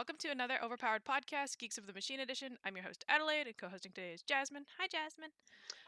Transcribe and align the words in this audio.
Welcome 0.00 0.16
to 0.20 0.30
another 0.30 0.54
overpowered 0.64 1.04
podcast, 1.04 1.58
Geeks 1.58 1.76
of 1.76 1.86
the 1.86 1.92
Machine 1.92 2.20
Edition. 2.20 2.56
I'm 2.64 2.74
your 2.74 2.86
host, 2.86 3.04
Adelaide, 3.10 3.48
and 3.48 3.56
co 3.58 3.68
hosting 3.68 3.92
today 3.92 4.12
is 4.14 4.22
Jasmine. 4.22 4.64
Hi, 4.78 4.86
Jasmine. 4.90 5.28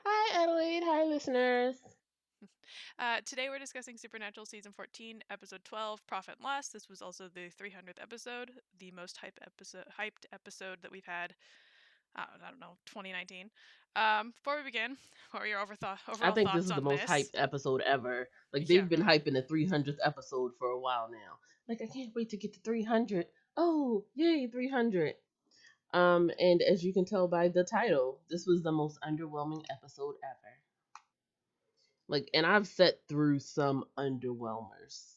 Hi, 0.04 0.42
Adelaide. 0.42 0.82
Hi, 0.84 1.04
listeners. 1.04 1.76
Uh, 2.98 3.18
today 3.24 3.48
we're 3.48 3.58
discussing 3.58 3.96
Supernatural 3.96 4.44
Season 4.44 4.72
14, 4.72 5.22
Episode 5.30 5.60
12, 5.64 6.04
Profit 6.06 6.34
and 6.38 6.44
Loss. 6.44 6.68
This 6.68 6.88
was 6.88 7.00
also 7.00 7.28
the 7.32 7.50
300th 7.60 8.02
episode, 8.02 8.50
the 8.80 8.90
most 8.90 9.16
hype 9.16 9.38
episode, 9.46 9.84
hyped 9.98 10.26
episode 10.32 10.78
that 10.82 10.90
we've 10.90 11.06
had, 11.06 11.34
uh, 12.16 12.24
I 12.44 12.50
don't 12.50 12.58
know, 12.58 12.76
2019. 12.86 13.48
Um, 13.94 14.32
before 14.32 14.56
we 14.56 14.64
begin, 14.64 14.96
what 15.30 15.42
are 15.42 15.46
your 15.46 15.60
overthought, 15.60 15.98
overall 16.08 16.30
I 16.30 16.34
think 16.34 16.52
this 16.52 16.64
is 16.64 16.70
the 16.70 16.80
most 16.80 17.06
this? 17.06 17.10
hyped 17.10 17.40
episode 17.40 17.82
ever. 17.82 18.28
Like 18.52 18.66
they've 18.66 18.88
been 18.88 19.02
hyping 19.02 19.34
the 19.34 19.42
300th 19.42 19.98
episode 20.04 20.52
for 20.58 20.68
a 20.68 20.80
while 20.80 21.08
now. 21.10 21.38
Like 21.68 21.80
I 21.80 21.86
can't 21.86 22.14
wait 22.14 22.30
to 22.30 22.36
get 22.36 22.54
to 22.54 22.60
300. 22.60 23.26
Oh, 23.56 24.04
yay, 24.14 24.46
300. 24.46 25.16
Um, 25.94 26.30
and 26.38 26.60
as 26.60 26.84
you 26.84 26.92
can 26.92 27.06
tell 27.06 27.28
by 27.28 27.48
the 27.48 27.64
title, 27.64 28.20
this 28.28 28.46
was 28.46 28.62
the 28.62 28.72
most 28.72 28.98
underwhelming 29.00 29.64
episode 29.70 30.16
ever. 30.22 30.58
Like, 32.06 32.30
and 32.32 32.46
I've 32.46 32.68
sat 32.68 33.08
through 33.08 33.40
some 33.40 33.86
underwhelmers. 33.98 35.16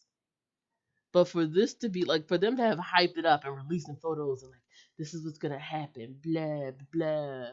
But 1.13 1.25
for 1.27 1.45
this 1.47 1.73
to 1.75 1.89
be 1.89 2.03
like, 2.05 2.27
for 2.27 2.37
them 2.37 2.57
to 2.57 2.63
have 2.63 2.77
hyped 2.77 3.17
it 3.17 3.25
up 3.25 3.43
and 3.43 3.55
releasing 3.55 3.95
photos 3.95 4.43
and 4.43 4.51
like, 4.51 4.61
this 4.97 5.13
is 5.15 5.25
what's 5.25 5.39
gonna 5.39 5.57
happen, 5.57 6.19
blah 6.21 6.71
blah, 6.91 7.49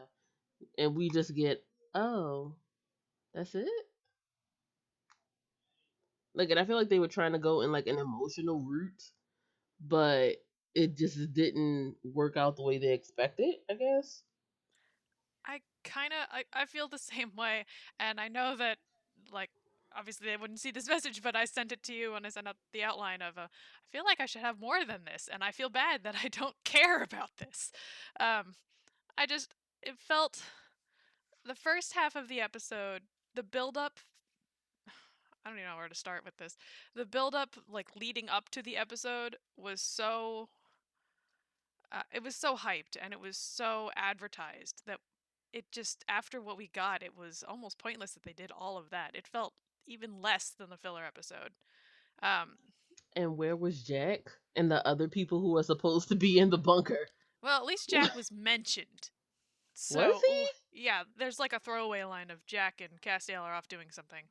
and 0.78 0.96
we 0.96 1.10
just 1.10 1.34
get, 1.34 1.64
oh, 1.94 2.56
that's 3.34 3.54
it. 3.54 3.68
Like, 6.34 6.50
and 6.50 6.58
I 6.58 6.64
feel 6.64 6.76
like 6.76 6.88
they 6.88 6.98
were 6.98 7.08
trying 7.08 7.32
to 7.32 7.38
go 7.38 7.60
in 7.60 7.72
like 7.72 7.86
an 7.86 7.98
emotional 7.98 8.60
route, 8.60 9.10
but 9.80 10.41
it 10.74 10.96
just 10.96 11.32
didn't 11.32 11.96
work 12.04 12.36
out 12.36 12.56
the 12.56 12.62
way 12.62 12.78
they 12.78 12.92
expected. 12.92 13.54
I 13.70 13.74
guess. 13.74 14.22
I 15.46 15.60
kind 15.84 16.12
of 16.12 16.28
I, 16.30 16.62
I 16.62 16.66
feel 16.66 16.88
the 16.88 16.98
same 17.12 17.32
way 17.36 17.64
and 17.98 18.20
I 18.20 18.28
know 18.28 18.56
that 18.56 18.78
like 19.32 19.50
obviously 19.96 20.26
they 20.26 20.36
wouldn't 20.36 20.60
see 20.60 20.70
this 20.70 20.88
message 20.88 21.22
but 21.22 21.36
I 21.36 21.44
sent 21.44 21.72
it 21.72 21.82
to 21.84 21.94
you 21.94 22.12
when 22.12 22.24
I 22.24 22.30
sent 22.30 22.48
out 22.48 22.56
the 22.72 22.82
outline 22.82 23.22
of 23.22 23.38
uh, 23.38 23.42
I 23.42 23.88
feel 23.90 24.04
like 24.04 24.20
I 24.20 24.26
should 24.26 24.42
have 24.42 24.60
more 24.60 24.84
than 24.84 25.04
this 25.04 25.28
and 25.32 25.42
I 25.44 25.50
feel 25.50 25.68
bad 25.68 26.02
that 26.04 26.16
I 26.22 26.28
don't 26.30 26.56
care 26.64 27.02
about 27.02 27.30
this. 27.38 27.72
Um 28.18 28.54
I 29.16 29.26
just 29.26 29.52
it 29.82 29.98
felt 29.98 30.42
the 31.44 31.54
first 31.54 31.94
half 31.94 32.14
of 32.14 32.28
the 32.28 32.40
episode 32.40 33.02
the 33.34 33.42
build 33.42 33.76
up 33.76 33.98
I 35.44 35.50
don't 35.50 35.58
even 35.58 35.68
know 35.68 35.76
where 35.76 35.88
to 35.88 35.94
start 35.94 36.24
with 36.24 36.36
this. 36.36 36.56
The 36.94 37.04
build 37.04 37.34
up 37.34 37.56
like 37.68 37.88
leading 37.98 38.28
up 38.28 38.48
to 38.50 38.62
the 38.62 38.76
episode 38.76 39.36
was 39.56 39.80
so 39.80 40.48
uh, 41.92 42.02
it 42.12 42.22
was 42.22 42.34
so 42.36 42.56
hyped 42.56 42.96
and 43.00 43.12
it 43.12 43.20
was 43.20 43.36
so 43.36 43.90
advertised 43.96 44.82
that 44.86 44.98
it 45.52 45.64
just 45.70 46.04
after 46.08 46.40
what 46.40 46.56
we 46.56 46.68
got 46.68 47.02
it 47.02 47.16
was 47.16 47.44
almost 47.46 47.78
pointless 47.78 48.12
that 48.12 48.22
they 48.22 48.32
did 48.32 48.50
all 48.56 48.78
of 48.78 48.90
that 48.90 49.10
it 49.14 49.26
felt 49.26 49.52
even 49.86 50.20
less 50.22 50.50
than 50.50 50.70
the 50.70 50.76
filler 50.76 51.04
episode 51.04 51.50
um 52.22 52.56
And 53.16 53.36
where 53.36 53.56
was 53.56 53.82
Jack 53.82 54.20
and 54.56 54.70
the 54.70 54.86
other 54.86 55.08
people 55.08 55.40
who 55.40 55.52
were 55.52 55.62
supposed 55.62 56.08
to 56.08 56.14
be 56.16 56.38
in 56.38 56.50
the 56.50 56.58
bunker? 56.58 57.08
well 57.42 57.58
at 57.58 57.66
least 57.66 57.88
jack 57.90 58.14
was 58.14 58.30
mentioned 58.30 59.10
so 59.74 60.08
Was 60.12 60.22
he? 60.28 60.46
yeah 60.84 61.02
there's 61.18 61.38
like 61.38 61.52
a 61.52 61.58
throwaway 61.58 62.04
line 62.04 62.30
of 62.30 62.44
jack 62.46 62.80
and 62.80 63.00
castiel 63.02 63.42
are 63.42 63.54
off 63.54 63.68
doing 63.68 63.90
something 63.90 64.24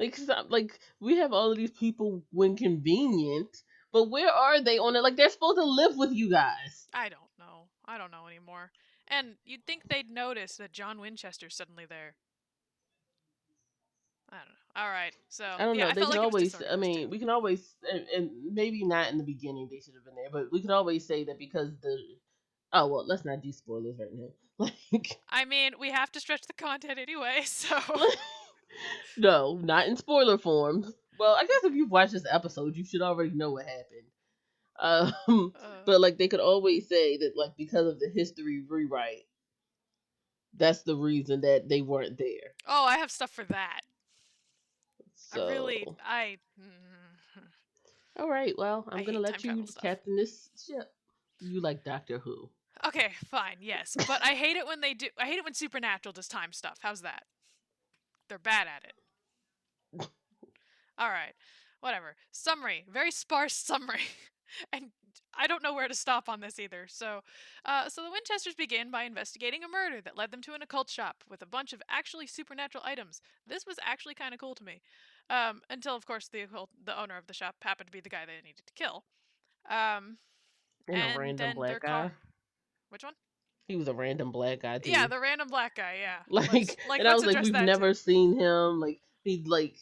Like, 0.00 0.16
stop, 0.16 0.46
like 0.50 0.78
we 1.00 1.16
have 1.18 1.32
all 1.32 1.52
of 1.52 1.56
these 1.56 1.70
people 1.70 2.24
when 2.32 2.56
convenient, 2.56 3.62
but 3.94 4.10
where 4.10 4.30
are 4.30 4.60
they 4.60 4.76
on 4.78 4.96
it? 4.96 5.02
Like 5.02 5.16
they're 5.16 5.30
supposed 5.30 5.56
to 5.56 5.64
live 5.64 5.96
with 5.96 6.12
you 6.12 6.30
guys. 6.30 6.88
i 6.92 7.08
don't 7.08 7.22
know 7.38 7.68
i 7.86 7.96
don't 7.96 8.10
know 8.10 8.26
anymore 8.26 8.70
and 9.08 9.36
you'd 9.46 9.66
think 9.66 9.84
they'd 9.88 10.10
notice 10.10 10.56
that 10.56 10.72
john 10.72 11.00
winchester's 11.00 11.56
suddenly 11.56 11.86
there 11.88 12.14
i 14.30 14.36
don't 14.36 14.48
know 14.48 14.64
all 14.76 14.90
right 14.90 15.14
so 15.28 15.44
I 15.44 15.64
don't 15.64 15.76
yeah, 15.76 15.84
know. 15.84 15.90
I 15.90 15.94
they 15.94 16.00
can 16.00 16.10
like 16.10 16.18
always. 16.18 16.56
I 16.68 16.74
mean, 16.74 17.08
we 17.08 17.20
can 17.20 17.30
always, 17.30 17.76
and, 17.92 18.06
and 18.14 18.30
maybe 18.52 18.84
not 18.84 19.12
in 19.12 19.18
the 19.18 19.24
beginning. 19.24 19.68
They 19.70 19.78
should 19.78 19.94
have 19.94 20.04
been 20.04 20.16
there, 20.16 20.30
but 20.32 20.50
we 20.50 20.60
could 20.60 20.72
always 20.72 21.06
say 21.06 21.22
that 21.24 21.38
because 21.38 21.70
the. 21.80 21.96
Oh 22.72 22.88
well, 22.88 23.06
let's 23.06 23.24
not 23.24 23.40
do 23.40 23.52
spoilers 23.52 23.96
right 24.00 24.12
now. 24.12 24.28
Like, 24.92 25.18
i 25.28 25.44
mean 25.44 25.72
we 25.80 25.90
have 25.90 26.12
to 26.12 26.20
stretch 26.20 26.42
the 26.46 26.52
content 26.52 26.96
anyway 26.96 27.42
so 27.44 27.76
no, 29.16 29.58
not 29.62 29.88
in 29.88 29.96
spoiler 29.96 30.38
form. 30.38 30.92
Well, 31.18 31.36
I 31.38 31.42
guess 31.46 31.64
if 31.64 31.74
you've 31.74 31.90
watched 31.90 32.12
this 32.12 32.26
episode, 32.30 32.76
you 32.76 32.84
should 32.84 33.02
already 33.02 33.30
know 33.30 33.52
what 33.52 33.66
happened. 33.66 34.08
Um, 35.28 35.52
uh, 35.62 35.68
but 35.86 36.00
like 36.00 36.18
they 36.18 36.28
could 36.28 36.40
always 36.40 36.88
say 36.88 37.16
that 37.18 37.32
like 37.36 37.56
because 37.56 37.86
of 37.86 38.00
the 38.00 38.08
history 38.08 38.62
rewrite, 38.68 39.26
that's 40.56 40.82
the 40.82 40.96
reason 40.96 41.40
that 41.42 41.68
they 41.68 41.80
weren't 41.80 42.18
there. 42.18 42.54
oh 42.68 42.84
i 42.84 42.98
have 42.98 43.10
stuff 43.10 43.30
for 43.30 43.44
that 43.44 43.80
So 45.14 45.46
I 45.46 45.50
really, 45.52 45.86
I. 46.04 46.38
all 48.18 48.28
right, 48.28 48.54
well, 48.56 48.84
I'm 48.88 49.00
I 49.00 49.04
gonna 49.04 49.20
let 49.20 49.42
you 49.44 49.66
captain 49.80 50.16
this 50.16 50.50
ship. 50.66 50.92
You 51.40 51.60
like 51.60 51.84
Doctor 51.84 52.18
Who? 52.18 52.50
Okay, 52.86 53.12
fine, 53.30 53.56
yes, 53.60 53.96
but 54.06 54.22
I 54.24 54.34
hate 54.34 54.56
it 54.56 54.66
when 54.66 54.80
they 54.80 54.94
do. 54.94 55.06
I 55.18 55.26
hate 55.26 55.38
it 55.38 55.44
when 55.44 55.54
Supernatural 55.54 56.12
does 56.12 56.28
time 56.28 56.52
stuff. 56.52 56.78
How's 56.80 57.02
that? 57.02 57.24
They're 58.28 58.38
bad 58.38 58.66
at 58.66 58.84
it. 58.84 60.08
All 60.98 61.08
right, 61.10 61.32
whatever. 61.80 62.16
Summary, 62.30 62.84
very 62.92 63.10
sparse 63.10 63.54
summary, 63.70 64.02
and 64.72 64.86
I 65.36 65.46
don't 65.46 65.62
know 65.62 65.74
where 65.74 65.88
to 65.88 65.94
stop 65.94 66.28
on 66.28 66.40
this 66.40 66.58
either. 66.60 66.86
So, 66.88 67.20
uh, 67.64 67.88
so 67.88 68.02
the 68.04 68.10
Winchesters 68.10 68.54
begin 68.54 68.90
by 68.90 69.02
investigating 69.04 69.62
a 69.64 69.68
murder 69.68 70.00
that 70.00 70.16
led 70.16 70.30
them 70.30 70.42
to 70.42 70.54
an 70.54 70.62
occult 70.62 70.88
shop 70.88 71.24
with 71.28 71.42
a 71.42 71.46
bunch 71.46 71.72
of 71.72 71.82
actually 71.88 72.26
supernatural 72.28 72.84
items. 72.86 73.20
This 73.46 73.66
was 73.66 73.76
actually 73.84 74.14
kind 74.14 74.32
of 74.32 74.40
cool 74.40 74.54
to 74.54 74.64
me, 74.64 74.80
um, 75.30 75.60
until 75.68 75.96
of 75.96 76.06
course 76.06 76.28
the 76.28 76.42
occult, 76.42 76.70
the 76.84 76.98
owner 77.00 77.16
of 77.16 77.26
the 77.26 77.34
shop 77.34 77.56
happened 77.62 77.88
to 77.88 77.92
be 77.92 78.00
the 78.00 78.08
guy 78.08 78.24
they 78.26 78.34
needed 78.46 78.66
to 78.66 78.72
kill. 78.74 79.04
Um, 79.68 80.18
And, 80.88 80.98
and 80.98 81.16
a 81.16 81.18
random 81.18 81.54
black 81.56 81.80
guy. 81.80 81.88
car. 81.88 82.12
Which 82.90 83.02
one? 83.02 83.14
He 83.66 83.76
was 83.76 83.88
a 83.88 83.94
random 83.94 84.30
black 84.30 84.60
guy 84.60 84.78
too. 84.78 84.90
Yeah, 84.90 85.06
the 85.06 85.18
random 85.18 85.48
black 85.48 85.74
guy. 85.76 85.96
Yeah. 86.00 86.18
like, 86.28 86.52
Let's- 86.52 86.76
like 86.88 87.00
and 87.00 87.08
I 87.08 87.14
was 87.14 87.24
like, 87.24 87.42
we've 87.42 87.52
never 87.52 87.90
too. 87.90 87.94
seen 87.94 88.38
him. 88.38 88.78
Like 88.78 89.00
he 89.24 89.42
like, 89.46 89.74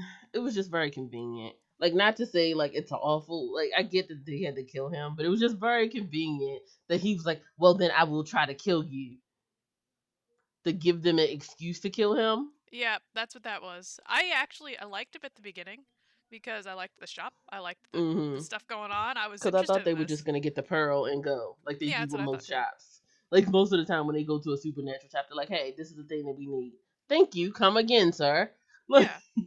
it 0.32 0.38
was 0.38 0.54
just 0.54 0.70
very 0.70 0.90
convenient. 0.90 1.54
Like 1.78 1.94
not 1.94 2.16
to 2.16 2.26
say 2.26 2.54
like 2.54 2.72
it's 2.74 2.92
awful. 2.92 3.54
Like 3.54 3.70
I 3.76 3.82
get 3.82 4.08
that 4.08 4.24
they 4.26 4.42
had 4.42 4.56
to 4.56 4.64
kill 4.64 4.88
him, 4.90 5.14
but 5.16 5.24
it 5.24 5.28
was 5.30 5.40
just 5.40 5.56
very 5.56 5.88
convenient 5.88 6.62
that 6.88 7.00
he 7.00 7.14
was 7.14 7.24
like, 7.24 7.42
well 7.58 7.74
then 7.74 7.90
I 7.96 8.04
will 8.04 8.24
try 8.24 8.46
to 8.46 8.54
kill 8.54 8.84
you. 8.84 9.16
To 10.64 10.72
give 10.72 11.02
them 11.02 11.18
an 11.18 11.28
excuse 11.30 11.80
to 11.80 11.90
kill 11.90 12.14
him. 12.14 12.50
Yeah, 12.70 12.98
that's 13.14 13.34
what 13.34 13.44
that 13.44 13.62
was. 13.62 13.98
I 14.06 14.30
actually 14.34 14.78
I 14.78 14.84
liked 14.84 15.16
him 15.16 15.22
at 15.24 15.34
the 15.34 15.42
beginning 15.42 15.84
because 16.30 16.66
I 16.66 16.74
liked 16.74 17.00
the 17.00 17.06
shop. 17.06 17.32
I 17.50 17.58
liked 17.60 17.80
the, 17.92 17.98
Mm-hmm. 17.98 18.36
the 18.36 18.42
stuff 18.42 18.66
going 18.66 18.92
on. 18.92 19.16
I 19.16 19.26
was 19.28 19.40
Because 19.40 19.54
I 19.54 19.64
thought 19.64 19.84
they 19.84 19.94
were 19.94 20.04
just 20.04 20.24
gonna 20.26 20.40
get 20.40 20.54
the 20.54 20.62
pearl 20.62 21.06
and 21.06 21.24
go, 21.24 21.56
like 21.64 21.78
they 21.78 21.86
Yeah, 21.86 22.04
do 22.04 22.12
with 22.12 22.24
most 22.26 22.48
shops. 22.48 23.00
Like 23.30 23.48
most 23.48 23.72
of 23.72 23.78
the 23.78 23.84
time 23.86 24.06
when 24.06 24.16
they 24.16 24.24
go 24.24 24.38
to 24.38 24.52
a 24.52 24.56
supernatural 24.58 25.08
shop, 25.10 25.26
they're 25.28 25.36
like, 25.36 25.48
"Hey, 25.48 25.74
this 25.76 25.88
is 25.90 25.96
the 25.96 26.04
thing 26.04 26.26
that 26.26 26.36
we 26.36 26.46
need. 26.46 26.74
Thank 27.08 27.34
you. 27.34 27.52
Come 27.52 27.76
again, 27.76 28.12
sir." 28.12 28.50
Like, 28.88 29.06
Yeah. 29.06 29.44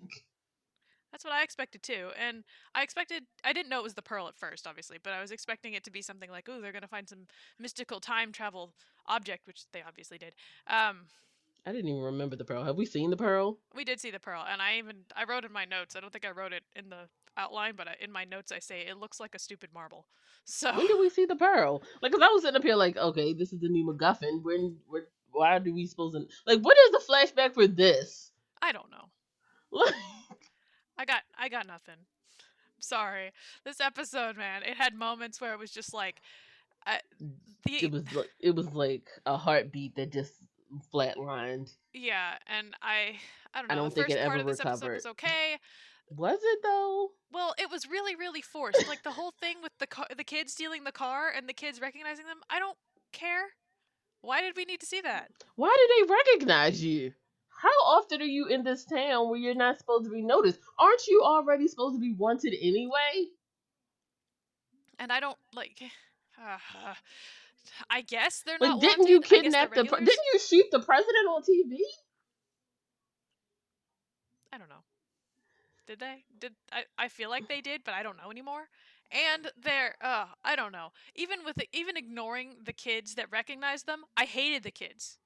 That's 1.23 1.31
what 1.31 1.39
I 1.39 1.43
expected 1.43 1.83
too. 1.83 2.09
And 2.19 2.43
I 2.75 2.83
expected 2.83 3.23
I 3.45 3.53
didn't 3.53 3.69
know 3.69 3.79
it 3.79 3.83
was 3.83 3.93
the 3.93 4.01
pearl 4.01 4.27
at 4.27 4.35
first, 4.35 4.67
obviously, 4.67 4.97
but 5.01 5.13
I 5.13 5.21
was 5.21 5.31
expecting 5.31 5.73
it 5.73 5.83
to 5.85 5.91
be 5.91 6.01
something 6.01 6.29
like, 6.29 6.49
"Oh, 6.49 6.59
they're 6.59 6.73
going 6.73 6.81
to 6.81 6.87
find 6.87 7.07
some 7.07 7.27
mystical 7.57 8.01
time 8.01 8.33
travel 8.33 8.73
object," 9.07 9.47
which 9.47 9.63
they 9.71 9.81
obviously 9.81 10.17
did. 10.17 10.35
Um 10.67 11.07
I 11.65 11.71
didn't 11.71 11.89
even 11.91 12.01
remember 12.01 12.35
the 12.35 12.43
pearl. 12.43 12.65
Have 12.65 12.75
we 12.75 12.85
seen 12.85 13.09
the 13.09 13.15
pearl? 13.15 13.57
we 13.73 13.85
did 13.85 14.01
see 14.01 14.11
the 14.11 14.19
pearl, 14.19 14.45
and 14.45 14.61
I 14.61 14.77
even 14.79 15.05
I 15.15 15.23
wrote 15.23 15.45
in 15.45 15.53
my 15.53 15.63
notes. 15.63 15.95
I 15.95 16.01
don't 16.01 16.11
think 16.11 16.25
I 16.25 16.31
wrote 16.31 16.51
it 16.51 16.63
in 16.75 16.89
the 16.89 17.07
outline, 17.37 17.75
but 17.77 17.87
I, 17.87 17.95
in 18.01 18.11
my 18.11 18.25
notes 18.25 18.51
I 18.51 18.59
say 18.59 18.81
it 18.81 18.97
looks 18.97 19.21
like 19.21 19.33
a 19.33 19.39
stupid 19.39 19.69
marble. 19.73 20.05
So 20.45 20.75
When 20.75 20.87
did 20.87 20.99
we 20.99 21.09
see 21.09 21.23
the 21.25 21.37
pearl? 21.37 21.83
Like, 22.01 22.11
cause 22.11 22.19
I 22.21 22.27
was 22.27 22.41
sitting 22.41 22.57
up 22.57 22.63
here 22.63 22.75
like, 22.75 22.97
okay, 22.97 23.31
this 23.33 23.53
is 23.53 23.61
the 23.61 23.69
new 23.69 23.85
MacGuffin. 23.85 24.43
When, 24.43 24.75
where, 24.87 25.07
why 25.31 25.57
do 25.59 25.73
we 25.73 25.85
supposed 25.85 26.17
to 26.17 26.27
like? 26.45 26.59
What 26.59 26.75
is 26.77 26.91
the 26.91 27.01
flashback 27.09 27.53
for 27.53 27.65
this? 27.65 28.31
I 28.61 28.73
don't 28.73 28.91
know. 28.91 29.05
I 30.97 31.05
got 31.05 31.21
I 31.37 31.49
got 31.49 31.67
nothing. 31.67 31.95
Sorry. 32.79 33.31
This 33.63 33.79
episode, 33.79 34.37
man, 34.37 34.63
it 34.63 34.75
had 34.75 34.93
moments 34.93 35.39
where 35.39 35.53
it 35.53 35.59
was 35.59 35.71
just 35.71 35.93
like 35.93 36.21
I, 36.85 36.99
the 37.65 37.75
it 37.85 37.91
was 37.91 38.13
like 38.13 38.29
it 38.39 38.55
was 38.55 38.73
like 38.73 39.07
a 39.25 39.37
heartbeat 39.37 39.95
that 39.95 40.11
just 40.11 40.33
flatlined. 40.93 41.71
yeah, 41.93 42.33
and 42.47 42.75
I 42.81 43.15
I 43.53 43.59
don't 43.59 43.67
know. 43.69 43.73
I 43.73 43.75
don't 43.75 43.89
the 43.89 43.95
think 43.95 44.07
first 44.07 44.17
it 44.17 44.25
part 44.25 44.39
ever 44.39 44.41
of 44.41 44.47
this 44.47 44.59
episode 44.59 44.75
recovered. 44.87 44.95
was 44.95 45.05
okay. 45.07 45.57
Was 46.09 46.39
it 46.43 46.59
though? 46.61 47.11
Well, 47.31 47.55
it 47.57 47.71
was 47.71 47.87
really 47.89 48.15
really 48.15 48.41
forced. 48.41 48.87
like 48.87 49.03
the 49.03 49.11
whole 49.11 49.31
thing 49.31 49.57
with 49.63 49.71
the 49.79 49.87
car, 49.87 50.07
the 50.15 50.23
kids 50.23 50.51
stealing 50.53 50.83
the 50.83 50.91
car 50.91 51.31
and 51.35 51.47
the 51.47 51.53
kids 51.53 51.79
recognizing 51.79 52.25
them. 52.25 52.41
I 52.49 52.59
don't 52.59 52.77
care. 53.13 53.45
Why 54.21 54.41
did 54.41 54.55
we 54.55 54.65
need 54.65 54.79
to 54.81 54.85
see 54.85 55.01
that? 55.01 55.31
Why 55.55 55.75
do 55.75 56.05
they 56.07 56.13
recognize 56.13 56.83
you? 56.83 57.13
How 57.63 57.69
often 57.97 58.21
are 58.21 58.25
you 58.25 58.47
in 58.47 58.63
this 58.63 58.83
town 58.83 59.29
where 59.29 59.39
you're 59.39 59.55
not 59.55 59.79
supposed 59.79 60.03
to 60.03 60.11
be 60.11 60.21
noticed? 60.21 60.59
Aren't 60.77 61.07
you 61.07 61.21
already 61.23 61.67
supposed 61.69 61.95
to 61.95 62.01
be 62.01 62.13
wanted 62.13 62.53
anyway? 62.61 63.27
and 64.99 65.11
I 65.11 65.19
don't 65.19 65.37
like. 65.55 65.81
Uh, 66.37 66.57
I 67.89 68.01
guess 68.01 68.41
they're 68.45 68.57
Like, 68.59 68.71
not 68.71 68.81
didn't 68.81 68.99
wanted. 68.99 69.11
you 69.11 69.21
kidnap 69.21 69.73
the? 69.73 69.85
Pre- 69.85 69.99
didn't 69.99 70.25
you 70.33 70.39
shoot 70.39 70.65
the 70.71 70.79
president 70.79 71.27
on 71.29 71.41
TV? 71.41 71.77
I 74.51 74.57
don't 74.57 74.69
know. 74.69 74.83
Did 75.87 75.99
they? 75.99 76.23
Did 76.39 76.53
I? 76.71 76.83
I 76.97 77.07
feel 77.07 77.29
like 77.29 77.47
they 77.47 77.61
did, 77.61 77.83
but 77.85 77.93
I 77.93 78.03
don't 78.03 78.17
know 78.17 78.29
anymore. 78.29 78.67
And 79.11 79.51
they're, 79.63 79.95
uh, 80.01 80.25
I 80.43 80.55
don't 80.55 80.71
know. 80.71 80.89
Even 81.15 81.39
with 81.45 81.55
the, 81.55 81.67
even 81.71 81.97
ignoring 81.97 82.55
the 82.65 82.73
kids 82.73 83.13
that 83.15 83.31
recognized 83.31 83.85
them, 83.85 84.03
I 84.17 84.25
hated 84.25 84.63
the 84.63 84.71
kids. 84.71 85.19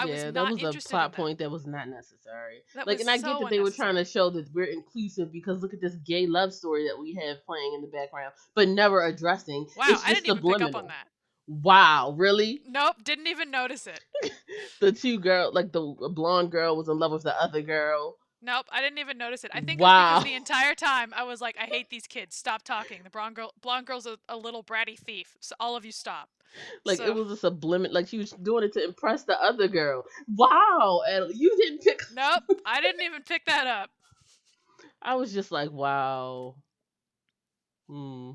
I 0.00 0.04
yeah, 0.04 0.24
was 0.26 0.34
that 0.34 0.64
was 0.64 0.86
a 0.86 0.88
plot 0.88 1.10
in 1.10 1.16
point 1.16 1.38
that 1.38 1.50
was 1.50 1.66
not 1.66 1.88
necessary. 1.88 2.62
That 2.74 2.86
like, 2.86 3.00
and 3.00 3.10
I 3.10 3.18
get 3.18 3.38
that 3.38 3.50
they 3.50 3.60
were 3.60 3.70
trying 3.70 3.96
to 3.96 4.04
show 4.04 4.30
that 4.30 4.46
we're 4.54 4.64
inclusive 4.64 5.30
because 5.30 5.60
look 5.60 5.74
at 5.74 5.80
this 5.80 5.96
gay 5.96 6.26
love 6.26 6.54
story 6.54 6.86
that 6.88 6.98
we 6.98 7.14
have 7.14 7.44
playing 7.44 7.74
in 7.74 7.82
the 7.82 7.88
background, 7.88 8.32
but 8.54 8.68
never 8.68 9.04
addressing. 9.04 9.66
Wow, 9.76 9.84
it's 9.88 10.04
I 10.04 10.14
didn't 10.14 10.26
even 10.26 10.42
pick 10.42 10.62
up 10.62 10.74
on 10.74 10.86
that. 10.86 11.08
Wow, 11.46 12.14
really? 12.16 12.62
Nope, 12.66 12.96
didn't 13.04 13.26
even 13.26 13.50
notice 13.50 13.86
it. 13.86 14.00
The 14.80 14.92
two 14.92 15.18
girl, 15.18 15.52
like 15.52 15.72
the 15.72 15.82
blonde 16.14 16.50
girl, 16.50 16.74
was 16.74 16.88
in 16.88 16.98
love 16.98 17.12
with 17.12 17.22
the 17.22 17.38
other 17.38 17.60
girl. 17.60 18.16
Nope, 18.42 18.66
I 18.72 18.80
didn't 18.80 18.98
even 18.98 19.18
notice 19.18 19.44
it. 19.44 19.50
I 19.52 19.60
think 19.60 19.80
Wow. 19.80 20.14
because 20.18 20.24
the 20.24 20.34
entire 20.34 20.74
time 20.74 21.12
I 21.14 21.24
was 21.24 21.40
like, 21.40 21.56
I 21.60 21.64
hate 21.64 21.90
these 21.90 22.06
kids. 22.06 22.34
Stop 22.36 22.62
talking. 22.62 23.00
The 23.04 23.10
blonde 23.10 23.36
girl, 23.36 23.52
blonde 23.60 23.86
girl's 23.86 24.06
a, 24.06 24.16
a 24.28 24.36
little 24.36 24.64
bratty 24.64 24.98
thief. 24.98 25.36
So 25.40 25.54
all 25.60 25.76
of 25.76 25.84
you 25.84 25.92
stop. 25.92 26.28
Like 26.84 26.98
So- 26.98 27.04
it 27.06 27.14
was 27.14 27.30
a 27.30 27.36
subliminal. 27.36 27.92
Like 27.94 28.08
she 28.08 28.18
was 28.18 28.30
doing 28.32 28.64
it 28.64 28.72
to 28.74 28.84
impress 28.84 29.24
the 29.24 29.40
other 29.40 29.68
girl. 29.68 30.04
Wow, 30.34 31.02
and 31.08 31.32
you 31.34 31.54
didn't 31.56 31.82
pick. 31.82 32.00
Nope, 32.14 32.44
I 32.66 32.80
didn't 32.80 33.02
even 33.02 33.22
pick 33.22 33.44
that 33.46 33.66
up. 33.66 33.90
I 35.02 35.14
was 35.16 35.32
just 35.32 35.50
like, 35.52 35.70
wow. 35.70 36.56
Hmm. 37.88 38.32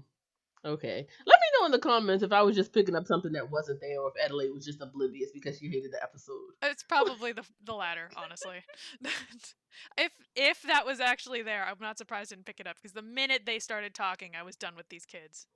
Okay. 0.64 1.08
Let 1.26 1.40
me 1.40 1.45
know 1.60 1.66
in 1.66 1.72
the 1.72 1.80
comments 1.80 2.24
if 2.24 2.32
I 2.32 2.42
was 2.42 2.56
just 2.56 2.74
picking 2.74 2.96
up 2.96 3.08
something 3.08 3.32
that 3.34 3.52
wasn't 3.52 3.82
there, 3.82 4.00
or 4.00 4.10
if 4.10 4.24
Adelaide 4.24 4.52
was 4.52 4.66
just 4.66 4.82
oblivious 4.82 5.32
because 5.34 5.58
she 5.60 5.68
hated 5.68 5.92
the 5.92 6.02
episode. 6.02 6.54
It's 6.64 6.84
probably 6.84 7.32
the 7.32 7.44
the 7.66 7.74
latter, 7.74 8.10
honestly. 8.16 8.64
if 9.98 10.12
if 10.36 10.62
that 10.64 10.86
was 10.86 11.00
actually 11.00 11.42
there, 11.42 11.66
I'm 11.66 11.78
not 11.80 11.98
surprised 11.98 12.32
I 12.32 12.36
didn't 12.36 12.46
pick 12.46 12.60
it 12.60 12.68
up 12.68 12.78
because 12.78 12.94
the 12.94 13.02
minute 13.02 13.42
they 13.46 13.60
started 13.60 13.94
talking, 13.94 14.32
I 14.40 14.44
was 14.44 14.56
done 14.56 14.76
with 14.76 14.90
these 14.90 15.06
kids. 15.06 15.48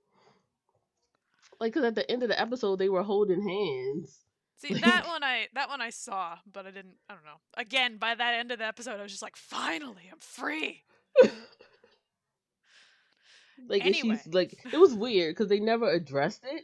Like, 1.59 1.73
cause 1.73 1.83
at 1.83 1.95
the 1.95 2.09
end 2.09 2.23
of 2.23 2.29
the 2.29 2.39
episode 2.39 2.79
they 2.79 2.89
were 2.89 3.03
holding 3.03 3.41
hands. 3.41 4.19
See 4.57 4.73
that 4.73 5.07
one 5.07 5.23
I 5.23 5.47
that 5.53 5.69
one 5.69 5.81
I 5.81 5.89
saw, 5.89 6.37
but 6.51 6.65
I 6.65 6.71
didn't. 6.71 6.95
I 7.09 7.13
don't 7.13 7.25
know. 7.25 7.39
Again, 7.57 7.97
by 7.97 8.15
that 8.15 8.35
end 8.35 8.51
of 8.51 8.59
the 8.59 8.65
episode, 8.65 8.99
I 8.99 9.03
was 9.03 9.11
just 9.11 9.23
like, 9.23 9.35
finally, 9.35 10.09
I'm 10.11 10.19
free. 10.19 10.83
Like 13.67 13.85
Anyway. 13.85 14.17
she's 14.23 14.33
like 14.33 14.53
it 14.71 14.77
was 14.79 14.93
weird 14.93 15.35
because 15.35 15.49
they 15.49 15.59
never 15.59 15.89
addressed 15.89 16.43
it. 16.43 16.63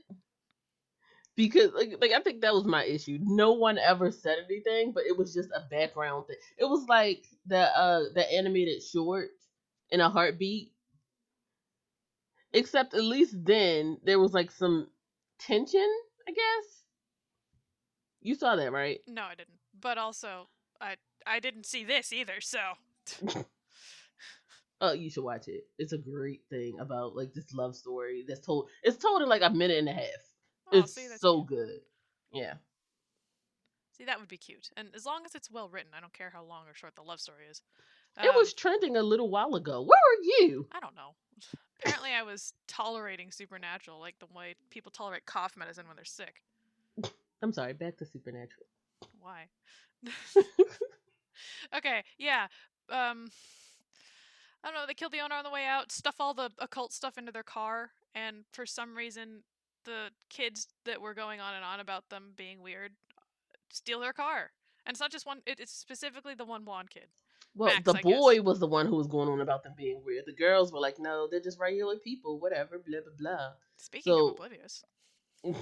Because 1.35 1.73
like 1.73 1.95
like 1.99 2.11
I 2.11 2.21
think 2.21 2.41
that 2.41 2.53
was 2.53 2.65
my 2.65 2.85
issue. 2.85 3.19
No 3.21 3.53
one 3.53 3.77
ever 3.77 4.11
said 4.11 4.37
anything, 4.49 4.93
but 4.93 5.03
it 5.05 5.17
was 5.17 5.33
just 5.33 5.49
a 5.49 5.67
background 5.69 6.27
thing. 6.27 6.37
It 6.57 6.65
was 6.65 6.85
like 6.87 7.25
the 7.45 7.59
uh 7.59 8.03
the 8.13 8.31
animated 8.33 8.81
short 8.81 9.29
in 9.89 9.99
a 9.99 10.09
heartbeat. 10.09 10.71
Except 12.53 12.93
at 12.93 13.03
least 13.03 13.35
then 13.43 13.97
there 14.03 14.19
was 14.19 14.31
like 14.33 14.49
some 14.49 14.87
tension, 15.39 15.89
I 16.27 16.31
guess. 16.31 16.83
You 18.21 18.33
saw 18.35 18.55
that, 18.55 18.71
right? 18.71 19.01
No, 19.07 19.23
I 19.23 19.35
didn't. 19.35 19.59
But 19.79 19.97
also, 19.97 20.47
I 20.79 20.95
I 21.27 21.39
didn't 21.41 21.65
see 21.65 21.83
this 21.83 22.13
either. 22.13 22.39
So 22.39 22.59
Oh, 24.81 24.91
you 24.91 25.09
should 25.09 25.23
watch 25.23 25.47
it. 25.47 25.65
It's 25.77 25.93
a 25.93 25.97
great 25.97 26.41
thing 26.49 26.79
about 26.79 27.15
like 27.15 27.33
this 27.33 27.53
love 27.53 27.75
story 27.75 28.25
that's 28.27 28.41
told. 28.41 28.69
It's 28.83 28.97
told 28.97 29.21
in 29.21 29.29
like 29.29 29.41
a 29.41 29.49
minute 29.49 29.77
and 29.77 29.89
a 29.89 29.93
half. 29.93 30.03
oh, 30.71 30.79
it's 30.79 30.93
see, 30.93 31.07
so 31.17 31.43
cute. 31.43 31.47
good. 31.59 31.79
Yeah. 32.33 32.55
See, 33.97 34.03
that 34.05 34.19
would 34.19 34.27
be 34.27 34.37
cute. 34.37 34.69
And 34.75 34.89
as 34.93 35.05
long 35.05 35.23
as 35.25 35.35
it's 35.35 35.49
well 35.49 35.69
written, 35.69 35.91
I 35.95 36.01
don't 36.01 36.11
care 36.13 36.29
how 36.29 36.43
long 36.43 36.67
or 36.67 36.73
short 36.73 36.95
the 36.95 37.01
love 37.03 37.21
story 37.21 37.45
is. 37.49 37.61
It 38.21 38.29
Um, 38.29 38.35
was 38.35 38.53
trending 38.53 38.97
a 38.97 39.03
little 39.03 39.29
while 39.29 39.55
ago. 39.55 39.81
Where 39.81 39.99
were 40.09 40.23
you? 40.23 40.67
I 40.73 40.79
don't 40.81 40.95
know. 40.95 41.15
Apparently, 41.79 42.11
I 42.11 42.23
was 42.23 42.53
tolerating 42.67 43.31
supernatural, 43.31 43.99
like 43.99 44.19
the 44.19 44.27
way 44.27 44.55
people 44.69 44.91
tolerate 44.91 45.25
cough 45.25 45.55
medicine 45.55 45.87
when 45.87 45.95
they're 45.95 46.05
sick. 46.05 46.41
I'm 47.41 47.53
sorry, 47.53 47.73
back 47.73 47.97
to 47.97 48.05
Supernatural. 48.05 48.65
Why? 49.19 49.47
okay, 51.75 52.03
yeah. 52.17 52.47
Um, 52.89 53.29
I 54.65 54.69
don't 54.71 54.81
know. 54.81 54.87
They 54.87 54.95
killed 54.95 55.11
the 55.11 55.19
owner 55.21 55.35
on 55.35 55.43
the 55.43 55.51
way 55.51 55.65
out, 55.65 55.91
stuff 55.91 56.15
all 56.19 56.33
the 56.33 56.49
occult 56.57 56.91
stuff 56.91 57.17
into 57.19 57.31
their 57.31 57.43
car, 57.43 57.91
and 58.15 58.45
for 58.51 58.65
some 58.65 58.95
reason, 58.97 59.43
the 59.83 60.09
kids 60.29 60.67
that 60.85 60.99
were 60.99 61.13
going 61.13 61.39
on 61.39 61.53
and 61.53 61.63
on 61.63 61.79
about 61.79 62.09
them 62.09 62.33
being 62.35 62.61
weird 62.63 62.93
steal 63.71 63.99
their 63.99 64.13
car. 64.13 64.49
And 64.85 64.93
it's 64.95 64.99
not 64.99 65.11
just 65.11 65.25
one; 65.27 65.41
it, 65.45 65.59
it's 65.59 65.71
specifically 65.71 66.33
the 66.33 66.45
one 66.45 66.63
blonde 66.63 66.89
kid. 66.89 67.05
Well, 67.53 67.69
Max, 67.73 67.83
the 67.85 67.91
I 67.91 68.01
guess. 68.01 68.19
boy 68.19 68.41
was 68.41 68.59
the 68.59 68.67
one 68.67 68.87
who 68.87 68.95
was 68.95 69.07
going 69.07 69.29
on 69.29 69.39
about 69.39 69.63
them 69.63 69.73
being 69.77 70.01
weird. 70.03 70.25
The 70.25 70.33
girls 70.33 70.73
were 70.73 70.79
like, 70.79 70.99
no, 70.99 71.27
they're 71.29 71.39
just 71.39 71.57
regular 71.59 71.95
people, 71.97 72.37
whatever, 72.39 72.81
blah, 72.85 72.99
blah, 73.01 73.13
blah. 73.17 73.49
Speaking 73.77 74.11
So- 74.11 74.27
of 74.29 74.33
oblivious, 74.33 74.83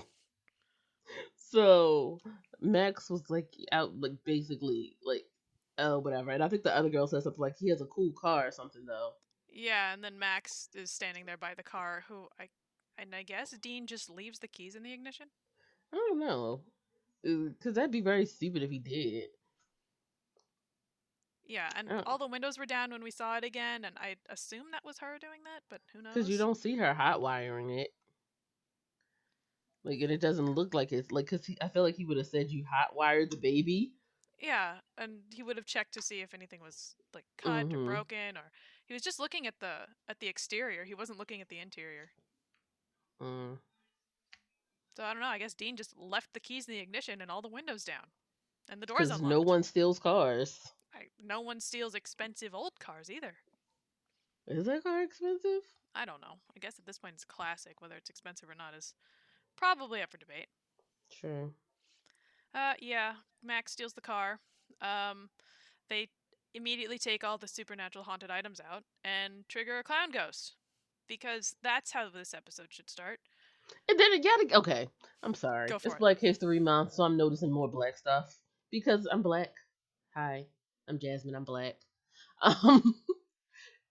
So 1.35 2.19
Max 2.61 3.09
was 3.09 3.29
like 3.29 3.53
out, 3.71 3.93
like 3.99 4.13
basically, 4.25 4.95
like, 5.05 5.25
oh, 5.77 5.99
whatever. 5.99 6.31
And 6.31 6.43
I 6.43 6.47
think 6.49 6.63
the 6.63 6.75
other 6.75 6.89
girl 6.89 7.07
said 7.07 7.23
something 7.23 7.41
like, 7.41 7.57
he 7.57 7.69
has 7.69 7.81
a 7.81 7.85
cool 7.85 8.11
car 8.19 8.47
or 8.47 8.51
something, 8.51 8.85
though. 8.85 9.11
yeah, 9.51 9.93
and 9.93 10.03
then 10.03 10.17
Max 10.19 10.69
is 10.73 10.91
standing 10.91 11.25
there 11.25 11.37
by 11.37 11.53
the 11.55 11.63
car, 11.63 12.03
who 12.07 12.27
I, 12.39 12.49
and 12.97 13.13
I 13.15 13.23
guess 13.23 13.51
Dean 13.61 13.87
just 13.87 14.09
leaves 14.09 14.39
the 14.39 14.47
keys 14.47 14.75
in 14.75 14.83
the 14.83 14.93
ignition. 14.93 15.27
I 15.93 15.97
don't 15.97 16.19
know. 16.19 16.61
Uh, 17.25 17.49
because 17.57 17.75
that'd 17.75 17.91
be 17.91 18.01
very 18.01 18.25
stupid 18.25 18.63
if 18.63 18.69
he 18.71 18.79
did. 18.79 19.29
Yeah, 21.45 21.69
and 21.75 21.91
Oh. 21.91 22.03
all 22.05 22.17
the 22.17 22.27
windows 22.27 22.57
were 22.57 22.65
down 22.65 22.91
when 22.91 23.03
we 23.03 23.11
saw 23.11 23.37
it 23.37 23.43
again, 23.43 23.83
and 23.85 23.97
I 23.97 24.15
assume 24.29 24.71
that 24.71 24.85
was 24.85 24.99
her 24.99 25.17
doing 25.19 25.43
that, 25.43 25.63
but 25.69 25.81
who 25.91 26.01
knows? 26.01 26.13
Because 26.13 26.29
you 26.29 26.37
don't 26.37 26.55
see 26.55 26.75
her 26.77 26.93
hot 26.93 27.21
wiring 27.21 27.69
it. 27.69 27.89
Like, 29.83 29.99
and 29.99 30.11
it 30.11 30.21
doesn't 30.21 30.45
look 30.55 30.73
like 30.73 30.93
it's 30.93 31.11
like, 31.11 31.25
because 31.29 31.45
I 31.61 31.67
feel 31.67 31.83
like 31.83 31.95
he 31.97 32.05
would 32.05 32.17
have 32.17 32.27
said 32.27 32.49
you 32.49 32.63
hot 32.69 32.95
wired 32.95 33.29
the 33.31 33.37
baby. 33.37 33.91
Yeah, 34.43 34.73
and 34.97 35.21
he 35.33 35.41
would 35.41 35.55
have 35.55 35.65
checked 35.65 35.93
to 35.93 36.01
see 36.01 36.19
if 36.19 36.33
anything 36.33 36.59
was 36.59 36.95
like 37.13 37.23
cut 37.37 37.67
Mhm. 37.69 37.73
or 37.81 37.85
broken, 37.85 38.37
or 38.37 38.51
he 38.85 38.93
was 38.93 39.01
just 39.01 39.17
looking 39.17 39.47
at 39.47 39.59
the 39.59 39.87
at 40.09 40.19
the 40.19 40.27
exterior. 40.27 40.83
He 40.83 40.93
wasn't 40.93 41.17
looking 41.17 41.39
at 41.39 41.47
the 41.47 41.59
interior. 41.59 42.11
Mm. 43.21 43.57
So 44.97 45.03
I 45.05 45.13
don't 45.13 45.21
know. 45.21 45.27
I 45.27 45.39
guess 45.39 45.53
Dean 45.53 45.77
just 45.77 45.97
left 45.97 46.33
the 46.33 46.41
keys 46.41 46.67
in 46.67 46.73
the 46.73 46.81
ignition 46.81 47.21
and 47.21 47.31
all 47.31 47.41
the 47.41 47.47
windows 47.47 47.85
down, 47.85 48.11
and 48.67 48.81
the 48.81 48.85
doors 48.85 49.09
unlocked. 49.09 49.23
no 49.23 49.39
one 49.41 49.63
steals 49.63 49.97
cars. 49.97 50.73
I, 50.93 51.07
no 51.17 51.39
one 51.39 51.61
steals 51.61 51.95
expensive 51.95 52.53
old 52.53 52.79
cars 52.79 53.09
either. 53.09 53.37
Is 54.45 54.65
that 54.65 54.83
car 54.83 55.01
expensive? 55.03 55.61
I 55.95 56.03
don't 56.05 56.19
know. 56.21 56.41
I 56.55 56.59
guess 56.59 56.77
at 56.77 56.85
this 56.85 56.99
point 56.99 57.15
it's 57.15 57.23
classic. 57.25 57.81
Whether 57.81 57.95
it's 57.95 58.09
expensive 58.09 58.49
or 58.49 58.55
not 58.55 58.73
is 58.75 58.93
probably 59.55 60.01
up 60.01 60.11
for 60.11 60.17
debate. 60.17 60.49
Sure. 61.09 61.49
Uh, 62.53 62.73
yeah. 62.79 63.13
Max 63.43 63.71
steals 63.73 63.93
the 63.93 64.01
car. 64.01 64.39
Um, 64.81 65.29
they 65.89 66.09
immediately 66.53 66.97
take 66.97 67.23
all 67.23 67.37
the 67.37 67.47
supernatural 67.47 68.05
haunted 68.05 68.31
items 68.31 68.61
out 68.61 68.83
and 69.03 69.47
trigger 69.49 69.79
a 69.79 69.83
clown 69.83 70.11
ghost. 70.11 70.55
Because 71.07 71.55
that's 71.61 71.91
how 71.91 72.09
this 72.09 72.33
episode 72.33 72.67
should 72.69 72.89
start. 72.89 73.19
And 73.89 73.99
then 73.99 74.21
gotta 74.21 74.57
okay. 74.57 74.87
I'm 75.21 75.33
sorry. 75.33 75.69
It's 75.69 75.85
it. 75.85 75.97
Black 75.99 76.19
History 76.19 76.59
Month, 76.59 76.93
so 76.93 77.03
I'm 77.03 77.17
noticing 77.17 77.51
more 77.51 77.67
black 77.69 77.97
stuff 77.97 78.33
because 78.71 79.07
I'm 79.11 79.21
black. 79.21 79.53
Hi, 80.15 80.45
I'm 80.87 80.99
Jasmine. 80.99 81.35
I'm 81.35 81.45
black. 81.45 81.75
Um, 82.41 82.95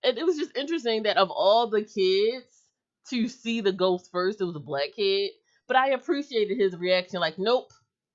and 0.04 0.18
it 0.18 0.26
was 0.26 0.36
just 0.36 0.54
interesting 0.54 1.04
that 1.04 1.16
of 1.16 1.30
all 1.30 1.70
the 1.70 1.82
kids 1.82 2.62
to 3.08 3.28
see 3.28 3.62
the 3.62 3.72
ghost 3.72 4.10
first, 4.12 4.42
it 4.42 4.44
was 4.44 4.56
a 4.56 4.60
black 4.60 4.90
kid. 4.94 5.30
But 5.66 5.76
I 5.78 5.90
appreciated 5.90 6.58
his 6.58 6.76
reaction. 6.76 7.20
Like, 7.20 7.38
nope, 7.38 7.72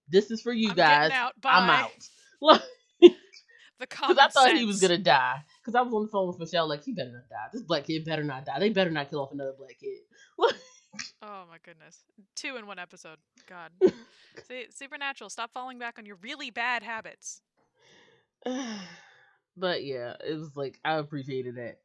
this 0.10 0.32
is 0.32 0.42
for 0.42 0.54
you 0.54 0.70
I'm 0.70 0.76
guys. 0.76 1.12
out. 1.12 1.34
I'm 1.44 1.70
out. 1.70 2.62
The 3.00 3.12
Because 3.80 4.18
I 4.18 4.28
thought 4.30 4.56
he 4.56 4.66
was 4.66 4.82
gonna 4.82 4.98
die. 4.98 5.44
Because 5.62 5.76
I 5.76 5.82
was 5.82 5.94
on 5.94 6.04
the 6.04 6.08
phone 6.08 6.28
with 6.28 6.40
Michelle, 6.40 6.68
like 6.68 6.84
he 6.84 6.94
better 6.94 7.12
not 7.12 7.30
die. 7.30 7.48
This 7.54 7.62
black 7.62 7.86
kid 7.86 8.06
better 8.06 8.24
not 8.24 8.44
die. 8.46 8.60
They 8.60 8.70
better 8.70 8.90
not 8.90 9.10
kill 9.10 9.22
off 9.22 9.32
another 9.32 9.54
black 9.58 9.78
kid. 9.80 10.00
Oh 11.22 11.44
my 11.48 11.58
goodness. 11.64 12.00
Two 12.36 12.56
in 12.56 12.66
one 12.66 12.80
episode. 12.80 13.18
God. 13.48 13.70
See, 14.48 14.66
Supernatural, 14.72 15.30
stop 15.30 15.52
falling 15.54 15.78
back 15.78 16.00
on 16.00 16.08
your 16.08 16.16
really 16.24 16.50
bad 16.50 16.82
habits. 16.82 17.42
but 19.58 19.84
yeah, 19.84 20.16
it 20.26 20.40
was 20.40 20.56
like 20.56 20.80
I 20.84 20.96
appreciated 20.96 21.58
that. 21.58 21.80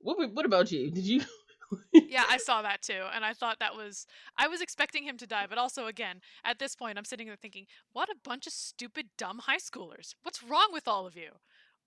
What 0.00 0.18
What 0.32 0.44
about 0.44 0.70
you? 0.70 0.90
Did 0.90 1.04
you? 1.04 1.22
Yeah, 2.12 2.24
I 2.28 2.36
saw 2.36 2.60
that 2.60 2.82
too, 2.82 3.04
and 3.14 3.24
I 3.24 3.32
thought 3.32 3.58
that 3.60 3.74
was. 3.74 4.06
I 4.36 4.46
was 4.46 4.60
expecting 4.60 5.04
him 5.04 5.16
to 5.18 5.26
die, 5.26 5.46
but 5.48 5.56
also, 5.56 5.86
again, 5.86 6.20
at 6.44 6.58
this 6.58 6.74
point, 6.76 6.98
I'm 6.98 7.06
sitting 7.06 7.26
there 7.26 7.36
thinking, 7.36 7.66
what 7.92 8.10
a 8.10 8.14
bunch 8.22 8.46
of 8.46 8.52
stupid, 8.52 9.06
dumb 9.16 9.38
high 9.38 9.56
schoolers. 9.58 10.14
What's 10.22 10.42
wrong 10.42 10.68
with 10.72 10.86
all 10.86 11.06
of 11.06 11.16
you? 11.16 11.30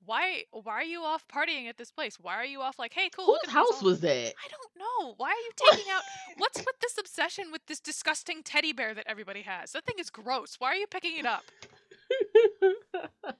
Why? 0.04 0.44
Why 0.52 0.74
are 0.74 0.84
you 0.84 1.04
off 1.04 1.28
partying 1.28 1.68
at 1.70 1.78
this 1.78 1.92
place? 1.92 2.18
Why 2.20 2.36
are 2.36 2.46
you 2.46 2.62
off 2.62 2.80
like, 2.80 2.94
hey, 2.94 3.10
cool? 3.16 3.38
Whose 3.44 3.54
house 3.54 3.82
was 3.84 4.00
that? 4.02 4.34
I 4.34 4.48
don't 4.50 4.72
know. 4.78 5.14
why 5.18 5.30
are 5.30 5.32
you 5.34 5.52
taking 5.72 5.92
out? 5.92 6.02
What's 6.38 6.60
with 6.60 6.80
this 6.82 6.98
obsession 7.00 7.46
with 7.52 7.66
this 7.68 7.80
disgusting 7.80 8.42
teddy 8.44 8.74
bear 8.74 8.94
that 8.96 9.06
everybody 9.08 9.44
has? 9.44 9.74
That 9.74 9.86
thing 9.86 9.98
is 10.00 10.10
gross. 10.10 10.56
Why 10.60 10.70
are 10.70 10.76
you 10.76 10.88
picking 10.88 11.18
it 11.18 11.26
up? 11.26 11.44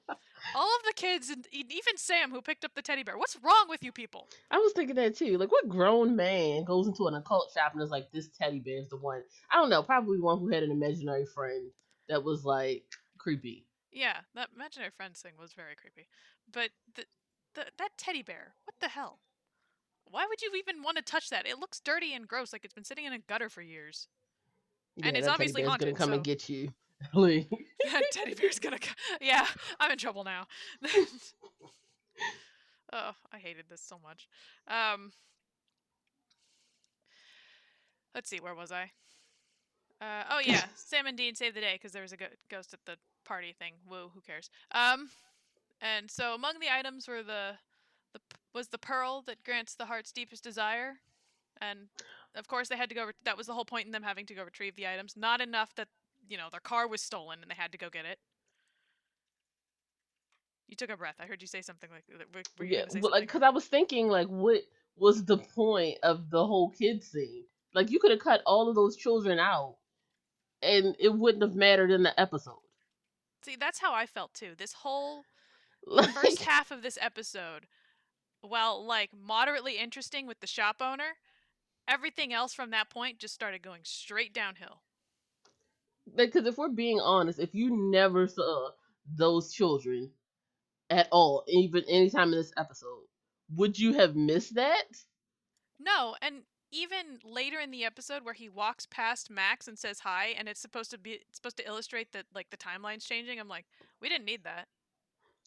All 0.54 0.68
of 0.76 0.82
the 0.86 0.92
kids 0.94 1.30
and 1.30 1.46
even 1.52 1.96
Sam 1.96 2.30
who 2.30 2.40
picked 2.40 2.64
up 2.64 2.74
the 2.74 2.82
teddy 2.82 3.02
bear. 3.02 3.18
What's 3.18 3.36
wrong 3.42 3.66
with 3.68 3.82
you 3.82 3.92
people? 3.92 4.28
I 4.50 4.58
was 4.58 4.72
thinking 4.72 4.96
that 4.96 5.16
too. 5.16 5.38
Like, 5.38 5.52
what 5.52 5.68
grown 5.68 6.16
man 6.16 6.64
goes 6.64 6.86
into 6.86 7.06
an 7.08 7.14
occult 7.14 7.52
shop 7.52 7.72
and 7.74 7.82
is 7.82 7.90
like, 7.90 8.10
"This 8.12 8.28
teddy 8.28 8.60
bear 8.60 8.78
is 8.78 8.88
the 8.88 8.96
one"? 8.96 9.22
I 9.50 9.56
don't 9.56 9.70
know. 9.70 9.82
Probably 9.82 10.18
one 10.18 10.38
who 10.38 10.48
had 10.48 10.62
an 10.62 10.70
imaginary 10.70 11.26
friend 11.26 11.70
that 12.08 12.22
was 12.24 12.44
like 12.44 12.84
creepy. 13.18 13.66
Yeah, 13.92 14.18
that 14.34 14.50
imaginary 14.54 14.90
friends 14.96 15.20
thing 15.20 15.32
was 15.38 15.52
very 15.52 15.74
creepy. 15.74 16.08
But 16.52 16.70
the, 16.94 17.04
the 17.54 17.66
that 17.78 17.90
teddy 17.96 18.22
bear, 18.22 18.54
what 18.64 18.74
the 18.80 18.88
hell? 18.88 19.20
Why 20.08 20.26
would 20.28 20.40
you 20.40 20.52
even 20.56 20.82
want 20.82 20.98
to 20.98 21.02
touch 21.02 21.30
that? 21.30 21.46
It 21.46 21.58
looks 21.58 21.80
dirty 21.80 22.14
and 22.14 22.28
gross, 22.28 22.52
like 22.52 22.64
it's 22.64 22.74
been 22.74 22.84
sitting 22.84 23.04
in 23.06 23.12
a 23.12 23.18
gutter 23.18 23.48
for 23.48 23.62
years. 23.62 24.08
Yeah, 24.96 25.08
And 25.08 25.16
it's 25.16 25.26
obviously 25.26 25.62
haunted, 25.62 25.88
gonna 25.88 25.96
come 25.96 26.12
and 26.12 26.24
get 26.24 26.48
you. 26.48 26.72
Like, 27.14 27.48
that 27.92 28.02
teddy 28.12 28.34
bear's 28.34 28.58
gonna. 28.58 28.78
Yeah, 29.20 29.46
I'm 29.80 29.92
in 29.92 29.98
trouble 29.98 30.24
now. 30.24 30.46
oh, 32.92 33.12
I 33.32 33.38
hated 33.38 33.66
this 33.68 33.82
so 33.82 33.98
much. 34.02 34.28
Um, 34.68 35.12
let's 38.14 38.28
see, 38.28 38.40
where 38.40 38.54
was 38.54 38.72
I? 38.72 38.90
Uh, 40.00 40.24
oh 40.30 40.40
yeah, 40.44 40.64
Sam 40.74 41.06
and 41.06 41.16
Dean 41.16 41.34
saved 41.34 41.56
the 41.56 41.60
day 41.60 41.74
because 41.74 41.92
there 41.92 42.02
was 42.02 42.12
a 42.12 42.18
ghost 42.50 42.72
at 42.72 42.80
the 42.86 42.96
party 43.24 43.54
thing. 43.58 43.74
Woo, 43.88 44.10
who 44.14 44.20
cares? 44.20 44.50
Um, 44.72 45.08
and 45.80 46.10
so 46.10 46.34
among 46.34 46.58
the 46.60 46.74
items 46.74 47.06
were 47.08 47.22
the, 47.22 47.52
the 48.12 48.20
was 48.54 48.68
the 48.68 48.78
pearl 48.78 49.22
that 49.26 49.44
grants 49.44 49.74
the 49.74 49.86
heart's 49.86 50.12
deepest 50.12 50.42
desire, 50.42 50.94
and 51.60 51.88
of 52.34 52.48
course 52.48 52.68
they 52.68 52.76
had 52.76 52.88
to 52.88 52.94
go. 52.94 53.06
Ret- 53.06 53.16
that 53.24 53.36
was 53.36 53.46
the 53.46 53.54
whole 53.54 53.64
point 53.64 53.86
in 53.86 53.92
them 53.92 54.02
having 54.02 54.26
to 54.26 54.34
go 54.34 54.44
retrieve 54.44 54.76
the 54.76 54.88
items. 54.88 55.14
Not 55.16 55.40
enough 55.40 55.74
that 55.76 55.88
you 56.28 56.36
know 56.36 56.48
their 56.50 56.60
car 56.60 56.88
was 56.88 57.00
stolen 57.00 57.40
and 57.42 57.50
they 57.50 57.54
had 57.54 57.72
to 57.72 57.78
go 57.78 57.90
get 57.90 58.04
it. 58.04 58.18
You 60.68 60.76
took 60.76 60.90
a 60.90 60.96
breath. 60.96 61.16
I 61.20 61.26
heard 61.26 61.40
you 61.40 61.48
say 61.48 61.62
something 61.62 61.88
like 61.92 62.04
that. 62.08 62.34
Were, 62.34 62.42
were 62.58 62.64
yeah, 62.64 62.84
well, 63.00 63.12
like, 63.12 63.28
cause 63.28 63.42
I 63.42 63.50
was 63.50 63.66
thinking, 63.66 64.08
like, 64.08 64.26
what 64.26 64.62
was 64.96 65.24
the 65.24 65.38
point 65.38 65.98
of 66.02 66.28
the 66.28 66.44
whole 66.44 66.70
kid 66.70 67.04
scene? 67.04 67.44
Like, 67.72 67.90
you 67.90 68.00
could 68.00 68.10
have 68.10 68.20
cut 68.20 68.42
all 68.46 68.68
of 68.68 68.74
those 68.74 68.96
children 68.96 69.38
out, 69.38 69.76
and 70.62 70.96
it 70.98 71.14
wouldn't 71.14 71.44
have 71.44 71.54
mattered 71.54 71.92
in 71.92 72.02
the 72.02 72.18
episode. 72.18 72.58
See, 73.44 73.54
that's 73.54 73.78
how 73.78 73.94
I 73.94 74.06
felt 74.06 74.34
too. 74.34 74.54
This 74.58 74.72
whole 74.72 75.22
Like, 75.86 76.10
first 76.10 76.42
half 76.42 76.72
of 76.72 76.82
this 76.82 76.98
episode, 77.00 77.66
while 78.40 78.84
like 78.84 79.10
moderately 79.14 79.78
interesting 79.78 80.26
with 80.26 80.40
the 80.40 80.46
shop 80.46 80.76
owner, 80.80 81.18
everything 81.86 82.32
else 82.32 82.52
from 82.52 82.70
that 82.70 82.90
point 82.90 83.18
just 83.18 83.34
started 83.34 83.62
going 83.62 83.82
straight 83.84 84.34
downhill. 84.34 84.82
Because 86.16 86.46
if 86.46 86.58
we're 86.58 86.68
being 86.68 87.00
honest, 87.00 87.38
if 87.38 87.54
you 87.54 87.70
never 87.90 88.26
saw 88.26 88.70
those 89.14 89.52
children 89.52 90.10
at 90.90 91.08
all, 91.12 91.44
even 91.48 91.84
anytime 91.88 92.32
in 92.32 92.38
this 92.38 92.52
episode, 92.56 93.04
would 93.54 93.78
you 93.78 93.92
have 93.94 94.16
missed 94.16 94.54
that? 94.54 94.84
No, 95.78 96.16
and 96.20 96.42
even 96.72 97.20
later 97.24 97.58
in 97.60 97.70
the 97.70 97.84
episode 97.84 98.24
where 98.24 98.34
he 98.34 98.48
walks 98.48 98.86
past 98.86 99.30
Max 99.30 99.68
and 99.68 99.78
says 99.78 100.00
hi, 100.00 100.34
and 100.38 100.48
it's 100.48 100.60
supposed 100.60 100.90
to 100.90 100.98
be 100.98 101.12
it's 101.12 101.36
supposed 101.36 101.56
to 101.58 101.66
illustrate 101.66 102.12
that 102.12 102.26
like 102.34 102.50
the 102.50 102.56
timeline's 102.56 103.04
changing. 103.04 103.38
I'm 103.38 103.48
like, 103.48 103.66
we 104.00 104.08
didn't 104.08 104.24
need 104.26 104.44
that. 104.44 104.68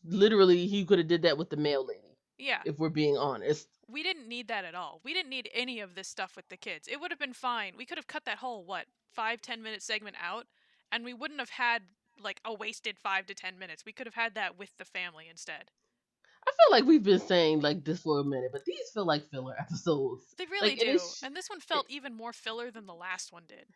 Literally, 0.04 0.68
he 0.68 0.86
could 0.86 1.00
have 1.00 1.08
did 1.08 1.24
that 1.24 1.38
with 1.38 1.50
the 1.50 1.58
mail 1.58 1.86
lady. 1.86 2.00
Yeah, 2.38 2.62
If 2.64 2.80
we're 2.80 2.90
being 2.90 3.18
honest, 3.18 3.68
we 3.90 4.02
didn't 4.02 4.28
need 4.30 4.48
that 4.48 4.64
at 4.64 4.76
all. 4.76 5.02
We 5.04 5.14
didn't 5.14 5.30
need 5.30 5.50
any 5.54 5.82
of 5.82 5.96
this 5.96 6.08
stuff 6.08 6.36
with 6.38 6.48
the 6.48 6.56
kids. 6.58 6.88
It 6.88 7.02
would 7.02 7.12
have 7.12 7.20
been 7.20 7.34
fine. 7.34 7.74
We 7.78 7.86
could 7.86 7.98
have 7.98 8.08
cut 8.08 8.24
that 8.26 8.38
whole 8.38 8.64
what 8.64 8.86
five 9.14 9.42
ten 9.42 9.62
minute 9.62 9.82
segment 9.84 10.16
out, 10.22 10.48
and 10.92 11.04
we 11.06 11.14
wouldn't 11.14 11.40
have 11.40 11.50
had 11.52 11.84
like 12.20 12.42
a 12.46 12.54
wasted 12.54 12.98
five 13.00 13.26
to 13.28 13.34
ten 13.36 13.58
minutes. 13.60 13.86
We 13.86 13.94
could 13.94 14.08
have 14.08 14.16
had 14.16 14.36
that 14.36 14.58
with 14.58 14.78
the 14.78 14.86
family 14.86 15.28
instead. 15.30 15.72
I 16.48 16.52
feel 16.52 16.72
like 16.72 16.86
we've 16.86 17.04
been 17.04 17.20
saying 17.20 17.62
like 17.62 17.84
this 17.86 18.02
for 18.02 18.20
a 18.20 18.24
minute, 18.24 18.52
but 18.52 18.66
these 18.66 18.90
feel 18.94 19.06
like 19.06 19.30
filler 19.30 19.56
episodes. 19.60 20.24
They 20.38 20.46
really 20.48 20.72
Like, 20.72 20.80
do, 20.80 20.88
is- 20.88 21.20
and 21.22 21.36
this 21.36 21.50
one 21.50 21.60
felt 21.60 21.90
even 21.90 22.14
more 22.16 22.34
filler 22.34 22.72
than 22.72 22.86
the 22.88 22.94
last 22.96 23.32
one 23.32 23.46
did. 23.46 23.68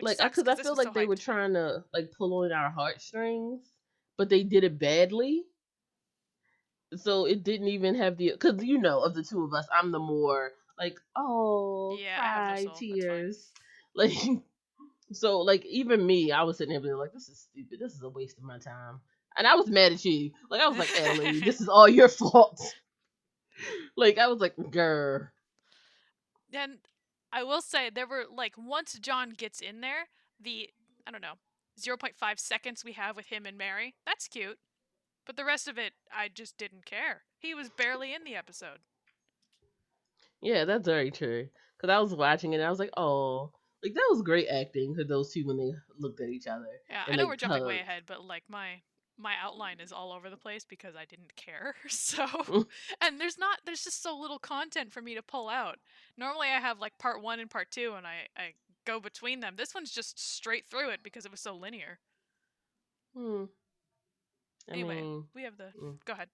Like, 0.00 0.18
because 0.18 0.20
I 0.20 0.28
'cause 0.28 0.44
this 0.56 0.62
feel 0.62 0.76
like 0.76 0.88
so 0.88 0.92
they 0.92 1.06
were 1.06 1.16
trying 1.16 1.54
to 1.54 1.84
like 1.92 2.12
pull 2.12 2.34
on 2.44 2.52
our 2.52 2.70
heartstrings, 2.70 3.72
but 4.16 4.28
they 4.28 4.42
did 4.44 4.64
it 4.64 4.78
badly. 4.78 5.44
So 6.96 7.26
it 7.26 7.42
didn't 7.44 7.68
even 7.68 7.94
have 7.96 8.16
the 8.16 8.32
because 8.32 8.62
you 8.64 8.78
know 8.78 9.00
of 9.02 9.14
the 9.14 9.22
two 9.22 9.44
of 9.44 9.52
us, 9.54 9.66
I'm 9.72 9.92
the 9.92 9.98
more 10.00 10.52
like 10.78 10.98
oh 11.16 12.02
Yeah, 12.02 12.20
I 12.20 12.28
cry 12.32 12.66
tears 12.74 13.52
like. 13.94 14.12
So 15.12 15.40
like 15.40 15.64
even 15.66 16.04
me, 16.04 16.32
I 16.32 16.42
was 16.42 16.58
sitting 16.58 16.72
there 16.72 16.80
being 16.80 16.96
like, 16.96 17.12
"This 17.12 17.28
is 17.28 17.46
stupid. 17.50 17.78
This 17.80 17.94
is 17.94 18.02
a 18.02 18.08
waste 18.08 18.38
of 18.38 18.44
my 18.44 18.58
time." 18.58 19.00
And 19.36 19.46
I 19.46 19.54
was 19.54 19.68
mad 19.68 19.92
at 19.92 20.04
you. 20.04 20.32
Like 20.50 20.60
I 20.60 20.68
was 20.68 20.78
like, 20.78 21.00
"Ellie, 21.00 21.40
this 21.44 21.60
is 21.60 21.68
all 21.68 21.88
your 21.88 22.08
fault." 22.08 22.60
like 23.96 24.18
I 24.18 24.26
was 24.26 24.40
like, 24.40 24.56
"Grr." 24.56 25.28
And 26.52 26.78
I 27.32 27.42
will 27.42 27.60
say 27.60 27.90
there 27.90 28.06
were 28.06 28.24
like 28.32 28.54
once 28.56 28.98
John 28.98 29.30
gets 29.30 29.60
in 29.60 29.80
there, 29.80 30.08
the 30.40 30.70
I 31.06 31.10
don't 31.10 31.22
know, 31.22 31.34
0.5 31.80 32.38
seconds 32.38 32.84
we 32.84 32.92
have 32.92 33.16
with 33.16 33.26
him 33.26 33.46
and 33.46 33.56
Mary, 33.56 33.94
that's 34.04 34.26
cute. 34.26 34.58
But 35.26 35.36
the 35.36 35.44
rest 35.44 35.68
of 35.68 35.78
it, 35.78 35.92
I 36.12 36.28
just 36.28 36.56
didn't 36.56 36.86
care. 36.86 37.22
He 37.38 37.54
was 37.54 37.68
barely 37.68 38.14
in 38.14 38.24
the 38.24 38.36
episode. 38.36 38.78
Yeah, 40.40 40.64
that's 40.64 40.86
very 40.86 41.10
true. 41.10 41.48
Because 41.76 41.92
I 41.92 41.98
was 41.98 42.14
watching 42.14 42.52
it 42.52 42.56
and 42.56 42.64
I 42.64 42.70
was 42.70 42.78
like, 42.78 42.92
oh, 42.96 43.52
like 43.86 43.94
that 43.94 44.06
was 44.10 44.22
great 44.22 44.48
acting 44.48 44.94
for 44.94 45.04
those 45.04 45.32
two 45.32 45.46
when 45.46 45.56
they 45.56 45.72
looked 45.98 46.20
at 46.20 46.28
each 46.28 46.46
other. 46.46 46.66
Yeah, 46.90 47.04
I 47.06 47.16
know 47.16 47.24
they 47.24 47.24
we're 47.26 47.36
jumping 47.36 47.64
way 47.64 47.80
ahead, 47.80 48.04
but 48.06 48.24
like 48.24 48.44
my 48.48 48.82
my 49.18 49.34
outline 49.42 49.80
is 49.80 49.92
all 49.92 50.12
over 50.12 50.28
the 50.28 50.36
place 50.36 50.64
because 50.64 50.94
I 50.96 51.04
didn't 51.04 51.34
care. 51.36 51.74
So, 51.88 52.26
and 53.00 53.20
there's 53.20 53.38
not 53.38 53.60
there's 53.64 53.84
just 53.84 54.02
so 54.02 54.16
little 54.18 54.38
content 54.38 54.92
for 54.92 55.00
me 55.02 55.14
to 55.14 55.22
pull 55.22 55.48
out. 55.48 55.78
Normally 56.16 56.48
I 56.48 56.60
have 56.60 56.78
like 56.80 56.98
part 56.98 57.22
1 57.22 57.40
and 57.40 57.50
part 57.50 57.70
2 57.70 57.94
and 57.96 58.06
I 58.06 58.28
I 58.36 58.54
go 58.84 59.00
between 59.00 59.40
them. 59.40 59.54
This 59.56 59.74
one's 59.74 59.90
just 59.90 60.18
straight 60.18 60.66
through 60.68 60.90
it 60.90 61.02
because 61.02 61.24
it 61.24 61.30
was 61.30 61.40
so 61.40 61.54
linear. 61.56 61.98
Hmm. 63.14 63.44
I 64.70 64.74
Anyway. 64.74 65.02
mean, 65.02 65.28
We 65.34 65.42
have 65.42 65.56
the 65.56 65.72
Mm. 65.80 65.98
Go 66.04 66.12
ahead. 66.12 66.28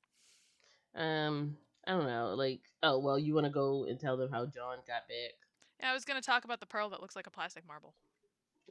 um, 0.94 1.56
I 1.86 1.92
don't 1.92 2.06
know. 2.06 2.34
Like, 2.34 2.60
oh 2.82 2.98
well, 2.98 3.18
you 3.18 3.34
want 3.34 3.46
to 3.46 3.50
go 3.52 3.84
and 3.84 3.98
tell 3.98 4.16
them 4.16 4.30
how 4.30 4.46
John 4.46 4.78
got 4.86 5.08
back? 5.08 5.34
Yeah, 5.82 5.90
I 5.90 5.94
was 5.94 6.04
going 6.04 6.20
to 6.20 6.24
talk 6.24 6.44
about 6.44 6.60
the 6.60 6.66
pearl 6.66 6.90
that 6.90 7.00
looks 7.00 7.16
like 7.16 7.26
a 7.26 7.30
plastic 7.30 7.66
marble. 7.66 7.94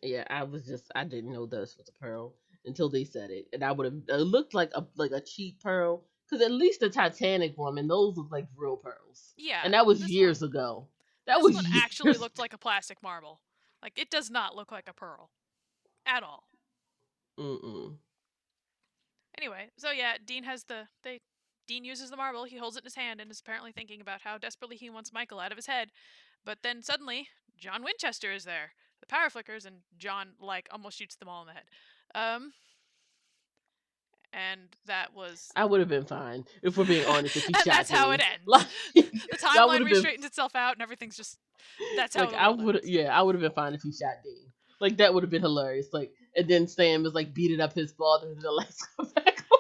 Yeah, 0.01 0.24
I 0.30 0.44
was 0.44 0.65
just 0.65 0.91
I 0.96 1.03
didn't 1.03 1.32
know 1.32 1.46
this 1.46 1.77
was 1.77 1.89
a 1.89 2.03
pearl 2.03 2.34
until 2.65 2.89
they 2.89 3.03
said 3.03 3.30
it, 3.30 3.48
and 3.53 3.63
I 3.63 3.72
would 3.72 3.86
have 3.86 4.01
it 4.08 4.24
looked 4.24 4.53
like 4.53 4.72
a 4.74 4.86
like 4.96 5.12
a 5.12 5.22
cheap 5.22 5.62
pearl 5.62 6.03
because 6.27 6.44
at 6.44 6.51
least 6.51 6.80
the 6.80 6.89
Titanic 6.89 7.58
woman 7.58 7.88
those 7.88 8.18
look 8.18 8.32
like 8.32 8.48
real 8.56 8.77
pearls, 8.77 9.34
Yeah. 9.38 9.62
and 9.63 9.74
that 9.74 9.86
was 9.86 10.10
years 10.10 10.41
One, 10.41 10.50
ago. 10.50 10.88
That 11.27 11.38
this 11.38 11.44
was 11.44 11.56
one 11.56 11.65
actually 11.75 12.13
looked 12.20 12.39
like 12.39 12.53
a 12.53 12.58
plastic 12.58 13.03
marble. 13.03 13.41
Like 13.84 13.94
it 14.00 14.10
does 14.10 14.32
not 14.32 14.56
look 14.56 14.72
like 14.72 14.88
a 14.88 14.94
pearl 14.94 15.30
at 16.06 16.24
all. 16.24 16.46
Mm-mm. 17.39 17.96
Anyway, 19.38 19.70
so 19.77 19.91
yeah, 19.91 20.13
Dean 20.25 20.44
has 20.46 20.63
the 20.63 20.88
they 21.03 21.20
Dean 21.68 21.84
uses 21.86 22.10
the 22.10 22.18
marble, 22.18 22.44
he 22.46 22.58
holds 22.58 22.75
it 22.75 22.82
in 22.82 22.86
his 22.86 22.96
hand 22.96 23.22
and 23.22 23.30
is 23.32 23.39
apparently 23.39 23.72
thinking 23.72 24.01
about 24.01 24.22
how 24.22 24.38
desperately 24.38 24.75
he 24.77 24.89
wants 24.89 25.13
Michael 25.13 25.39
out 25.39 25.51
of 25.51 25.58
his 25.58 25.68
head. 25.68 25.89
But 26.45 26.60
then 26.63 26.81
suddenly, 26.83 27.27
John 27.57 27.83
Winchester 27.83 28.31
is 28.31 28.43
there. 28.43 28.71
The 29.00 29.07
power 29.07 29.29
flickers 29.29 29.65
and 29.65 29.77
John 29.98 30.29
like 30.39 30.67
almost 30.71 30.98
shoots 30.98 31.15
them 31.15 31.29
all 31.29 31.41
in 31.41 31.48
the 31.48 31.53
head. 31.53 31.63
Um 32.13 32.53
and 34.33 34.62
that 34.86 35.13
was 35.13 35.50
I 35.55 35.65
would 35.65 35.79
have 35.81 35.89
been 35.89 36.05
fine 36.05 36.45
if 36.63 36.77
we're 36.77 36.86
being 36.86 37.05
honest. 37.05 37.36
If 37.36 37.45
he 37.45 37.48
and 37.53 37.57
shot 37.57 37.65
that's 37.65 37.89
how 37.91 38.12
it 38.12 38.21
ends. 38.33 38.45
Like, 38.45 38.67
the 38.95 39.38
timeline 39.38 39.67
would've 39.79 39.88
been- 39.88 40.03
restraightens 40.03 40.25
itself 40.25 40.55
out 40.55 40.74
and 40.74 40.81
everything's 40.81 41.17
just 41.17 41.38
that's 41.95 42.15
how 42.15 42.24
like 42.25 42.33
it 42.33 42.38
I 42.38 42.50
would, 42.50 42.81
yeah, 42.83 43.17
I 43.17 43.21
would 43.21 43.36
have 43.36 43.41
been 43.41 43.51
fine 43.51 43.74
if 43.74 43.81
he 43.81 43.91
shot 43.91 44.24
Dean. 44.24 44.51
Like 44.79 44.98
that 44.98 45.13
would 45.13 45.24
have 45.24 45.29
been 45.29 45.43
hilarious. 45.43 45.88
Like, 45.93 46.12
and 46.36 46.48
then 46.48 46.67
Sam 46.67 47.05
is 47.05 47.13
like 47.13 47.33
beating 47.33 47.62
up 47.62 47.74
his 47.74 47.91
father, 47.91 48.31
and 48.31 48.41
the 48.41 48.51
lights 48.51 48.86
come 48.98 49.12
back 49.15 49.27
on, 49.27 49.27
And 49.27 49.38
the 49.38 49.50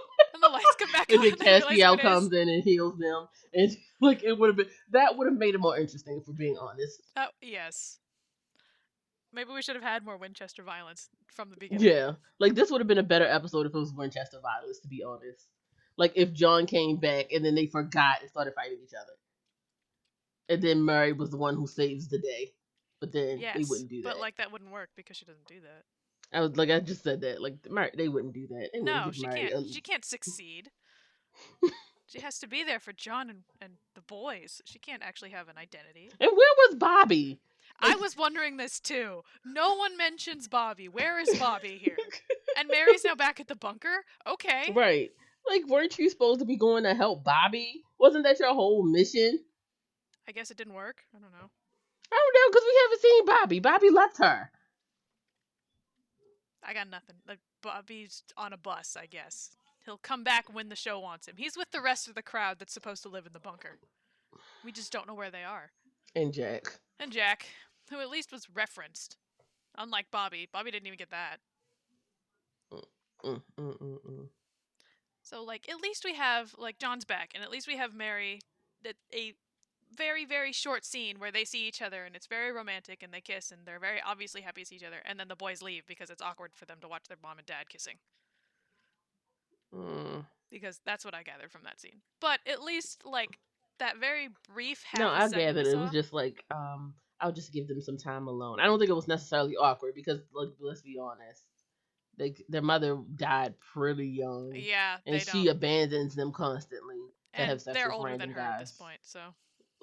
lights 0.51 0.75
come 0.79 0.91
back 0.91 1.09
and 1.11 1.19
on 1.19 1.23
then 1.23 1.31
and 1.31 1.39
they 1.39 1.45
realize 1.45 1.63
Castiel 1.77 1.87
who 1.87 1.93
it 1.93 1.97
is. 1.97 2.01
comes 2.01 2.33
in 2.33 2.49
and 2.49 2.63
heals 2.63 2.97
them, 2.97 3.27
and 3.53 3.71
like 4.01 4.23
it 4.23 4.37
would 4.37 4.47
have 4.49 4.57
been 4.57 4.69
that 4.91 5.17
would 5.17 5.27
have 5.27 5.37
made 5.37 5.55
it 5.55 5.59
more 5.59 5.77
interesting 5.77 6.17
if 6.21 6.27
we're 6.27 6.33
being 6.33 6.57
honest. 6.59 7.01
Oh, 7.17 7.27
yes. 7.41 7.99
Maybe 9.33 9.51
we 9.53 9.61
should 9.61 9.75
have 9.75 9.83
had 9.83 10.03
more 10.03 10.17
Winchester 10.17 10.61
violence 10.61 11.07
from 11.33 11.49
the 11.51 11.55
beginning. 11.55 11.85
Yeah, 11.85 12.13
like 12.39 12.53
this 12.53 12.69
would 12.69 12.81
have 12.81 12.87
been 12.87 12.97
a 12.97 13.03
better 13.03 13.25
episode 13.25 13.65
if 13.65 13.73
it 13.73 13.77
was 13.77 13.93
Winchester 13.93 14.39
violence. 14.41 14.79
To 14.79 14.89
be 14.89 15.03
honest, 15.03 15.47
like 15.97 16.11
if 16.15 16.33
John 16.33 16.65
came 16.65 16.97
back 16.97 17.31
and 17.31 17.43
then 17.45 17.55
they 17.55 17.67
forgot 17.67 18.17
and 18.21 18.29
started 18.29 18.53
fighting 18.55 18.79
each 18.83 18.93
other, 18.93 19.13
and 20.49 20.61
then 20.61 20.83
Mary 20.83 21.13
was 21.13 21.29
the 21.29 21.37
one 21.37 21.55
who 21.55 21.65
saves 21.65 22.09
the 22.09 22.17
day, 22.19 22.51
but 22.99 23.13
then 23.13 23.39
Yes, 23.39 23.55
they 23.55 23.63
wouldn't 23.69 23.89
do 23.89 24.01
that. 24.01 24.09
but 24.09 24.19
like 24.19 24.35
that 24.35 24.51
wouldn't 24.51 24.71
work 24.71 24.89
because 24.97 25.15
she 25.15 25.23
doesn't 25.25 25.47
do 25.47 25.61
that. 25.61 25.83
I 26.33 26.41
was 26.41 26.55
like, 26.55 26.69
I 26.69 26.79
just 26.79 27.03
said 27.03 27.21
that. 27.21 27.41
Like, 27.41 27.55
Mary, 27.69 27.91
they 27.95 28.07
wouldn't 28.07 28.33
do 28.33 28.47
that. 28.47 28.69
They 28.73 28.79
No, 28.79 29.11
she 29.11 29.23
can't. 29.23 29.67
She 29.67 29.81
can't 29.81 30.05
succeed. 30.05 30.71
She 32.11 32.19
has 32.19 32.39
to 32.39 32.47
be 32.47 32.65
there 32.65 32.81
for 32.81 32.91
John 32.91 33.29
and, 33.29 33.43
and 33.61 33.73
the 33.95 34.01
boys. 34.01 34.61
She 34.65 34.79
can't 34.79 35.01
actually 35.01 35.29
have 35.29 35.47
an 35.47 35.57
identity. 35.57 36.11
And 36.19 36.29
where 36.29 36.55
was 36.67 36.75
Bobby? 36.75 37.39
I 37.79 37.95
was 37.95 38.17
wondering 38.17 38.57
this 38.57 38.81
too. 38.81 39.21
No 39.45 39.75
one 39.75 39.95
mentions 39.95 40.49
Bobby. 40.49 40.89
Where 40.89 41.21
is 41.21 41.39
Bobby 41.39 41.79
here? 41.81 41.95
And 42.59 42.67
Mary's 42.67 43.05
now 43.05 43.15
back 43.15 43.39
at 43.39 43.47
the 43.47 43.55
bunker? 43.55 44.03
Okay. 44.27 44.73
Right. 44.75 45.09
Like, 45.49 45.65
weren't 45.67 45.97
you 45.97 46.09
supposed 46.09 46.41
to 46.41 46.45
be 46.45 46.57
going 46.57 46.83
to 46.83 46.93
help 46.93 47.23
Bobby? 47.23 47.81
Wasn't 47.97 48.25
that 48.25 48.39
your 48.41 48.53
whole 48.53 48.83
mission? 48.83 49.39
I 50.27 50.33
guess 50.33 50.51
it 50.51 50.57
didn't 50.57 50.73
work. 50.73 50.97
I 51.15 51.19
don't 51.19 51.31
know. 51.31 51.49
I 52.11 52.19
don't 52.19 52.35
know, 52.35 52.51
because 52.51 52.63
we 52.67 52.79
haven't 52.83 53.01
seen 53.01 53.25
Bobby. 53.25 53.59
Bobby 53.61 53.89
left 53.89 54.17
her. 54.17 54.51
I 56.63 56.73
got 56.73 56.89
nothing. 56.89 57.15
Like 57.27 57.39
Bobby's 57.61 58.23
on 58.37 58.53
a 58.53 58.57
bus, 58.57 58.97
I 58.99 59.05
guess. 59.05 59.51
He'll 59.85 59.97
come 59.97 60.23
back 60.23 60.53
when 60.53 60.69
the 60.69 60.75
show 60.75 60.99
wants 60.99 61.27
him. 61.27 61.35
He's 61.37 61.57
with 61.57 61.71
the 61.71 61.81
rest 61.81 62.07
of 62.07 62.15
the 62.15 62.21
crowd 62.21 62.59
that's 62.59 62.73
supposed 62.73 63.01
to 63.03 63.09
live 63.09 63.25
in 63.25 63.33
the 63.33 63.39
bunker. 63.39 63.79
We 64.63 64.71
just 64.71 64.91
don't 64.91 65.07
know 65.07 65.15
where 65.15 65.31
they 65.31 65.43
are. 65.43 65.71
And 66.15 66.31
Jack. 66.33 66.79
And 66.99 67.11
Jack, 67.11 67.47
who 67.89 67.99
at 67.99 68.09
least 68.09 68.31
was 68.31 68.47
referenced. 68.53 69.17
Unlike 69.77 70.07
Bobby. 70.11 70.47
Bobby 70.51 70.69
didn't 70.71 70.87
even 70.87 70.99
get 70.99 71.11
that. 71.11 71.37
Mm, 73.23 73.41
mm, 73.59 73.77
mm. 73.79 74.27
So 75.23 75.43
like 75.43 75.69
at 75.69 75.81
least 75.81 76.03
we 76.03 76.15
have 76.15 76.55
like 76.57 76.79
John's 76.79 77.05
back 77.05 77.31
and 77.33 77.43
at 77.43 77.51
least 77.51 77.67
we 77.67 77.77
have 77.77 77.93
Mary 77.93 78.39
that 78.83 78.95
a 79.13 79.33
very 79.95 80.25
very 80.25 80.51
short 80.51 80.85
scene 80.85 81.19
where 81.19 81.31
they 81.31 81.43
see 81.45 81.67
each 81.67 81.81
other 81.81 82.03
and 82.05 82.15
it's 82.15 82.27
very 82.27 82.51
romantic 82.51 83.03
and 83.03 83.13
they 83.13 83.21
kiss 83.21 83.51
and 83.51 83.61
they're 83.65 83.79
very 83.79 83.99
obviously 84.05 84.41
happy 84.41 84.61
to 84.61 84.67
see 84.67 84.75
each 84.75 84.83
other 84.83 85.01
and 85.05 85.19
then 85.19 85.27
the 85.27 85.35
boys 85.35 85.61
leave 85.61 85.85
because 85.87 86.09
it's 86.09 86.21
awkward 86.21 86.51
for 86.55 86.65
them 86.65 86.77
to 86.81 86.87
watch 86.87 87.03
their 87.07 87.17
mom 87.21 87.37
and 87.37 87.45
dad 87.47 87.69
kissing 87.69 87.95
Mm. 89.73 90.25
because 90.49 90.81
that's 90.85 91.05
what 91.05 91.13
I 91.15 91.23
gathered 91.23 91.51
from 91.51 91.63
that 91.63 91.79
scene. 91.79 92.01
But 92.19 92.39
at 92.45 92.61
least 92.61 93.03
like 93.05 93.39
that 93.79 93.97
very 93.97 94.29
brief 94.53 94.83
No, 94.97 95.07
I 95.07 95.29
gathered 95.29 95.65
it 95.67 95.77
was 95.77 95.91
just 95.91 96.11
like, 96.13 96.43
um, 96.51 96.93
I'll 97.21 97.31
just 97.31 97.53
give 97.53 97.67
them 97.67 97.81
some 97.81 97.97
time 97.97 98.27
alone. 98.27 98.59
I 98.59 98.65
don't 98.65 98.79
think 98.79 98.89
it 98.89 98.95
was 98.95 99.07
necessarily 99.07 99.55
awkward 99.55 99.93
because, 99.95 100.19
like, 100.33 100.49
let's 100.59 100.81
be 100.81 100.97
honest, 100.99 101.43
they, 102.17 102.35
their 102.49 102.61
mother 102.61 102.97
died 103.15 103.53
pretty 103.73 104.07
young, 104.07 104.51
yeah 104.55 104.97
and 105.05 105.21
she 105.21 105.45
don't 105.45 105.55
abandons 105.55 106.15
them 106.15 106.31
constantly 106.33 106.97
to 107.33 107.39
and 107.39 107.49
have 107.49 107.61
sex 107.61 107.73
they're 107.75 107.87
with 107.87 107.95
older 107.95 108.09
random 108.09 108.29
than 108.29 108.35
her 108.35 108.41
guys. 108.41 108.53
at 108.55 108.59
this 108.59 108.71
point 108.73 108.99
so 109.01 109.19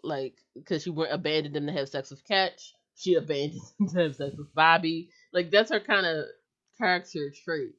Like, 0.05 0.35
because 0.55 0.83
she 0.83 0.91
went 0.91 1.13
abandoned 1.13 1.55
them 1.55 1.67
to 1.67 1.73
have 1.73 1.89
sex 1.89 2.11
with 2.11 2.25
Ketch, 2.25 2.75
she 2.95 3.15
abandoned 3.15 3.61
them 3.79 3.89
to 3.89 3.99
have 4.05 4.17
sex 4.17 4.35
with 4.37 4.55
Bobby. 4.55 5.11
Like, 5.33 5.51
that's 5.51 5.71
her 5.71 5.81
kind 5.81 6.07
of 6.07 6.25
character 6.79 7.31
trait. 7.45 7.73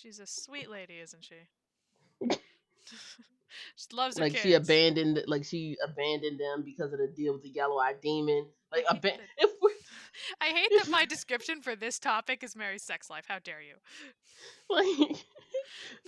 she's 0.00 0.20
a 0.20 0.26
sweet 0.26 0.70
lady 0.70 0.94
isn't 1.02 1.24
she 1.24 1.34
she 3.76 3.96
loves 3.96 4.16
her 4.18 4.24
Like, 4.24 4.32
kids 4.32 4.42
she 4.44 4.52
abandoned, 4.54 5.22
like 5.26 5.44
she 5.44 5.76
abandoned 5.84 6.38
them 6.38 6.62
because 6.64 6.92
of 6.92 6.98
the 6.98 7.08
deal 7.08 7.32
with 7.32 7.42
the 7.42 7.48
yellow-eyed 7.50 8.00
demon. 8.00 8.46
Like, 8.72 8.84
I 8.88 8.94
hate 8.94 9.02
aban- 9.02 9.16
that- 9.18 9.20
if 9.38 9.50
we 9.62 9.72
I 10.40 10.46
hate 10.46 10.70
that 10.78 10.88
my 10.90 11.04
description 11.04 11.62
for 11.62 11.74
this 11.76 11.98
topic 11.98 12.42
is 12.42 12.54
Mary's 12.56 12.82
sex 12.82 13.08
life. 13.08 13.24
How 13.28 13.38
dare 13.38 13.60
you? 13.62 13.74
Like, 14.68 15.16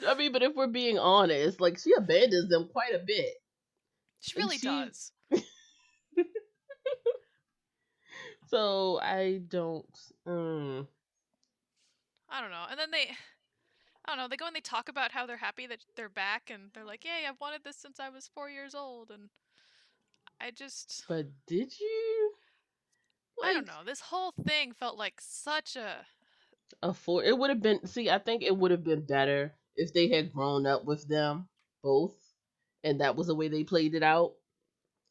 I 0.07 0.15
mean, 0.15 0.33
but 0.33 0.43
if 0.43 0.55
we're 0.55 0.67
being 0.67 0.99
honest, 0.99 1.61
like 1.61 1.79
she 1.79 1.93
abandons 1.97 2.49
them 2.49 2.69
quite 2.73 2.95
a 2.95 2.99
bit. 2.99 3.35
She 4.21 4.39
really 4.39 4.59
she- 4.59 4.67
does. 4.67 5.13
So 8.51 8.99
I 9.01 9.43
don't. 9.49 9.87
Mm, 10.27 10.87
I 12.29 12.41
don't 12.41 12.51
know. 12.51 12.67
And 12.69 12.79
then 12.79 12.91
they, 12.91 13.11
I 14.05 14.09
don't 14.11 14.19
know. 14.19 14.29
They 14.29 14.37
go 14.37 14.47
and 14.47 14.57
they 14.57 14.61
talk 14.61 14.89
about 14.89 15.13
how 15.13 15.27
they're 15.27 15.37
happy 15.37 15.67
that 15.69 15.85
they're 15.97 16.09
back, 16.09 16.51
and 16.51 16.71
they're 16.75 16.85
like, 16.85 17.05
"Yay, 17.05 17.27
I've 17.29 17.41
wanted 17.41 17.63
this 17.65 17.77
since 17.77 18.01
I 18.01 18.09
was 18.09 18.29
four 18.35 18.51
years 18.51 18.75
old." 18.75 19.11
And 19.11 19.31
I 20.41 20.51
just, 20.51 21.05
but 21.09 21.27
did 21.47 21.79
you? 21.79 22.33
I 23.43 23.53
don't 23.53 23.67
know. 23.67 23.85
This 23.87 24.01
whole 24.01 24.33
thing 24.47 24.73
felt 24.73 24.99
like 24.99 25.21
such 25.21 25.77
a. 25.77 26.07
A 26.83 26.93
four. 26.93 27.23
It 27.23 27.39
would 27.39 27.51
have 27.51 27.63
been. 27.63 27.87
See, 27.87 28.11
I 28.11 28.19
think 28.19 28.43
it 28.43 28.57
would 28.57 28.71
have 28.71 28.85
been 28.85 29.05
better 29.07 29.55
if 29.77 29.93
they 29.93 30.09
had 30.09 30.33
grown 30.33 30.67
up 30.67 30.85
with 30.85 31.07
them 31.09 31.49
both, 31.83 32.17
and 32.83 33.01
that 33.01 33.17
was 33.17 33.29
the 33.29 33.35
way 33.35 33.49
they 33.49 33.65
played 33.65 33.95
it 33.95 34.03
out. 34.03 34.33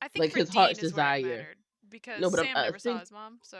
I 0.01 0.07
think 0.07 0.23
Like 0.23 0.31
for 0.31 0.39
his 0.39 0.49
Dean 0.49 0.61
heart's 0.61 0.79
is 0.79 0.93
where 0.93 1.15
it 1.15 1.21
desire. 1.21 1.55
Because 1.89 2.21
No, 2.21 2.29
but 2.29 2.41
Sam 2.41 2.55
I 2.57 2.63
never 2.65 2.79
saw 2.79 2.89
think- 2.91 2.99
his 3.01 3.11
mom, 3.11 3.39
so 3.43 3.59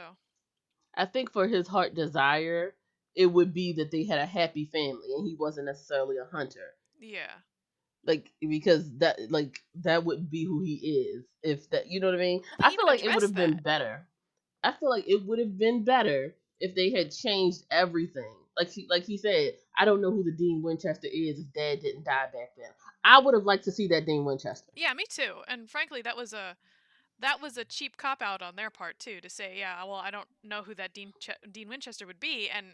I 0.94 1.06
think 1.06 1.32
for 1.32 1.46
his 1.46 1.68
heart 1.68 1.94
desire, 1.94 2.74
it 3.14 3.26
would 3.26 3.52
be 3.54 3.72
that 3.74 3.90
they 3.90 4.04
had 4.04 4.18
a 4.18 4.26
happy 4.26 4.64
family 4.66 5.12
and 5.16 5.26
he 5.26 5.36
wasn't 5.38 5.66
necessarily 5.66 6.16
a 6.18 6.24
hunter. 6.36 6.74
yeah. 7.00 7.32
like 8.06 8.32
because 8.40 8.90
that 8.98 9.18
like 9.30 9.58
that 9.74 10.04
would 10.04 10.30
be 10.30 10.44
who 10.44 10.62
he 10.62 10.74
is 10.74 11.24
if 11.42 11.68
that 11.70 11.86
you 11.88 12.00
know 12.00 12.06
what 12.06 12.14
I 12.16 12.18
mean. 12.18 12.42
They 12.58 12.64
I 12.66 12.70
feel 12.70 12.86
like 12.86 13.04
it 13.04 13.12
would 13.14 13.22
have 13.22 13.34
been 13.34 13.58
better. 13.62 14.06
I 14.64 14.72
feel 14.72 14.88
like 14.90 15.04
it 15.06 15.24
would 15.26 15.38
have 15.38 15.58
been 15.58 15.84
better 15.84 16.34
if 16.60 16.74
they 16.74 16.90
had 16.90 17.10
changed 17.12 17.62
everything. 17.70 18.34
Like 18.56 18.70
he 18.70 18.86
like 18.90 19.04
he 19.04 19.16
said, 19.18 19.52
I 19.78 19.84
don't 19.84 20.00
know 20.00 20.10
who 20.10 20.24
the 20.24 20.32
Dean 20.32 20.62
Winchester 20.62 21.08
is 21.12 21.40
if 21.40 21.52
Dad 21.52 21.80
didn't 21.82 22.04
die 22.04 22.26
back 22.32 22.50
then. 22.56 22.70
I 23.04 23.18
would 23.18 23.34
have 23.34 23.44
liked 23.44 23.64
to 23.64 23.72
see 23.72 23.86
that 23.88 24.06
Dean 24.06 24.24
Winchester. 24.24 24.70
Yeah, 24.74 24.92
me 24.94 25.04
too. 25.08 25.34
And 25.46 25.68
frankly, 25.70 26.02
that 26.02 26.16
was 26.16 26.32
a 26.32 26.56
that 27.20 27.40
was 27.40 27.56
a 27.56 27.64
cheap 27.64 27.96
cop 27.96 28.22
out 28.22 28.42
on 28.42 28.56
their 28.56 28.70
part 28.70 28.98
too 28.98 29.20
to 29.20 29.28
say, 29.30 29.56
yeah, 29.58 29.82
well, 29.84 29.94
I 29.96 30.10
don't 30.10 30.28
know 30.42 30.62
who 30.62 30.74
that 30.74 30.92
Dean 30.94 31.12
Ch- 31.20 31.30
Dean 31.50 31.68
Winchester 31.68 32.06
would 32.06 32.20
be, 32.20 32.48
and 32.48 32.66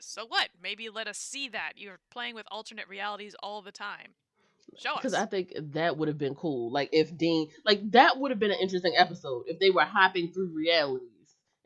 so 0.00 0.24
what? 0.26 0.48
Maybe 0.62 0.88
let 0.88 1.06
us 1.08 1.18
see 1.18 1.48
that. 1.50 1.72
You're 1.76 2.00
playing 2.10 2.34
with 2.34 2.46
alternate 2.50 2.88
realities 2.88 3.34
all 3.42 3.62
the 3.62 3.72
time. 3.72 4.14
Show 4.78 4.92
us. 4.92 4.96
Because 4.98 5.14
I 5.14 5.26
think 5.26 5.52
that 5.72 5.96
would 5.96 6.08
have 6.08 6.18
been 6.18 6.34
cool. 6.34 6.70
Like 6.70 6.88
if 6.92 7.16
Dean, 7.16 7.48
like 7.64 7.90
that 7.92 8.18
would 8.18 8.30
have 8.30 8.38
been 8.40 8.50
an 8.52 8.58
interesting 8.60 8.94
episode 8.96 9.44
if 9.46 9.58
they 9.58 9.70
were 9.70 9.82
hopping 9.84 10.32
through 10.32 10.48
realities 10.54 11.08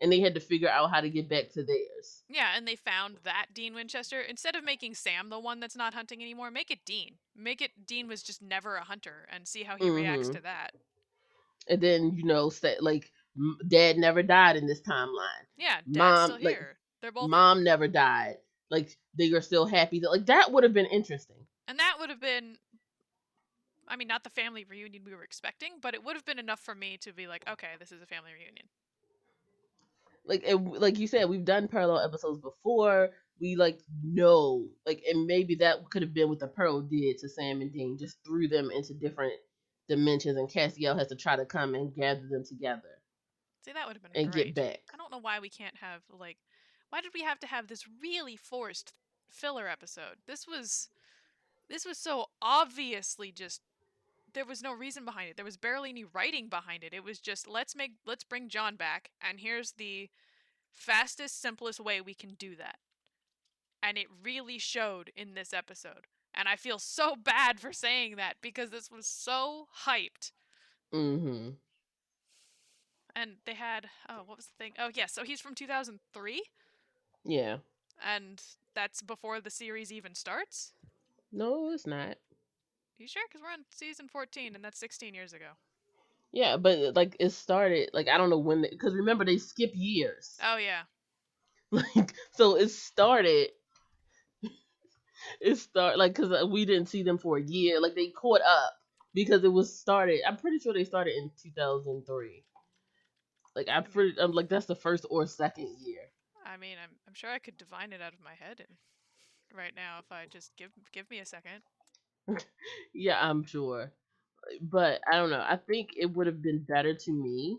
and 0.00 0.10
they 0.12 0.20
had 0.20 0.34
to 0.34 0.40
figure 0.40 0.68
out 0.68 0.90
how 0.90 1.00
to 1.00 1.08
get 1.08 1.28
back 1.28 1.50
to 1.52 1.62
theirs. 1.64 2.22
yeah, 2.28 2.48
and 2.56 2.66
they 2.68 2.76
found 2.76 3.16
that 3.24 3.46
Dean 3.54 3.74
Winchester. 3.74 4.20
Instead 4.20 4.54
of 4.56 4.64
making 4.64 4.94
Sam 4.94 5.30
the 5.30 5.38
one 5.38 5.58
that's 5.60 5.76
not 5.76 5.94
hunting 5.94 6.20
anymore, 6.20 6.50
make 6.50 6.70
it 6.70 6.80
Dean. 6.84 7.14
Make 7.34 7.62
it 7.62 7.70
Dean 7.86 8.06
was 8.08 8.22
just 8.22 8.42
never 8.42 8.76
a 8.76 8.84
hunter, 8.84 9.26
and 9.32 9.46
see 9.48 9.62
how 9.62 9.76
he 9.76 9.88
reacts 9.88 10.28
Mhm. 10.28 10.34
to 10.34 10.40
that. 10.42 10.72
And 11.68 11.80
then 11.80 12.12
you 12.14 12.24
know, 12.24 12.50
say 12.50 12.76
like 12.80 13.10
Dad 13.66 13.98
never 13.98 14.22
died 14.22 14.56
in 14.56 14.66
this 14.66 14.80
timeline. 14.80 15.44
Yeah, 15.56 15.76
Dad's 15.90 15.96
Mom, 15.96 16.30
still 16.30 16.44
like, 16.44 16.56
here. 16.56 16.76
They're 17.02 17.12
both, 17.12 17.28
Mom 17.28 17.64
never 17.64 17.88
died. 17.88 18.36
Like 18.70 18.96
they 19.16 19.30
are 19.32 19.40
still 19.40 19.66
happy. 19.66 20.00
That 20.00 20.10
like 20.10 20.26
that 20.26 20.52
would 20.52 20.64
have 20.64 20.72
been 20.72 20.86
interesting. 20.86 21.36
and 21.68 21.78
that 21.78 21.96
would 22.00 22.10
have 22.10 22.20
been. 22.20 22.56
I 23.88 23.94
mean, 23.96 24.08
not 24.08 24.24
the 24.24 24.30
family 24.30 24.64
reunion 24.68 25.04
we 25.04 25.14
were 25.14 25.22
expecting, 25.22 25.74
but 25.80 25.94
it 25.94 26.02
would 26.04 26.16
have 26.16 26.24
been 26.24 26.40
enough 26.40 26.58
for 26.58 26.74
me 26.74 26.98
to 27.02 27.12
be 27.12 27.28
like, 27.28 27.44
okay, 27.48 27.68
this 27.78 27.92
is 27.92 28.02
a 28.02 28.06
family 28.06 28.32
reunion. 28.32 28.66
Like 30.24 30.42
it, 30.44 30.56
like 30.56 30.98
you 30.98 31.06
said, 31.06 31.28
we've 31.28 31.44
done 31.44 31.68
parallel 31.68 32.00
episodes 32.00 32.40
before. 32.40 33.10
We 33.40 33.54
like 33.54 33.80
know 34.02 34.66
like, 34.86 35.04
and 35.08 35.26
maybe 35.26 35.56
that 35.56 35.88
could 35.90 36.02
have 36.02 36.14
been 36.14 36.28
what 36.28 36.40
the 36.40 36.48
Pearl 36.48 36.80
did 36.80 37.18
to 37.18 37.28
Sam 37.28 37.60
and 37.60 37.72
Dean, 37.72 37.96
just 37.98 38.18
threw 38.24 38.48
them 38.48 38.70
into 38.72 38.94
different 38.94 39.34
dimensions, 39.88 40.36
and 40.36 40.48
Castiel 40.48 40.98
has 40.98 41.08
to 41.08 41.16
try 41.16 41.36
to 41.36 41.44
come 41.44 41.74
and 41.74 41.94
gather 41.94 42.26
them 42.28 42.44
together 42.44 42.96
See, 43.66 43.72
that 43.72 43.88
would 43.88 43.96
have 43.96 44.02
been 44.02 44.12
and 44.14 44.30
great. 44.32 44.54
get 44.54 44.54
back. 44.54 44.78
I 44.94 44.96
don't 44.96 45.10
know 45.10 45.18
why 45.18 45.40
we 45.40 45.48
can't 45.48 45.76
have 45.78 46.02
like 46.08 46.38
why 46.90 47.00
did 47.00 47.10
we 47.12 47.22
have 47.22 47.40
to 47.40 47.48
have 47.48 47.66
this 47.66 47.84
really 48.00 48.36
forced 48.36 48.92
filler 49.28 49.66
episode? 49.66 50.18
This 50.28 50.46
was 50.46 50.88
this 51.68 51.84
was 51.84 51.98
so 51.98 52.26
obviously 52.40 53.32
just 53.32 53.60
there 54.34 54.44
was 54.44 54.62
no 54.62 54.72
reason 54.72 55.04
behind 55.04 55.30
it. 55.30 55.36
There 55.36 55.44
was 55.44 55.56
barely 55.56 55.90
any 55.90 56.04
writing 56.04 56.48
behind 56.48 56.84
it. 56.84 56.94
It 56.94 57.02
was 57.02 57.18
just 57.18 57.48
let's 57.48 57.74
make 57.74 57.94
let's 58.06 58.22
bring 58.22 58.48
John 58.48 58.76
back 58.76 59.10
and 59.20 59.40
here's 59.40 59.72
the 59.72 60.10
fastest 60.70 61.42
simplest 61.42 61.80
way 61.80 62.00
we 62.00 62.14
can 62.14 62.34
do 62.34 62.54
that. 62.54 62.76
And 63.82 63.98
it 63.98 64.06
really 64.22 64.58
showed 64.58 65.10
in 65.16 65.34
this 65.34 65.52
episode. 65.52 66.06
And 66.36 66.48
I 66.48 66.56
feel 66.56 66.78
so 66.78 67.16
bad 67.16 67.60
for 67.60 67.72
saying 67.72 68.16
that 68.16 68.34
because 68.42 68.70
this 68.70 68.90
was 68.90 69.06
so 69.06 69.68
hyped 69.86 70.32
Mm-hmm. 70.94 71.50
and 73.14 73.32
they 73.44 73.54
had 73.54 73.88
oh 74.08 74.22
what 74.26 74.36
was 74.36 74.46
the 74.46 74.52
thing 74.58 74.72
oh 74.78 74.90
yeah 74.94 75.06
so 75.06 75.24
he's 75.24 75.40
from 75.40 75.54
2003 75.54 76.42
Yeah. 77.24 77.56
and 78.04 78.42
that's 78.74 79.02
before 79.02 79.40
the 79.40 79.50
series 79.50 79.90
even 79.92 80.14
starts 80.14 80.72
No, 81.32 81.70
it's 81.72 81.86
not. 81.86 82.16
you 82.98 83.08
sure 83.08 83.22
because 83.28 83.42
we're 83.42 83.50
on 83.52 83.64
season 83.70 84.08
14 84.08 84.54
and 84.54 84.64
that's 84.64 84.78
16 84.78 85.14
years 85.14 85.32
ago 85.32 85.56
Yeah, 86.32 86.56
but 86.56 86.94
like 86.94 87.16
it 87.18 87.30
started 87.30 87.90
like 87.92 88.08
I 88.08 88.18
don't 88.18 88.30
know 88.30 88.38
when 88.38 88.62
because 88.70 88.94
remember 88.94 89.24
they 89.24 89.38
skip 89.38 89.72
years. 89.74 90.36
oh 90.44 90.56
yeah 90.56 90.82
like 91.72 92.14
so 92.34 92.56
it 92.56 92.70
started 92.70 93.48
it 95.40 95.56
start 95.56 95.98
like 95.98 96.14
because 96.14 96.30
uh, 96.32 96.46
we 96.46 96.64
didn't 96.64 96.88
see 96.88 97.02
them 97.02 97.18
for 97.18 97.36
a 97.38 97.42
year 97.42 97.80
like 97.80 97.94
they 97.94 98.08
caught 98.08 98.40
up 98.42 98.74
because 99.14 99.44
it 99.44 99.52
was 99.52 99.78
started 99.78 100.20
i'm 100.26 100.36
pretty 100.36 100.58
sure 100.58 100.72
they 100.72 100.84
started 100.84 101.14
in 101.16 101.30
2003 101.40 102.44
like 103.54 103.68
i'm 103.68 103.84
pretty 103.84 104.18
i'm 104.20 104.32
like 104.32 104.48
that's 104.48 104.66
the 104.66 104.74
first 104.74 105.06
or 105.10 105.26
second 105.26 105.74
year 105.80 106.02
i 106.44 106.56
mean 106.56 106.76
i'm, 106.82 106.96
I'm 107.06 107.14
sure 107.14 107.30
i 107.30 107.38
could 107.38 107.56
divine 107.56 107.92
it 107.92 108.00
out 108.02 108.12
of 108.14 108.20
my 108.20 108.34
head 108.34 108.60
and 108.60 108.76
right 109.56 109.74
now 109.74 109.98
if 109.98 110.12
i 110.12 110.26
just 110.26 110.56
give 110.56 110.72
give 110.92 111.10
me 111.10 111.18
a 111.18 111.26
second 111.26 111.62
yeah, 112.94 113.18
I'm 113.20 113.42
sure. 113.44 113.92
But 114.60 115.00
I 115.10 115.16
don't 115.16 115.30
know. 115.30 115.44
I 115.46 115.56
think 115.56 115.90
it 115.96 116.12
would 116.14 116.26
have 116.26 116.42
been 116.42 116.64
better 116.64 116.94
to 116.94 117.12
me 117.12 117.58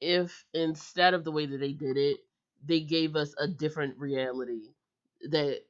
if 0.00 0.44
instead 0.54 1.14
of 1.14 1.24
the 1.24 1.32
way 1.32 1.46
that 1.46 1.58
they 1.58 1.72
did 1.72 1.96
it, 1.96 2.18
they 2.64 2.80
gave 2.80 3.16
us 3.16 3.34
a 3.38 3.46
different 3.48 3.98
reality 3.98 4.74
that 5.30 5.60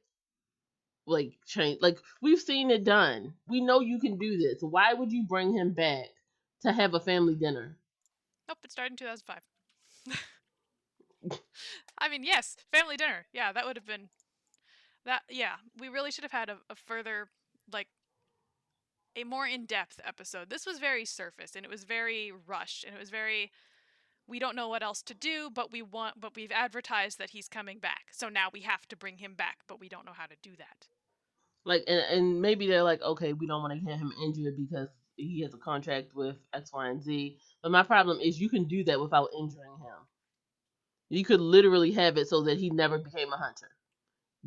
like 1.05 1.33
change 1.45 1.79
like 1.81 1.99
we've 2.21 2.39
seen 2.39 2.71
it 2.71 2.83
done. 2.83 3.33
We 3.47 3.61
know 3.61 3.79
you 3.79 3.99
can 3.99 4.17
do 4.17 4.37
this. 4.37 4.61
Why 4.61 4.93
would 4.93 5.11
you 5.11 5.23
bring 5.23 5.53
him 5.53 5.73
back 5.73 6.07
to 6.61 6.71
have 6.71 6.93
a 6.93 6.99
family 6.99 7.35
dinner? 7.35 7.77
Nope, 8.47 8.59
it 8.63 8.71
started 8.71 8.93
in 8.93 8.97
2005. 8.97 9.39
I 11.97 12.09
mean, 12.09 12.23
yes, 12.23 12.57
family 12.71 12.97
dinner. 12.97 13.25
Yeah, 13.33 13.51
that 13.53 13.65
would 13.65 13.75
have 13.75 13.85
been 13.85 14.09
that. 15.05 15.23
Yeah, 15.29 15.55
we 15.79 15.89
really 15.89 16.11
should 16.11 16.23
have 16.23 16.31
had 16.31 16.49
a, 16.49 16.57
a 16.69 16.75
further 16.75 17.27
like 17.71 17.87
a 19.15 19.23
more 19.23 19.45
in-depth 19.47 19.99
episode. 20.05 20.49
This 20.49 20.65
was 20.65 20.79
very 20.79 21.05
surface 21.05 21.55
and 21.55 21.65
it 21.65 21.71
was 21.71 21.83
very 21.83 22.31
rushed 22.47 22.83
and 22.83 22.95
it 22.95 22.99
was 22.99 23.09
very 23.09 23.51
we 24.27 24.39
don't 24.39 24.55
know 24.55 24.67
what 24.69 24.83
else 24.83 25.01
to 25.03 25.13
do, 25.13 25.49
but 25.53 25.71
we 25.71 25.81
want 25.81 26.19
but 26.19 26.35
we've 26.35 26.51
advertised 26.51 27.17
that 27.19 27.31
he's 27.31 27.47
coming 27.49 27.79
back. 27.79 28.07
So 28.11 28.29
now 28.29 28.49
we 28.51 28.61
have 28.61 28.87
to 28.89 28.95
bring 28.97 29.17
him 29.17 29.33
back, 29.35 29.59
but 29.67 29.79
we 29.79 29.89
don't 29.89 30.05
know 30.05 30.13
how 30.13 30.25
to 30.27 30.35
do 30.41 30.55
that. 30.57 30.87
Like 31.65 31.83
and, 31.87 31.99
and 31.99 32.41
maybe 32.41 32.67
they're 32.67 32.83
like, 32.83 33.01
okay, 33.01 33.33
we 33.33 33.47
don't 33.47 33.61
want 33.61 33.73
to 33.73 33.79
get 33.85 33.99
him 33.99 34.13
injured 34.23 34.55
because 34.57 34.89
he 35.17 35.41
has 35.41 35.53
a 35.53 35.57
contract 35.57 36.13
with 36.15 36.37
X, 36.53 36.71
Y, 36.73 36.89
and 36.89 37.01
Z. 37.01 37.37
But 37.61 37.71
my 37.71 37.83
problem 37.83 38.19
is 38.19 38.39
you 38.39 38.49
can 38.49 38.65
do 38.65 38.83
that 38.85 38.99
without 39.01 39.29
injuring 39.37 39.77
him. 39.79 40.07
You 41.07 41.23
could 41.23 41.39
literally 41.39 41.91
have 41.93 42.17
it 42.17 42.27
so 42.27 42.41
that 42.43 42.57
he 42.57 42.69
never 42.69 42.97
became 42.97 43.31
a 43.31 43.37
hunter. 43.37 43.77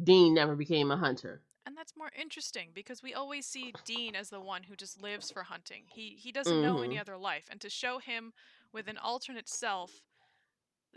Dean 0.03 0.35
never 0.35 0.57
became 0.57 0.91
a 0.91 0.97
hunter. 0.97 1.43
And 1.67 1.77
that's 1.77 1.97
more 1.97 2.11
interesting 2.19 2.71
because 2.73 3.03
we 3.03 3.13
always 3.13 3.45
see 3.47 3.73
Dean 3.85 4.15
as 4.15 4.31
the 4.31 4.41
one 4.41 4.65
who 4.65 4.77
just 4.77 5.03
lives 5.03 5.31
for 5.31 5.43
hunting. 5.45 5.85
He 5.89 6.17
he 6.17 6.31
doesn't 6.33 6.61
know 6.61 6.81
any 6.81 6.97
hmm 6.97 6.99
other 6.99 7.17
life, 7.17 7.47
and 7.51 7.61
to 7.61 7.69
show 7.69 7.99
him 7.99 8.33
with 8.73 8.89
an 8.89 8.99
alternate 8.99 9.49
self 9.49 10.03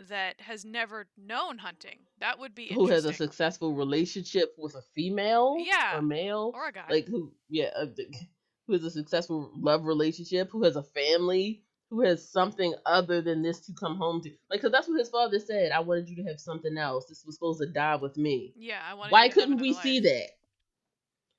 that 0.08 0.40
has 0.40 0.64
never 0.64 1.06
known 1.16 1.58
hunting, 1.58 1.98
that 2.20 2.38
would 2.38 2.54
be 2.54 2.68
Who 2.72 2.86
has 2.88 3.04
a 3.04 3.12
successful 3.12 3.74
relationship 3.74 4.54
with 4.56 4.74
a 4.74 4.82
female 4.82 5.56
or 5.58 5.60
Yeah, 5.60 6.00
male? 6.00 6.52
or 6.54 6.68
a 6.68 6.72
guy. 6.72 6.86
Like 6.88 7.06
who? 7.06 7.32
Yeah, 7.48 7.70
uh, 7.76 7.86
who 8.66 8.72
has 8.72 8.84
a 8.84 8.90
successful 8.90 9.50
love 9.56 9.84
relationship? 9.84 10.50
Who 10.50 10.64
has 10.64 10.76
a 10.76 10.82
family? 10.82 11.62
Who 11.90 12.02
has 12.02 12.26
something 12.26 12.72
other 12.86 13.20
than 13.20 13.42
this 13.42 13.60
to 13.66 13.72
come 13.72 13.96
home 13.96 14.22
to? 14.22 14.30
Like, 14.48 14.62
cause 14.62 14.70
that's 14.70 14.88
what 14.88 15.00
his 15.00 15.08
father 15.08 15.40
said. 15.40 15.72
I 15.72 15.80
wanted 15.80 16.08
you 16.08 16.16
to 16.16 16.30
have 16.30 16.40
something 16.40 16.78
else. 16.78 17.06
This 17.06 17.24
was 17.26 17.34
supposed 17.34 17.60
to 17.60 17.66
die 17.66 17.96
with 17.96 18.16
me. 18.16 18.54
Yeah, 18.56 18.78
I 18.88 18.94
wanted 18.94 19.12
Why 19.12 19.28
couldn't 19.28 19.58
we 19.58 19.72
see 19.72 19.98
that? 20.00 20.28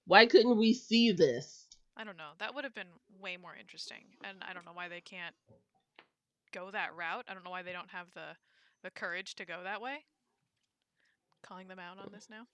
Why 0.06 0.26
couldn't 0.26 0.58
we 0.58 0.74
see 0.74 1.14
this? 1.14 1.68
I 1.96 2.04
don't 2.04 2.18
know. 2.18 2.32
That 2.40 2.54
would 2.54 2.64
have 2.66 2.74
been 2.74 2.88
way 3.22 3.38
more 3.38 3.56
interesting, 3.58 4.04
and 4.24 4.38
I 4.42 4.54
don't 4.54 4.66
know 4.66 4.74
why 4.74 4.90
they 4.90 5.02
can't 5.02 5.36
go 6.52 6.72
that 6.72 6.96
route. 6.96 7.26
I 7.28 7.34
don't 7.34 7.44
know 7.44 7.52
why 7.52 7.64
they 7.64 7.74
don't 7.74 7.90
have 7.90 8.08
the 8.14 8.36
the 8.84 8.90
courage 8.90 9.36
to 9.36 9.46
go 9.46 9.60
that 9.64 9.82
way. 9.82 10.06
Calling 11.44 11.68
them 11.68 11.80
out 11.80 11.98
on 12.04 12.12
this 12.12 12.28
now. 12.30 12.48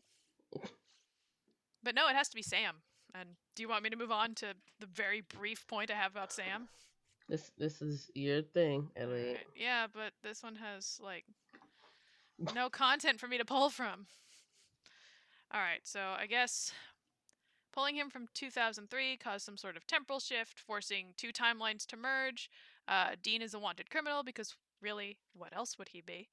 But 1.84 1.96
no, 1.96 2.08
it 2.10 2.16
has 2.16 2.30
to 2.30 2.36
be 2.36 2.42
Sam. 2.42 2.76
And 3.14 3.30
do 3.56 3.64
you 3.64 3.70
want 3.70 3.84
me 3.84 3.90
to 3.90 3.96
move 3.96 4.12
on 4.12 4.36
to 4.36 4.48
the 4.80 4.88
very 4.88 5.22
brief 5.22 5.66
point 5.68 5.90
I 5.92 5.96
have 5.96 6.12
about 6.12 6.32
Sam? 6.32 6.68
This 7.30 7.52
this 7.58 7.82
is 7.82 8.10
your 8.14 8.42
thing, 8.42 8.90
Elliot. 8.96 9.28
Alright, 9.28 9.48
Yeah, 9.56 9.88
but 9.94 10.14
this 10.24 10.44
one 10.44 10.56
has 10.56 11.00
like 11.04 11.26
no 12.54 12.70
content 12.70 13.20
for 13.20 13.28
me 13.28 13.38
to 13.38 13.46
pull 13.46 13.70
from. 13.70 14.08
All 15.54 15.62
right, 15.62 15.82
so 15.84 16.00
I 16.18 16.26
guess 16.26 16.74
pulling 17.74 17.96
him 17.96 18.10
from 18.10 18.28
2003 18.34 19.18
caused 19.18 19.46
some 19.46 19.58
sort 19.58 19.78
of 19.78 19.88
temporal 19.88 20.20
shift, 20.20 20.60
forcing 20.60 21.14
two 21.16 21.32
timelines 21.32 21.86
to 21.88 21.98
merge. 21.98 22.50
Uh, 22.88 23.12
Dean 23.22 23.42
is 23.42 23.54
a 23.54 23.60
wanted 23.60 23.90
criminal 23.90 24.24
because 24.24 24.56
really, 24.82 25.18
what 25.36 25.56
else 25.56 25.78
would 25.78 25.90
he 25.90 26.02
be? 26.02 26.28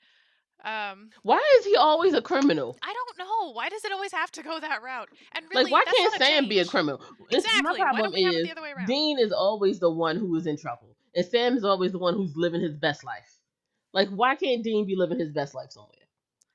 Um, 0.65 1.11
Why 1.23 1.43
is 1.59 1.65
he 1.67 1.77
always 1.77 2.15
a 2.15 2.23
criminal? 2.23 2.77
I 2.83 2.93
don't 2.93 3.19
know. 3.19 3.53
Why 3.53 3.69
does 3.69 3.85
it 3.85 3.93
always 3.93 4.13
have 4.13 4.31
to 4.33 4.43
go 4.43 4.61
that 4.61 4.83
route? 4.83 5.09
And 5.35 5.45
Like, 5.47 5.67
really, 5.67 5.73
why 5.73 5.85
can't 5.85 6.13
Sam 6.15 6.49
be 6.49 6.59
a 6.59 6.63
change. 6.63 6.71
criminal? 6.71 7.03
Exactly. 7.31 7.81
My 7.81 7.85
Why 7.85 8.01
problem 8.01 8.05
don't 8.05 8.15
we 8.15 8.23
have 8.23 8.35
it 8.35 8.37
is 8.39 8.45
the 8.47 8.53
other 8.53 8.63
way 8.63 8.73
around? 8.73 8.87
Dean 8.87 9.19
is 9.19 9.33
always 9.33 9.79
the 9.81 9.91
one 9.91 10.17
who 10.17 10.35
is 10.37 10.47
in 10.47 10.57
trouble, 10.57 10.89
and 11.15 11.27
Sam 11.27 11.57
is 11.57 11.65
always 11.65 11.93
the 11.93 11.99
one 11.99 12.15
who's 12.15 12.37
living 12.37 12.61
his 12.61 12.75
best 12.75 13.05
life. 13.05 13.39
Like, 13.93 14.09
why 14.09 14.37
can't 14.37 14.63
Dean 14.63 14.87
be 14.87 14.97
living 14.97 15.19
his 15.19 15.31
best 15.31 15.55
life 15.55 15.71
somewhere? 15.73 15.91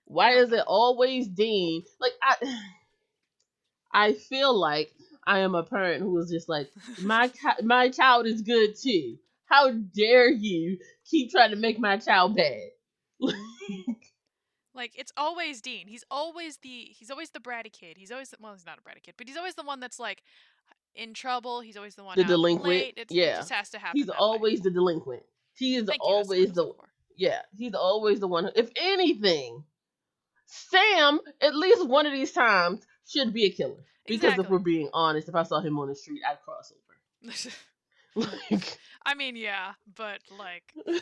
Why 0.06 0.32
is 0.32 0.52
it 0.52 0.64
always 0.66 1.28
Dean? 1.28 1.84
Like, 2.00 2.14
I, 2.22 2.62
I 3.92 4.14
feel 4.14 4.58
like 4.58 4.92
I 5.26 5.40
am 5.40 5.56
a 5.56 5.64
parent 5.64 6.02
who 6.02 6.18
is 6.20 6.30
just 6.30 6.50
like, 6.50 6.72
my 7.04 7.32
my 7.64 7.90
child 7.90 8.26
is 8.28 8.42
good 8.42 8.76
too. 8.76 9.18
How 9.50 9.72
dare 9.72 10.30
you 10.30 10.78
keep 11.10 11.32
trying 11.32 11.50
to 11.52 11.56
make 11.56 11.80
my 11.80 11.98
child 11.98 12.36
bad? 12.36 12.70
Like 14.76 14.94
it's 14.96 15.12
always 15.18 15.60
Dean. 15.62 15.88
He's 15.88 16.06
always 16.10 16.58
the 16.58 16.88
he's 16.98 17.12
always 17.12 17.32
the 17.32 17.40
bratty 17.42 17.70
kid. 17.72 17.98
He's 17.98 18.12
always 18.12 18.30
the, 18.30 18.38
well, 18.40 18.54
he's 18.54 18.66
not 18.66 18.78
a 18.78 18.82
bratty 18.82 19.04
kid, 19.04 19.16
but 19.18 19.28
he's 19.28 19.36
always 19.36 19.56
the 19.56 19.64
one 19.64 19.82
that's 19.82 20.00
like 20.00 20.24
in 20.96 21.14
trouble. 21.14 21.60
He's 21.60 21.76
always 21.76 21.96
the 21.96 22.04
one 22.06 22.18
The 22.18 22.24
delinquent. 22.24 22.94
It's, 22.96 23.12
It 23.12 23.16
yeah. 23.16 23.36
just 23.38 23.50
has 23.50 23.70
to 23.72 23.80
happen. 23.80 23.98
He's 23.98 24.06
that 24.06 24.14
way. 24.14 24.18
always 24.20 24.62
the 24.62 24.72
delinquent. 24.72 25.24
He 25.54 25.76
is 25.76 25.86
Thank 25.86 26.00
you, 26.02 26.14
that's 26.14 26.30
what 26.30 26.36
I 26.38 26.40
always 26.40 26.54
the. 26.54 26.72
Yeah, 27.18 27.42
he's 27.58 27.74
always 27.74 28.20
the 28.22 28.28
one. 28.30 28.46
Who, 28.46 28.52
if 28.56 28.70
anything, 28.78 29.64
Sam, 30.46 31.20
at 31.42 31.56
least 31.56 31.86
one 31.86 32.06
of 32.06 32.14
these 32.14 32.32
times, 32.32 32.80
should 33.06 33.34
be 33.34 33.46
a 33.46 33.50
killer. 33.50 33.84
Because 34.08 34.40
if 34.40 34.50
we're 34.50 34.60
being 34.60 34.90
honest, 34.94 35.28
if 35.28 35.36
I 35.36 35.44
saw 35.44 35.60
him 35.60 35.78
on 35.78 35.90
the 35.90 35.96
street, 35.96 36.22
I'd 36.26 36.40
cross 36.42 36.72
over. 36.72 37.34
Like, 38.52 38.78
I 39.06 39.14
mean, 39.14 39.36
yeah, 39.36 39.74
but 39.96 40.20
like, 40.38 40.74
to 40.86 41.02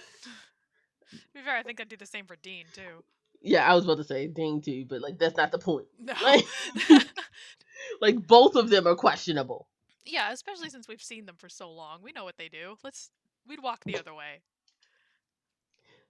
be 1.34 1.42
fair, 1.44 1.56
I 1.58 1.64
think 1.64 1.80
I'd 1.82 1.90
do 1.90 1.98
the 1.98 2.06
same 2.06 2.26
for 2.26 2.36
Dean 2.36 2.66
too. 2.74 3.04
yeah, 3.42 3.70
I 3.70 3.74
was 3.76 3.86
about 3.86 3.98
to 3.98 4.04
say 4.04 4.28
Dean 4.28 4.62
too, 4.62 4.86
but 4.88 5.02
like 5.02 5.18
that's 5.18 5.38
not 5.38 5.52
the 5.52 5.60
point. 5.60 5.88
No. 6.00 6.14
Like, 6.22 7.08
like 8.02 8.28
both 8.28 8.56
of 8.56 8.70
them 8.70 8.86
are 8.88 8.96
questionable. 8.96 9.68
yeah, 10.06 10.32
especially 10.32 10.70
since 10.70 10.88
we've 10.88 11.02
seen 11.02 11.26
them 11.26 11.36
for 11.38 11.50
so 11.50 11.72
long. 11.72 12.00
We 12.04 12.12
know 12.12 12.24
what 12.24 12.38
they 12.38 12.50
do. 12.50 12.76
Let's 12.84 13.10
we'd 13.48 13.64
walk 13.64 13.84
the 13.86 13.98
other 13.98 14.14
way. 14.14 14.42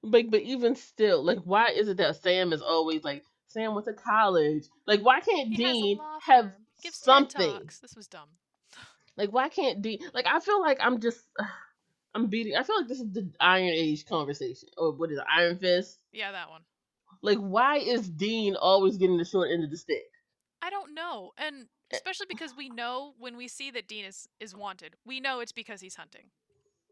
Like, 0.04 0.30
but 0.30 0.42
even 0.42 0.76
still, 0.76 1.24
like, 1.24 1.40
why 1.44 1.70
is 1.70 1.88
it 1.88 1.98
that 1.98 2.16
Sam 2.22 2.54
is 2.54 2.62
always 2.62 3.04
like 3.04 3.24
Sam 3.48 3.74
went 3.74 3.86
to 3.86 3.94
college? 3.94 4.66
Like, 4.86 5.02
why 5.02 5.20
can't 5.22 5.50
He 5.50 5.56
Dean 5.56 6.00
have 6.24 6.46
firm. 6.46 6.54
He 6.82 6.84
gives 6.88 7.00
TED 7.00 7.06
something? 7.06 7.52
Talks. 7.52 7.80
This 7.80 7.96
was 7.96 8.08
dumb. 8.08 8.30
Like, 9.18 9.32
why 9.32 9.50
can't 9.50 9.82
Dean? 9.82 10.00
Like, 10.14 10.28
I 10.28 10.40
feel 10.40 10.62
like 10.62 10.78
I'm 10.82 11.00
just, 11.00 11.20
I'm 12.16 12.28
beating. 12.28 12.56
I 12.56 12.64
feel 12.64 12.78
like 12.80 12.88
this 12.88 13.00
is 13.02 13.12
the 13.12 13.30
Iron 13.40 13.68
Age 13.70 14.06
conversation, 14.06 14.70
or 14.78 14.92
what 14.92 15.12
is 15.12 15.18
it, 15.18 15.26
Iron 15.36 15.58
Fist? 15.58 16.00
Yeah, 16.12 16.32
that 16.32 16.50
one. 16.50 16.62
Like, 17.22 17.40
why 17.40 17.78
is 17.78 18.10
Dean 18.10 18.56
always 18.56 18.98
getting 18.98 19.18
the 19.18 19.26
short 19.26 19.50
end 19.52 19.64
of 19.64 19.72
the 19.72 19.78
stick? 19.78 20.04
I 20.62 20.70
don't 20.70 20.94
know, 20.94 21.32
and 21.38 21.68
Eh. 21.92 21.96
especially 21.96 22.26
because 22.28 22.56
we 22.56 22.70
know 22.70 23.14
when 23.18 23.38
we 23.38 23.48
see 23.48 23.72
that 23.72 23.88
Dean 23.88 24.06
is 24.06 24.28
is 24.40 24.56
wanted, 24.56 24.96
we 25.06 25.20
know 25.20 25.40
it's 25.40 25.52
because 25.52 25.82
he's 25.82 25.96
hunting. 25.96 26.32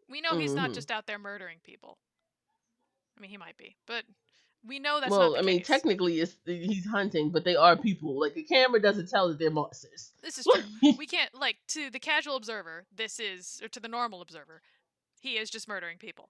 We 0.09 0.21
know 0.21 0.37
he's 0.37 0.55
not 0.55 0.71
Mhm. 0.71 0.73
just 0.73 0.91
out 0.91 1.07
there 1.07 1.19
murdering 1.19 1.59
people. 1.63 1.97
I 3.17 3.21
mean, 3.21 3.31
he 3.31 3.37
might 3.37 3.57
be, 3.57 3.77
but 3.85 4.05
we 4.67 4.79
know 4.79 4.99
that's 4.99 5.11
well, 5.11 5.35
I 5.37 5.41
mean, 5.41 5.59
case. 5.59 5.67
technically, 5.67 6.19
it's 6.19 6.35
eh, 6.47 6.53
he's 6.53 6.85
hunting, 6.85 7.29
but 7.29 7.43
they 7.43 7.55
are 7.55 7.75
people. 7.75 8.19
Like, 8.19 8.33
the 8.33 8.43
camera 8.43 8.81
doesn't 8.81 9.09
tell 9.09 9.27
that 9.29 9.39
they're 9.39 9.51
monsters. 9.51 10.11
This 10.21 10.37
is 10.37 10.45
true. 10.53 10.93
we 10.97 11.05
can't 11.05 11.33
like 11.33 11.57
to 11.69 11.89
the 11.89 11.99
casual 11.99 12.35
observer. 12.35 12.85
This 12.95 13.19
is 13.19 13.59
or 13.63 13.67
to 13.69 13.79
the 13.79 13.87
normal 13.87 14.21
observer, 14.21 14.61
he 15.19 15.37
is 15.37 15.49
just 15.49 15.67
murdering 15.67 15.97
people. 15.97 16.29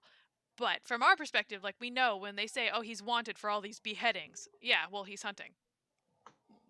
But 0.58 0.78
from 0.84 1.02
our 1.02 1.16
perspective, 1.16 1.62
like 1.62 1.76
we 1.80 1.90
know 1.90 2.16
when 2.16 2.36
they 2.36 2.46
say, 2.46 2.70
"Oh, 2.72 2.80
he's 2.80 3.02
wanted 3.02 3.38
for 3.38 3.50
all 3.50 3.60
these 3.60 3.80
beheadings," 3.80 4.48
yeah, 4.60 4.84
well, 4.90 5.04
he's 5.04 5.22
hunting. 5.22 5.50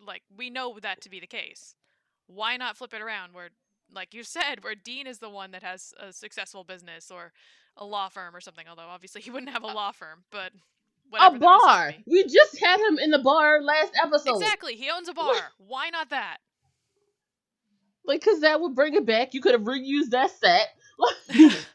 Like 0.05 0.23
we 0.35 0.49
know 0.49 0.77
that 0.81 1.01
to 1.01 1.09
be 1.09 1.19
the 1.19 1.27
case. 1.27 1.75
Why 2.27 2.57
not 2.57 2.77
flip 2.77 2.93
it 2.93 3.01
around 3.01 3.33
where, 3.33 3.49
like 3.93 4.13
you 4.13 4.23
said, 4.23 4.63
where 4.63 4.75
Dean 4.75 5.07
is 5.07 5.19
the 5.19 5.29
one 5.29 5.51
that 5.51 5.63
has 5.63 5.93
a 5.97 6.11
successful 6.11 6.65
business 6.65 7.09
or 7.09 7.31
a 7.77 7.85
law 7.85 8.09
firm 8.09 8.35
or 8.35 8.41
something? 8.41 8.67
Although 8.67 8.89
obviously 8.89 9.21
he 9.21 9.31
wouldn't 9.31 9.51
have 9.51 9.63
a 9.63 9.67
uh 9.67 9.73
law 9.73 9.91
firm, 9.91 10.23
but 10.31 10.51
a 11.19 11.37
bar. 11.37 11.93
We 12.05 12.23
just 12.23 12.59
had 12.59 12.79
him 12.79 12.99
in 12.99 13.11
the 13.11 13.19
bar 13.19 13.61
last 13.61 13.93
episode. 14.01 14.35
Exactly, 14.35 14.75
he 14.75 14.89
owns 14.89 15.07
a 15.07 15.13
bar. 15.13 15.35
Why 15.57 15.89
not 15.89 16.09
that? 16.09 16.37
Like, 18.05 18.23
cause 18.23 18.41
that 18.41 18.61
would 18.61 18.75
bring 18.75 18.95
it 18.95 19.05
back. 19.05 19.33
You 19.33 19.41
could 19.41 19.53
have 19.53 19.63
reused 19.63 20.11
that 20.11 20.31
set. 20.31 20.69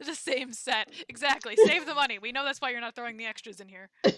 the 0.06 0.14
same 0.14 0.52
set. 0.52 0.88
Exactly. 1.08 1.56
Save 1.56 1.86
the 1.86 1.94
money. 1.94 2.18
We 2.18 2.32
know 2.32 2.44
that's 2.44 2.60
why 2.60 2.70
you're 2.70 2.80
not 2.80 2.94
throwing 2.94 3.16
the 3.16 3.26
extras 3.26 3.60
in 3.60 3.68
here. 3.68 3.90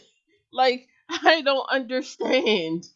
like, 0.52 0.88
I 1.08 1.42
don't 1.42 1.66
understand 1.70 2.86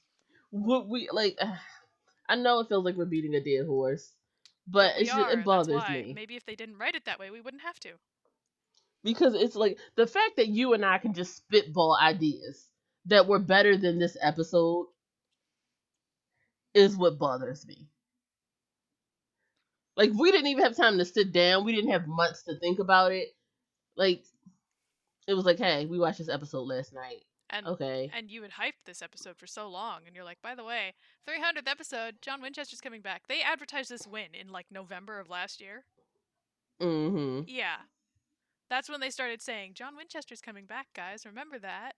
what 0.51 0.89
we 0.89 1.09
like. 1.13 1.39
I 2.29 2.37
know 2.37 2.61
it 2.61 2.69
feels 2.69 2.85
like 2.85 2.97
we're 2.97 3.07
beating 3.07 3.35
a 3.35 3.41
dead 3.41 3.67
horse, 3.67 4.13
but 4.67 4.95
we 4.97 5.03
it's 5.03 5.11
just, 5.11 5.33
it 5.33 5.45
bothers 5.45 5.83
me 5.89 6.13
Maybe 6.15 6.37
if 6.37 6.45
they 6.45 6.57
didn't 6.57 6.77
write 6.77 6.95
it 6.95 7.07
that 7.07 7.19
way, 7.19 7.31
we 7.31 7.41
wouldn't 7.41 7.63
have 7.63 7.81
to. 7.81 7.93
Because 9.05 9.35
it's 9.35 9.57
like 9.57 9.79
the 9.97 10.07
fact 10.07 10.37
that 10.37 10.49
you 10.49 10.75
and 10.75 10.85
I 10.85 10.99
can 10.99 11.15
just 11.15 11.37
spitball 11.37 11.97
ideas 12.01 12.67
that 13.07 13.27
were 13.27 13.39
better 13.39 13.77
than 13.77 13.99
this 13.99 14.17
episode 14.21 14.87
is 16.75 16.97
what 16.97 17.19
bothers 17.19 17.67
me. 17.67 17.89
Like 19.97 20.11
we 20.15 20.31
didn't 20.31 20.47
even 20.49 20.65
have 20.65 20.77
time 20.77 20.99
to 20.99 21.05
sit 21.05 21.33
down. 21.33 21.65
We 21.65 21.75
didn't 21.75 21.91
have 21.91 22.07
months 22.07 22.45
to 22.45 22.59
think 22.59 22.79
about 22.79 23.13
it. 23.13 23.29
Like 23.97 24.23
it 25.27 25.35
was 25.35 25.45
like, 25.45 25.59
hey, 25.59 25.87
we 25.87 25.99
watched 25.99 26.19
this 26.19 26.29
episode 26.29 26.63
last 26.63 26.93
night. 26.95 27.25
And 27.51 27.67
Okay. 27.67 28.11
and 28.15 28.31
you 28.31 28.43
had 28.43 28.53
hyped 28.53 28.85
this 28.85 29.01
episode 29.01 29.39
for 29.39 29.47
so 29.47 29.69
long, 29.69 30.01
and 30.07 30.15
you're 30.15 30.25
like, 30.25 30.43
by 30.43 30.55
the 30.55 30.65
way, 30.65 30.93
300th 31.27 31.67
episode, 31.67 32.17
John 32.21 32.43
Winchester's 32.43 32.81
coming 32.83 33.01
back. 33.01 33.23
They 33.27 33.41
advertised 33.41 33.91
this 33.91 34.07
win 34.07 34.35
in 34.39 34.49
like 34.49 34.67
November 34.71 35.19
of 35.19 35.31
last 35.31 35.61
year. 35.61 35.85
Mm-hmm. 36.81 37.45
Yeah, 37.47 37.77
that's 38.71 38.89
when 38.89 39.01
they 39.01 39.11
started 39.11 39.41
saying 39.43 39.75
John 39.75 39.97
Winchester's 39.97 40.41
coming 40.41 40.67
back, 40.67 40.89
guys. 40.95 41.25
Remember 41.27 41.59
that. 41.59 41.93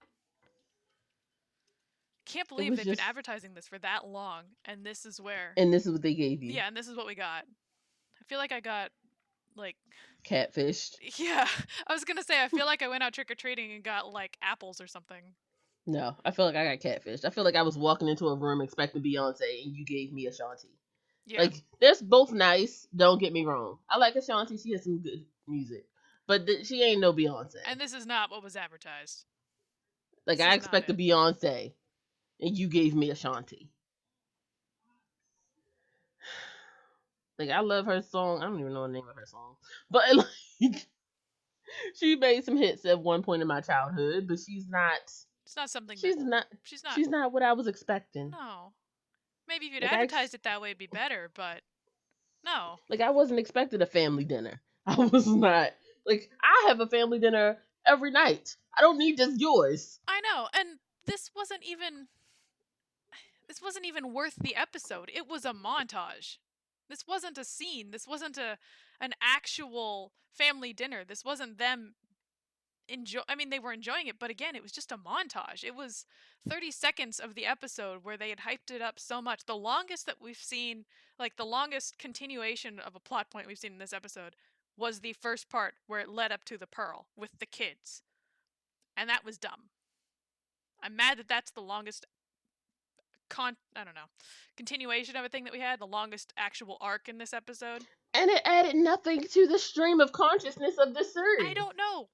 Can't 2.26 2.48
believe 2.48 2.76
they've 2.76 2.84
just- 2.84 3.00
been 3.00 3.08
advertising 3.08 3.54
this 3.54 3.66
for 3.66 3.78
that 3.80 4.06
long, 4.06 4.44
and 4.64 4.84
this 4.84 5.04
is 5.04 5.20
where. 5.20 5.52
And 5.56 5.72
this 5.72 5.86
is 5.86 5.92
what 5.92 6.02
they 6.02 6.14
gave 6.14 6.42
you. 6.42 6.52
yeah, 6.52 6.68
and 6.68 6.76
this 6.76 6.86
is 6.86 6.96
what 6.96 7.06
we 7.06 7.14
got. 7.14 7.44
I 8.20 8.24
feel 8.26 8.38
like 8.38 8.52
I 8.52 8.60
got, 8.60 8.92
like, 9.56 9.76
Catfished. 10.24 10.96
yeah. 11.18 11.48
I 11.86 11.92
was 11.92 12.04
gonna 12.04 12.22
say 12.22 12.42
I 12.42 12.48
feel 12.48 12.66
like 12.66 12.82
I 12.82 12.88
went 12.88 13.02
out 13.02 13.14
trick 13.14 13.30
or 13.30 13.34
treating 13.34 13.72
and 13.72 13.82
got 13.82 14.12
like 14.12 14.36
apples 14.42 14.80
or 14.80 14.86
something. 14.86 15.34
No, 15.86 16.14
I 16.24 16.30
feel 16.30 16.44
like 16.44 16.56
I 16.56 16.76
got 16.76 16.80
catfished. 16.80 17.24
I 17.24 17.30
feel 17.30 17.42
like 17.42 17.56
I 17.56 17.62
was 17.62 17.78
walking 17.78 18.06
into 18.06 18.28
a 18.28 18.36
room 18.36 18.60
expecting 18.60 19.02
Beyonce 19.02 19.64
and 19.64 19.74
you 19.74 19.84
gave 19.84 20.12
me 20.12 20.26
Ashanti. 20.26 20.68
Yeah. 21.26 21.40
Like, 21.40 21.54
they're 21.80 21.94
both 22.02 22.32
nice. 22.32 22.86
Don't 22.94 23.18
get 23.18 23.32
me 23.32 23.44
wrong. 23.46 23.78
I 23.88 23.96
like 23.96 24.14
Ashanti. 24.14 24.58
She 24.58 24.72
has 24.72 24.84
some 24.84 24.98
good 24.98 25.24
music. 25.48 25.86
But 26.30 26.46
th- 26.46 26.64
she 26.64 26.80
ain't 26.84 27.00
no 27.00 27.12
Beyonce. 27.12 27.56
and 27.66 27.80
this 27.80 27.92
is 27.92 28.06
not 28.06 28.30
what 28.30 28.40
was 28.40 28.54
advertised. 28.54 29.24
like, 30.28 30.38
this 30.38 30.46
I 30.46 30.54
expect 30.54 30.88
a. 30.88 30.94
Beyonce 30.94 31.72
and 32.40 32.56
you 32.56 32.68
gave 32.68 32.94
me 32.94 33.10
Ashanti. 33.10 33.68
Like, 37.36 37.50
I 37.50 37.60
love 37.60 37.86
her 37.86 38.00
song. 38.02 38.42
I 38.42 38.44
don't 38.44 38.60
even 38.60 38.74
know 38.74 38.86
the 38.86 38.92
name 38.92 39.08
of 39.08 39.16
her 39.16 39.26
song. 39.26 39.56
But, 39.90 40.04
like, 40.60 40.86
she 41.96 42.14
made 42.14 42.44
some 42.44 42.56
hits 42.56 42.84
at 42.84 43.00
one 43.00 43.22
point 43.22 43.42
in 43.42 43.48
my 43.48 43.60
childhood, 43.60 44.28
but 44.28 44.38
she's 44.38 44.68
not. 44.68 45.00
It's 45.46 45.56
not 45.56 45.70
something. 45.70 45.96
She's 45.96 46.16
that, 46.16 46.24
not. 46.24 46.46
she's 46.62 46.84
not. 46.84 46.94
She's 46.94 47.08
not 47.08 47.32
what 47.32 47.42
I 47.42 47.54
was 47.54 47.66
expecting. 47.66 48.30
No. 48.30 48.72
Maybe 49.48 49.66
if 49.66 49.72
you'd 49.72 49.82
Like, 49.82 49.92
I 49.92 50.02
advertised 50.02 50.34
it 50.34 50.44
that 50.44 50.60
way, 50.60 50.68
it'd 50.68 50.78
be 50.78 50.86
better. 50.86 51.30
But 51.34 51.62
no. 52.44 52.76
Like 52.88 53.00
I 53.00 53.10
wasn't 53.10 53.40
expecting 53.40 53.82
a 53.82 53.86
family 53.86 54.24
dinner. 54.24 54.60
I 54.86 54.96
was 54.96 55.26
not. 55.26 55.72
Like 56.10 56.28
I 56.42 56.68
have 56.68 56.80
a 56.80 56.88
family 56.88 57.20
dinner 57.20 57.58
every 57.86 58.10
night. 58.10 58.56
I 58.76 58.80
don't 58.80 58.98
need 58.98 59.16
just 59.16 59.40
yours. 59.40 60.00
I 60.08 60.20
know, 60.20 60.48
and 60.52 60.80
this 61.06 61.30
wasn't 61.34 61.62
even. 61.64 62.08
This 63.46 63.62
wasn't 63.62 63.86
even 63.86 64.12
worth 64.12 64.36
the 64.36 64.54
episode. 64.54 65.10
It 65.14 65.28
was 65.28 65.44
a 65.44 65.52
montage. 65.52 66.38
This 66.88 67.04
wasn't 67.06 67.38
a 67.38 67.44
scene. 67.44 67.92
This 67.92 68.08
wasn't 68.08 68.38
a 68.38 68.58
an 69.00 69.12
actual 69.22 70.12
family 70.32 70.72
dinner. 70.72 71.04
This 71.04 71.24
wasn't 71.24 71.58
them 71.58 71.94
enjoy 72.88 73.20
I 73.28 73.36
mean 73.36 73.50
they 73.50 73.60
were 73.60 73.72
enjoying 73.72 74.08
it, 74.08 74.18
but 74.18 74.30
again, 74.30 74.56
it 74.56 74.62
was 74.62 74.72
just 74.72 74.90
a 74.90 74.98
montage. 74.98 75.62
It 75.62 75.76
was 75.76 76.06
30 76.48 76.72
seconds 76.72 77.20
of 77.20 77.36
the 77.36 77.46
episode 77.46 78.00
where 78.02 78.16
they 78.16 78.30
had 78.30 78.40
hyped 78.40 78.74
it 78.74 78.82
up 78.82 78.98
so 78.98 79.22
much. 79.22 79.44
The 79.46 79.54
longest 79.54 80.06
that 80.06 80.20
we've 80.20 80.36
seen, 80.36 80.84
like 81.18 81.36
the 81.36 81.44
longest 81.44 81.98
continuation 81.98 82.80
of 82.80 82.96
a 82.96 83.00
plot 83.00 83.30
point 83.30 83.46
we've 83.46 83.58
seen 83.58 83.72
in 83.72 83.78
this 83.78 83.92
episode 83.92 84.34
was 84.80 85.00
the 85.00 85.12
first 85.12 85.48
part 85.48 85.74
where 85.86 86.00
it 86.00 86.08
led 86.08 86.32
up 86.32 86.44
to 86.44 86.58
the 86.58 86.66
pearl 86.66 87.06
with 87.16 87.30
the 87.38 87.46
kids. 87.46 88.02
And 88.96 89.08
that 89.08 89.24
was 89.24 89.38
dumb. 89.38 89.68
I'm 90.82 90.96
mad 90.96 91.18
that 91.18 91.28
that's 91.28 91.50
the 91.50 91.60
longest 91.60 92.06
con 93.28 93.56
I 93.76 93.84
don't 93.84 93.94
know 93.94 94.08
continuation 94.56 95.16
of 95.16 95.24
a 95.24 95.28
thing 95.28 95.44
that 95.44 95.52
we 95.52 95.60
had, 95.60 95.78
the 95.78 95.86
longest 95.86 96.32
actual 96.36 96.76
arc 96.80 97.08
in 97.08 97.16
this 97.16 97.32
episode. 97.32 97.84
And 98.12 98.30
it 98.30 98.42
added 98.44 98.74
nothing 98.74 99.22
to 99.22 99.46
the 99.46 99.58
stream 99.58 100.00
of 100.00 100.12
consciousness 100.12 100.76
of 100.78 100.94
the 100.94 101.04
series. 101.04 101.48
I 101.48 101.54
don't 101.54 101.76
know. 101.76 102.08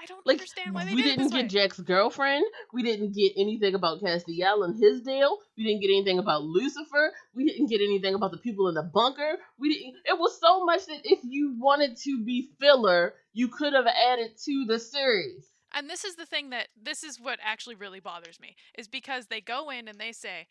I 0.00 0.06
don't 0.06 0.24
like 0.26 0.36
understand 0.36 0.74
why 0.74 0.84
they 0.84 0.94
we 0.94 1.02
did 1.02 1.16
didn't 1.16 1.24
this 1.24 1.32
way. 1.32 1.42
get 1.42 1.50
Jack's 1.50 1.80
girlfriend. 1.80 2.44
We 2.72 2.82
didn't 2.82 3.14
get 3.14 3.32
anything 3.36 3.74
about 3.74 4.00
Castiel 4.00 4.64
and 4.64 4.80
his 4.80 5.02
deal. 5.02 5.38
We 5.56 5.64
didn't 5.64 5.80
get 5.80 5.88
anything 5.88 6.18
about 6.18 6.44
Lucifer. 6.44 7.12
We 7.34 7.44
didn't 7.46 7.66
get 7.68 7.80
anything 7.80 8.14
about 8.14 8.30
the 8.30 8.38
people 8.38 8.68
in 8.68 8.74
the 8.74 8.82
bunker. 8.84 9.38
We 9.58 9.74
didn't. 9.74 9.94
It 10.04 10.18
was 10.18 10.38
so 10.40 10.64
much 10.64 10.86
that 10.86 11.00
if 11.04 11.18
you 11.24 11.56
wanted 11.58 11.96
to 12.04 12.24
be 12.24 12.50
filler, 12.60 13.14
you 13.32 13.48
could 13.48 13.72
have 13.72 13.86
added 13.86 14.36
to 14.44 14.64
the 14.66 14.78
series. 14.78 15.46
And 15.72 15.90
this 15.90 16.04
is 16.04 16.14
the 16.16 16.26
thing 16.26 16.50
that 16.50 16.68
this 16.80 17.04
is 17.04 17.20
what 17.20 17.38
actually 17.42 17.74
really 17.74 18.00
bothers 18.00 18.40
me 18.40 18.56
is 18.76 18.88
because 18.88 19.26
they 19.26 19.40
go 19.40 19.68
in 19.70 19.88
and 19.88 19.98
they 19.98 20.12
say 20.12 20.46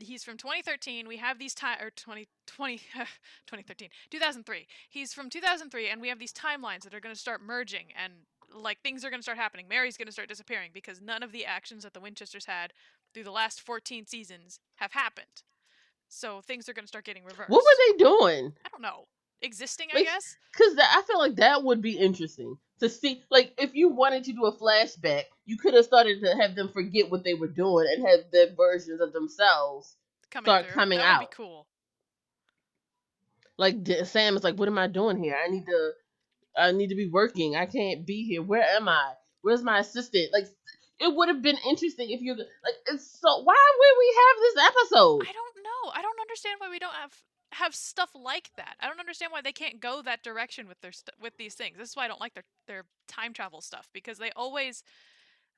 he's 0.00 0.24
from 0.24 0.36
2013. 0.36 1.06
We 1.06 1.18
have 1.18 1.38
these 1.38 1.54
time 1.54 1.78
or 1.80 1.90
2020 1.90 2.78
2013 3.46 3.88
2003. 4.10 4.66
He's 4.88 5.12
from 5.12 5.30
2003 5.30 5.88
and 5.88 6.00
we 6.00 6.08
have 6.08 6.18
these 6.18 6.32
timelines 6.32 6.82
that 6.82 6.94
are 6.94 7.00
going 7.00 7.14
to 7.14 7.20
start 7.20 7.42
merging 7.42 7.86
and 8.02 8.12
like 8.54 8.80
things 8.82 9.04
are 9.04 9.10
going 9.10 9.20
to 9.20 9.24
start 9.24 9.38
happening. 9.38 9.66
Mary's 9.68 9.96
going 9.96 10.06
to 10.06 10.12
start 10.12 10.28
disappearing 10.28 10.70
because 10.72 11.00
none 11.00 11.22
of 11.22 11.32
the 11.32 11.44
actions 11.44 11.82
that 11.82 11.94
the 11.94 12.00
Winchesters 12.00 12.46
had 12.46 12.72
through 13.12 13.24
the 13.24 13.30
last 13.30 13.60
14 13.60 14.06
seasons 14.06 14.60
have 14.76 14.92
happened. 14.92 15.42
So 16.08 16.40
things 16.40 16.68
are 16.68 16.72
going 16.72 16.84
to 16.84 16.88
start 16.88 17.04
getting 17.04 17.24
reversed. 17.24 17.50
What 17.50 17.64
were 17.64 17.92
they 17.92 18.04
doing? 18.04 18.52
I 18.64 18.68
don't 18.68 18.82
know. 18.82 19.06
Existing, 19.42 19.88
I 19.94 20.04
guess. 20.04 20.36
Because 20.52 20.76
I 20.78 21.02
feel 21.06 21.18
like 21.18 21.36
that 21.36 21.62
would 21.64 21.82
be 21.82 21.98
interesting 21.98 22.56
to 22.80 22.88
see. 22.88 23.22
Like, 23.30 23.52
if 23.58 23.74
you 23.74 23.90
wanted 23.90 24.24
to 24.24 24.32
do 24.32 24.46
a 24.46 24.56
flashback, 24.56 25.24
you 25.44 25.58
could 25.58 25.74
have 25.74 25.84
started 25.84 26.22
to 26.22 26.36
have 26.36 26.54
them 26.54 26.70
forget 26.72 27.10
what 27.10 27.24
they 27.24 27.34
were 27.34 27.48
doing 27.48 27.86
and 27.90 28.06
have 28.06 28.20
their 28.32 28.54
versions 28.56 29.00
of 29.00 29.12
themselves. 29.12 29.96
Coming 30.30 30.46
start 30.46 30.66
through. 30.66 30.74
coming 30.74 30.98
that 30.98 31.18
would 31.18 31.24
out. 31.24 31.30
be 31.30 31.36
cool. 31.36 31.66
Like 33.58 33.76
Sam 34.04 34.36
is 34.36 34.42
like, 34.44 34.56
"What 34.56 34.68
am 34.68 34.78
I 34.78 34.86
doing 34.86 35.22
here? 35.22 35.36
I 35.36 35.48
need 35.48 35.66
to, 35.66 35.90
I 36.56 36.72
need 36.72 36.88
to 36.88 36.94
be 36.94 37.08
working. 37.08 37.56
I 37.56 37.66
can't 37.66 38.06
be 38.06 38.24
here. 38.24 38.42
Where 38.42 38.62
am 38.62 38.88
I? 38.88 39.12
Where's 39.42 39.62
my 39.62 39.80
assistant? 39.80 40.32
Like, 40.32 40.46
it 41.00 41.14
would 41.14 41.28
have 41.28 41.42
been 41.42 41.58
interesting 41.68 42.10
if 42.10 42.20
you 42.20 42.34
like. 42.34 42.74
It's 42.86 43.18
so. 43.20 43.42
Why 43.42 43.54
would 43.78 43.98
we 43.98 44.16
have 44.22 44.36
this 44.40 44.64
episode? 44.66 45.22
I 45.22 45.32
don't 45.32 45.64
know. 45.64 45.92
I 45.92 46.02
don't 46.02 46.20
understand 46.20 46.56
why 46.58 46.70
we 46.70 46.78
don't 46.78 46.94
have 46.94 47.12
have 47.54 47.74
stuff 47.74 48.10
like 48.14 48.50
that. 48.56 48.74
I 48.80 48.88
don't 48.88 49.00
understand 49.00 49.32
why 49.32 49.40
they 49.40 49.52
can't 49.52 49.80
go 49.80 50.02
that 50.02 50.22
direction 50.22 50.66
with 50.66 50.80
their 50.80 50.92
st- 50.92 51.14
with 51.20 51.36
these 51.36 51.54
things. 51.54 51.76
This 51.78 51.90
is 51.90 51.96
why 51.96 52.04
I 52.04 52.08
don't 52.08 52.20
like 52.20 52.34
their 52.34 52.44
their 52.66 52.84
time 53.08 53.32
travel 53.32 53.60
stuff 53.60 53.88
because 53.92 54.18
they 54.18 54.30
always 54.32 54.82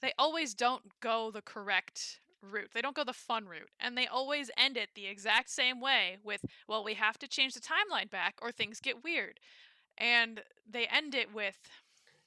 they 0.02 0.12
always 0.18 0.54
don't 0.54 0.82
go 1.00 1.30
the 1.30 1.42
correct 1.42 2.20
route. 2.42 2.70
They 2.74 2.82
don't 2.82 2.94
go 2.94 3.04
the 3.04 3.12
fun 3.12 3.46
route 3.46 3.70
and 3.80 3.96
they 3.96 4.06
always 4.06 4.50
end 4.56 4.76
it 4.76 4.90
the 4.94 5.06
exact 5.06 5.50
same 5.50 5.80
way 5.80 6.18
with 6.22 6.44
well 6.68 6.85
we 6.85 6.94
have 6.94 7.18
to 7.18 7.28
change 7.28 7.54
the 7.54 7.61
timeline 7.61 8.11
back 8.11 8.38
or 8.42 8.52
things 8.52 8.80
get 8.80 9.02
weird. 9.02 9.40
And 9.98 10.42
they 10.68 10.87
end 10.87 11.14
it 11.14 11.32
with 11.32 11.56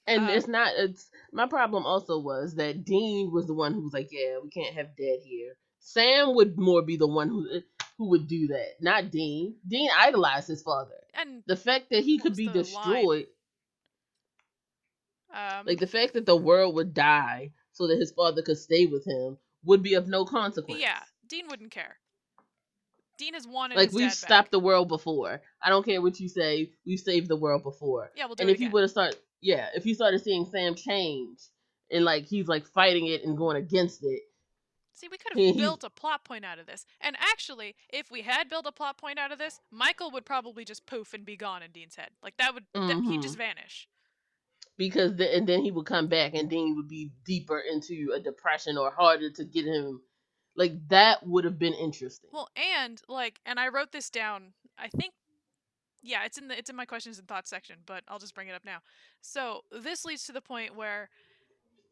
And 0.07 0.23
Uh, 0.23 0.33
it's 0.33 0.47
not. 0.47 0.73
It's 0.77 1.09
my 1.31 1.45
problem. 1.47 1.85
Also, 1.85 2.19
was 2.19 2.55
that 2.55 2.83
Dean 2.83 3.31
was 3.31 3.45
the 3.47 3.53
one 3.53 3.73
who 3.73 3.81
was 3.83 3.93
like, 3.93 4.11
"Yeah, 4.11 4.39
we 4.39 4.49
can't 4.49 4.73
have 4.75 4.95
Dad 4.97 5.19
here." 5.23 5.55
Sam 5.79 6.35
would 6.35 6.57
more 6.57 6.81
be 6.81 6.97
the 6.97 7.07
one 7.07 7.29
who 7.29 7.61
who 7.97 8.09
would 8.09 8.27
do 8.27 8.47
that, 8.47 8.81
not 8.81 9.11
Dean. 9.11 9.57
Dean 9.67 9.89
idolized 9.95 10.47
his 10.47 10.63
father. 10.63 10.95
and 11.13 11.43
The 11.45 11.55
fact 11.57 11.89
that 11.91 12.03
he 12.03 12.17
could 12.17 12.35
be 12.35 12.47
destroyed, 12.47 13.27
um 15.33 15.65
like 15.65 15.79
the 15.79 15.87
fact 15.87 16.13
that 16.13 16.25
the 16.25 16.35
world 16.35 16.75
would 16.75 16.93
die 16.93 17.51
so 17.73 17.87
that 17.87 17.97
his 17.99 18.11
father 18.11 18.41
could 18.41 18.57
stay 18.57 18.85
with 18.85 19.05
him, 19.05 19.37
would 19.63 19.83
be 19.83 19.93
of 19.93 20.07
no 20.07 20.25
consequence. 20.25 20.81
yeah, 20.81 21.03
Dean 21.27 21.47
wouldn't 21.47 21.71
care. 21.71 21.97
Dean 23.19 23.35
has 23.35 23.45
wanted 23.45 23.77
like 23.77 23.91
we've 23.91 24.11
stopped 24.11 24.45
back. 24.45 24.51
the 24.51 24.59
world 24.59 24.87
before. 24.87 25.41
I 25.61 25.69
don't 25.69 25.85
care 25.85 26.01
what 26.01 26.19
you 26.19 26.29
say. 26.29 26.71
We've 26.85 26.99
saved 26.99 27.27
the 27.27 27.35
world 27.35 27.63
before. 27.63 28.09
Yeah, 28.15 28.25
we'll 28.25 28.35
do 28.35 28.41
And 28.41 28.49
it 28.49 28.53
if 28.53 28.59
you 28.61 28.71
would 28.71 28.81
have 28.81 28.91
started, 28.91 29.19
yeah, 29.41 29.67
if 29.75 29.85
you 29.85 29.93
started 29.93 30.23
seeing 30.23 30.45
Sam 30.45 30.73
change 30.73 31.37
and 31.91 32.03
like 32.05 32.25
he's 32.25 32.47
like 32.47 32.65
fighting 32.65 33.07
it 33.07 33.23
and 33.23 33.37
going 33.37 33.57
against 33.57 34.03
it, 34.03 34.21
See, 34.93 35.07
we 35.09 35.17
could 35.17 35.37
have 35.37 35.55
built 35.55 35.85
a 35.85 35.89
plot 35.89 36.25
point 36.25 36.43
out 36.43 36.59
of 36.59 36.65
this. 36.65 36.85
And 36.99 37.15
actually, 37.19 37.75
if 37.87 38.11
we 38.11 38.21
had 38.21 38.49
built 38.49 38.65
a 38.65 38.71
plot 38.73 38.97
point 38.97 39.17
out 39.17 39.31
of 39.31 39.39
this, 39.39 39.61
Michael 39.71 40.11
would 40.11 40.25
probably 40.25 40.65
just 40.65 40.85
poof 40.85 41.13
and 41.13 41.23
be 41.23 41.37
gone 41.37 41.63
in 41.63 41.71
Dean's 41.71 41.95
head. 41.95 42.09
Like 42.21 42.35
that 42.35 42.53
would 42.53 42.65
that, 42.73 42.81
he'd 42.81 42.95
mm-hmm. 42.95 43.21
just 43.21 43.37
vanish. 43.37 43.87
because 44.77 45.15
the, 45.15 45.33
and 45.33 45.47
then 45.47 45.61
he 45.61 45.71
would 45.71 45.85
come 45.85 46.07
back 46.07 46.33
and 46.33 46.49
Dean 46.49 46.75
would 46.75 46.89
be 46.89 47.11
deeper 47.25 47.59
into 47.59 48.11
a 48.13 48.19
depression 48.19 48.77
or 48.77 48.91
harder 48.91 49.29
to 49.31 49.45
get 49.45 49.65
him. 49.65 50.01
Like 50.55 50.73
that 50.89 51.25
would 51.25 51.45
have 51.45 51.57
been 51.59 51.73
interesting. 51.73 52.29
Well, 52.33 52.49
and 52.55 53.01
like, 53.07 53.39
and 53.45 53.59
I 53.59 53.69
wrote 53.69 53.91
this 53.91 54.09
down. 54.09 54.53
I 54.77 54.87
think, 54.87 55.13
yeah, 56.01 56.25
it's 56.25 56.37
in 56.37 56.47
the 56.47 56.57
it's 56.57 56.69
in 56.69 56.75
my 56.75 56.85
questions 56.85 57.19
and 57.19 57.27
thoughts 57.27 57.49
section, 57.49 57.77
but 57.85 58.03
I'll 58.07 58.19
just 58.19 58.35
bring 58.35 58.47
it 58.47 58.55
up 58.55 58.65
now. 58.65 58.79
So 59.21 59.61
this 59.71 60.05
leads 60.05 60.25
to 60.25 60.31
the 60.31 60.41
point 60.41 60.75
where 60.75 61.09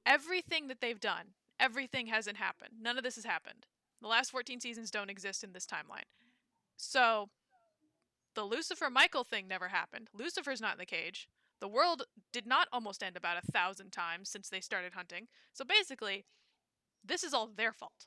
everything 0.05 0.67
that 0.67 0.81
they've 0.81 0.99
done, 0.99 1.33
everything 1.59 2.07
hasn't 2.07 2.37
happened. 2.37 2.71
None 2.81 2.97
of 2.97 3.03
this 3.03 3.15
has 3.15 3.25
happened. 3.25 3.65
The 4.01 4.07
last 4.07 4.31
14 4.31 4.59
seasons 4.59 4.91
don't 4.91 5.09
exist 5.09 5.43
in 5.43 5.53
this 5.53 5.65
timeline. 5.65 6.07
So 6.77 7.29
the 8.35 8.43
Lucifer 8.43 8.89
Michael 8.89 9.23
thing 9.23 9.47
never 9.47 9.69
happened. 9.69 10.09
Lucifer's 10.13 10.61
not 10.61 10.73
in 10.73 10.79
the 10.79 10.85
cage. 10.85 11.27
The 11.59 11.67
world 11.67 12.03
did 12.31 12.45
not 12.45 12.67
almost 12.71 13.01
end 13.01 13.17
about 13.17 13.43
a 13.43 13.51
thousand 13.51 13.91
times 13.91 14.29
since 14.29 14.47
they 14.47 14.61
started 14.61 14.93
hunting. 14.93 15.27
So 15.53 15.65
basically, 15.65 16.25
this 17.03 17.23
is 17.23 17.33
all 17.33 17.47
their 17.47 17.73
fault. 17.73 18.05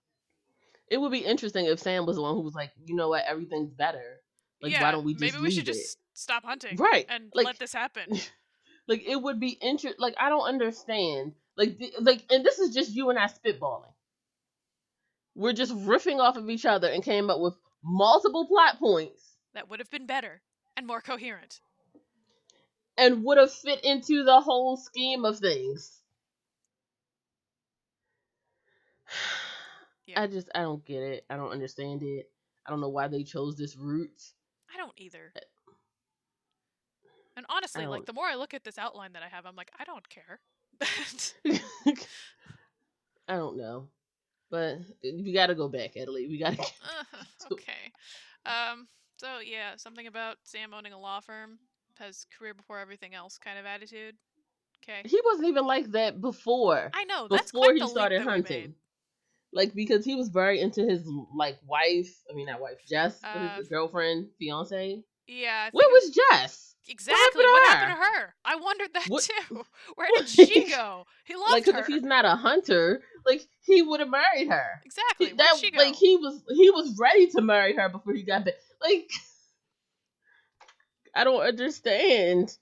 It 0.91 1.01
would 1.01 1.13
be 1.13 1.19
interesting 1.21 1.67
if 1.67 1.79
Sam 1.79 2.05
was 2.05 2.17
the 2.17 2.23
one 2.23 2.35
who 2.35 2.41
was 2.41 2.55
like, 2.55 2.73
you 2.85 2.97
know 2.97 3.09
what, 3.09 3.25
everything's 3.25 3.71
better. 3.71 4.21
Like, 4.61 4.73
yeah, 4.73 4.83
why 4.83 4.91
don't 4.91 5.05
we 5.05 5.15
just 5.15 5.21
maybe 5.23 5.39
we 5.43 5.51
should 5.51 5.69
it? 5.69 5.73
just 5.73 5.99
stop 6.15 6.45
hunting 6.45 6.77
Right. 6.77 7.07
and 7.09 7.31
Like 7.33 7.47
let 7.47 7.59
this 7.59 7.73
happen. 7.73 8.19
like 8.89 9.05
it 9.07 9.17
would 9.23 9.39
be 9.41 9.51
interest 9.51 9.99
like 10.01 10.15
I 10.19 10.29
don't 10.29 10.47
understand. 10.47 11.33
Like 11.57 11.81
like 12.01 12.25
and 12.31 12.45
this 12.45 12.59
is 12.59 12.75
just 12.75 12.91
you 12.95 13.09
and 13.11 13.19
I 13.19 13.27
spitballing. 13.27 13.93
We're 15.37 15.53
just 15.53 15.73
riffing 15.73 16.19
off 16.19 16.37
of 16.37 16.51
each 16.51 16.67
other 16.67 16.89
and 16.89 17.03
came 17.05 17.31
up 17.31 17.41
with 17.41 17.55
multiple 17.85 18.47
plot 18.47 18.79
points 18.79 19.23
that 19.55 19.71
would 19.71 19.79
have 19.79 19.91
been 19.91 20.07
better 20.07 20.43
and 20.77 20.87
more 20.87 21.01
coherent. 21.01 21.61
and 22.99 23.25
would 23.25 23.39
have 23.39 23.53
fit 23.53 23.85
into 23.85 24.25
the 24.25 24.41
whole 24.41 24.77
scheme 24.77 25.25
of 25.25 25.39
things. 25.39 26.03
Yeah. 30.11 30.23
I 30.23 30.27
just 30.27 30.49
I 30.55 30.61
don't 30.63 30.85
get 30.85 31.03
it. 31.03 31.25
I 31.31 31.37
don't 31.37 31.51
understand 31.51 32.03
it. 32.03 32.31
I 32.67 32.71
don't 32.71 32.81
know 32.81 32.89
why 32.89 33.09
they 33.09 33.23
chose 33.23 33.57
this 33.57 33.77
route. 33.77 34.23
I 34.73 34.77
don't 34.77 34.93
either. 34.97 35.33
And 37.37 37.47
honestly, 37.49 37.87
like 37.87 38.07
the 38.07 38.13
more 38.13 38.27
I 38.27 38.35
look 38.35 38.55
at 38.55 38.65
this 38.65 38.79
outline 38.79 39.13
that 39.13 39.23
I 39.23 39.29
have, 39.29 39.47
I'm 39.47 39.57
like, 39.57 39.71
I 39.79 39.85
don't 39.85 40.07
care. 40.09 40.41
I 43.29 43.37
don't 43.37 43.57
know. 43.57 43.89
But 44.51 44.79
we 45.05 45.33
got 45.33 45.47
to 45.47 45.55
go 45.55 45.69
back, 45.69 45.97
Italy. 45.97 46.27
We 46.29 46.39
got 46.39 46.55
to 46.57 46.63
Uh, 46.63 47.53
okay. 47.53 47.93
Um. 48.45 48.89
So 49.17 49.39
yeah, 49.45 49.77
something 49.77 50.07
about 50.07 50.39
Sam 50.45 50.75
owning 50.75 50.93
a 50.93 50.99
law 50.99 51.21
firm 51.21 51.59
has 51.99 52.27
career 52.37 52.55
before 52.55 52.79
everything 52.79 53.15
else 53.15 53.39
kind 53.39 53.59
of 53.59 53.67
attitude. 53.67 54.17
Okay. 54.83 55.03
He 55.07 55.21
wasn't 55.25 55.49
even 55.49 55.67
like 55.67 55.91
that 55.93 56.21
before. 56.21 56.91
I 56.95 57.05
know 57.05 57.29
before 57.29 57.73
he 57.75 57.87
started 57.87 58.23
hunting. 58.23 58.75
Like 59.53 59.75
because 59.75 60.05
he 60.05 60.15
was 60.15 60.29
very 60.29 60.61
into 60.61 60.85
his 60.87 61.03
like 61.37 61.59
wife. 61.67 62.09
I 62.31 62.35
mean 62.35 62.47
not 62.47 62.61
wife, 62.61 62.79
Jess. 62.89 63.21
what 63.23 63.37
Uh, 63.37 63.57
is 63.61 63.67
it? 63.67 63.71
Girlfriend, 63.71 64.29
fiance. 64.39 65.03
Yeah. 65.27 65.71
Where 65.73 65.89
was 65.89 66.11
Jess? 66.11 66.67
exactly 66.89 67.45
what 67.45 67.69
her? 67.69 67.77
happened 67.79 67.97
to 67.97 68.03
her? 68.21 68.35
I 68.45 68.57
wondered 68.57 68.89
that 68.95 69.07
What- 69.07 69.23
too. 69.49 69.65
Where 69.95 70.09
did 70.17 70.29
she 70.29 70.69
go? 70.71 71.05
He 71.25 71.35
loved 71.37 71.53
Like, 71.53 71.67
her. 71.67 71.73
Like, 71.73 71.81
if 71.83 71.87
he's 71.87 72.03
not 72.03 72.25
a 72.25 72.35
hunter, 72.37 73.03
like 73.27 73.43
he 73.63 73.83
would 73.83 74.01
have 74.01 74.09
married 74.11 74.49
her. 74.49 74.81
Exactly. 74.85 75.27
He- 75.29 75.33
that 75.35 75.57
she 75.61 75.71
go? 75.71 75.79
like 75.79 75.95
he 75.95 76.17
was 76.17 76.43
he 76.57 76.71
was 76.71 76.97
ready 77.01 77.27
to 77.29 77.41
marry 77.43 77.75
her 77.77 77.89
before 77.89 78.15
he 78.15 78.23
got 78.23 78.45
back. 78.45 78.55
Like 78.81 79.11
I 81.15 81.25
don't 81.25 81.41
understand. 81.43 82.57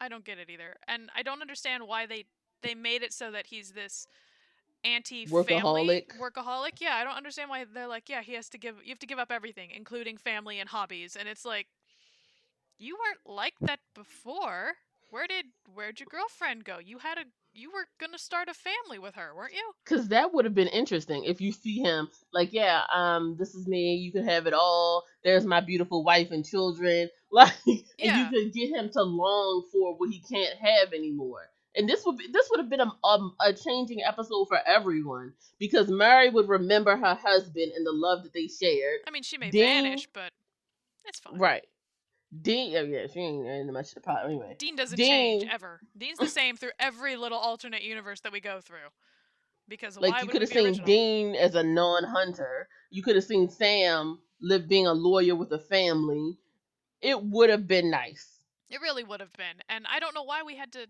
I 0.00 0.08
don't 0.08 0.24
get 0.24 0.38
it 0.38 0.48
either, 0.50 0.76
and 0.88 1.10
I 1.14 1.22
don't 1.22 1.40
understand 1.42 1.86
why 1.86 2.06
they 2.06 2.24
they 2.62 2.74
made 2.74 3.02
it 3.02 3.12
so 3.12 3.30
that 3.30 3.46
he's 3.46 3.72
this 3.72 4.06
anti-family 4.84 6.04
Workaholic. 6.08 6.18
workaholic. 6.18 6.80
Yeah, 6.80 6.96
I 6.96 7.04
don't 7.04 7.16
understand 7.16 7.50
why 7.50 7.64
they're 7.72 7.86
like, 7.88 8.08
yeah, 8.08 8.22
he 8.22 8.34
has 8.34 8.48
to 8.50 8.58
give 8.58 8.76
you 8.84 8.90
have 8.90 8.98
to 9.00 9.06
give 9.06 9.18
up 9.18 9.30
everything, 9.32 9.70
including 9.70 10.16
family 10.16 10.58
and 10.60 10.68
hobbies, 10.68 11.16
and 11.16 11.28
it's 11.28 11.44
like, 11.44 11.66
you 12.78 12.96
weren't 12.96 13.36
like 13.36 13.54
that 13.60 13.80
before. 13.94 14.74
Where 15.10 15.26
did 15.26 15.46
where'd 15.74 16.00
your 16.00 16.06
girlfriend 16.10 16.64
go? 16.64 16.78
You 16.78 16.98
had 16.98 17.18
a 17.18 17.24
you 17.52 17.70
were 17.72 17.86
gonna 18.00 18.18
start 18.18 18.48
a 18.48 18.54
family 18.54 18.98
with 18.98 19.16
her, 19.16 19.34
weren't 19.34 19.54
you? 19.54 19.72
Cause 19.84 20.08
that 20.08 20.32
would 20.32 20.44
have 20.44 20.54
been 20.54 20.68
interesting 20.68 21.24
if 21.24 21.40
you 21.40 21.52
see 21.52 21.78
him 21.80 22.08
like, 22.32 22.52
yeah, 22.52 22.82
um, 22.94 23.36
this 23.38 23.54
is 23.54 23.66
me. 23.66 23.94
You 23.96 24.12
can 24.12 24.24
have 24.24 24.46
it 24.46 24.54
all. 24.54 25.04
There's 25.24 25.44
my 25.44 25.60
beautiful 25.60 26.04
wife 26.04 26.30
and 26.30 26.44
children. 26.44 27.08
Like, 27.32 27.52
Yeah. 27.66 28.26
and 28.26 28.32
you 28.34 28.44
could 28.44 28.52
get 28.54 28.70
him 28.70 28.90
to 28.90 29.02
long 29.04 29.64
for 29.70 29.94
what 29.96 30.10
he 30.10 30.20
can't 30.20 30.56
have 30.58 30.92
anymore. 30.92 31.49
And 31.76 31.88
this 31.88 32.04
would 32.04 32.16
be 32.16 32.26
this 32.32 32.48
would 32.50 32.60
have 32.60 32.68
been 32.68 32.80
a, 32.80 32.92
um, 33.04 33.34
a 33.40 33.52
changing 33.52 34.02
episode 34.02 34.46
for 34.48 34.58
everyone 34.66 35.32
because 35.58 35.88
Mary 35.88 36.28
would 36.28 36.48
remember 36.48 36.96
her 36.96 37.14
husband 37.14 37.72
and 37.76 37.86
the 37.86 37.92
love 37.92 38.24
that 38.24 38.32
they 38.32 38.48
shared. 38.48 39.00
I 39.06 39.10
mean, 39.10 39.22
she 39.22 39.38
may 39.38 39.50
Dean- 39.50 39.84
vanish, 39.84 40.08
but 40.12 40.32
that's 41.04 41.20
fine. 41.20 41.38
Right. 41.38 41.64
Dean, 42.42 42.76
oh 42.76 42.82
yeah, 42.82 43.06
she 43.12 43.20
ain't 43.20 43.46
ain't 43.46 43.72
much 43.72 43.88
of 43.88 43.94
the 43.94 44.00
pot 44.00 44.24
anyway. 44.24 44.56
Dean 44.58 44.76
doesn't 44.76 44.96
Dean- 44.96 45.40
change 45.40 45.52
ever. 45.52 45.80
Dean's 45.96 46.18
the 46.18 46.28
same 46.28 46.56
through 46.56 46.70
every 46.78 47.16
little 47.16 47.38
alternate 47.38 47.82
universe 47.82 48.20
that 48.20 48.32
we 48.32 48.40
go 48.40 48.60
through. 48.60 48.78
Because 49.68 49.96
Like 49.96 50.22
you 50.22 50.28
could 50.28 50.42
have 50.42 50.50
seen 50.50 50.66
original? 50.66 50.86
Dean 50.86 51.34
as 51.36 51.54
a 51.54 51.62
non-hunter. 51.62 52.68
You 52.90 53.04
could 53.04 53.14
have 53.14 53.24
seen 53.24 53.48
Sam 53.48 54.18
live 54.40 54.68
being 54.68 54.88
a 54.88 54.92
lawyer 54.92 55.36
with 55.36 55.52
a 55.52 55.60
family. 55.60 56.36
It 57.00 57.22
would 57.22 57.50
have 57.50 57.68
been 57.68 57.88
nice. 57.88 58.26
It 58.68 58.80
really 58.80 59.04
would 59.04 59.20
have 59.20 59.32
been. 59.34 59.62
And 59.68 59.86
I 59.88 60.00
don't 60.00 60.14
know 60.14 60.24
why 60.24 60.42
we 60.42 60.56
had 60.56 60.72
to 60.72 60.86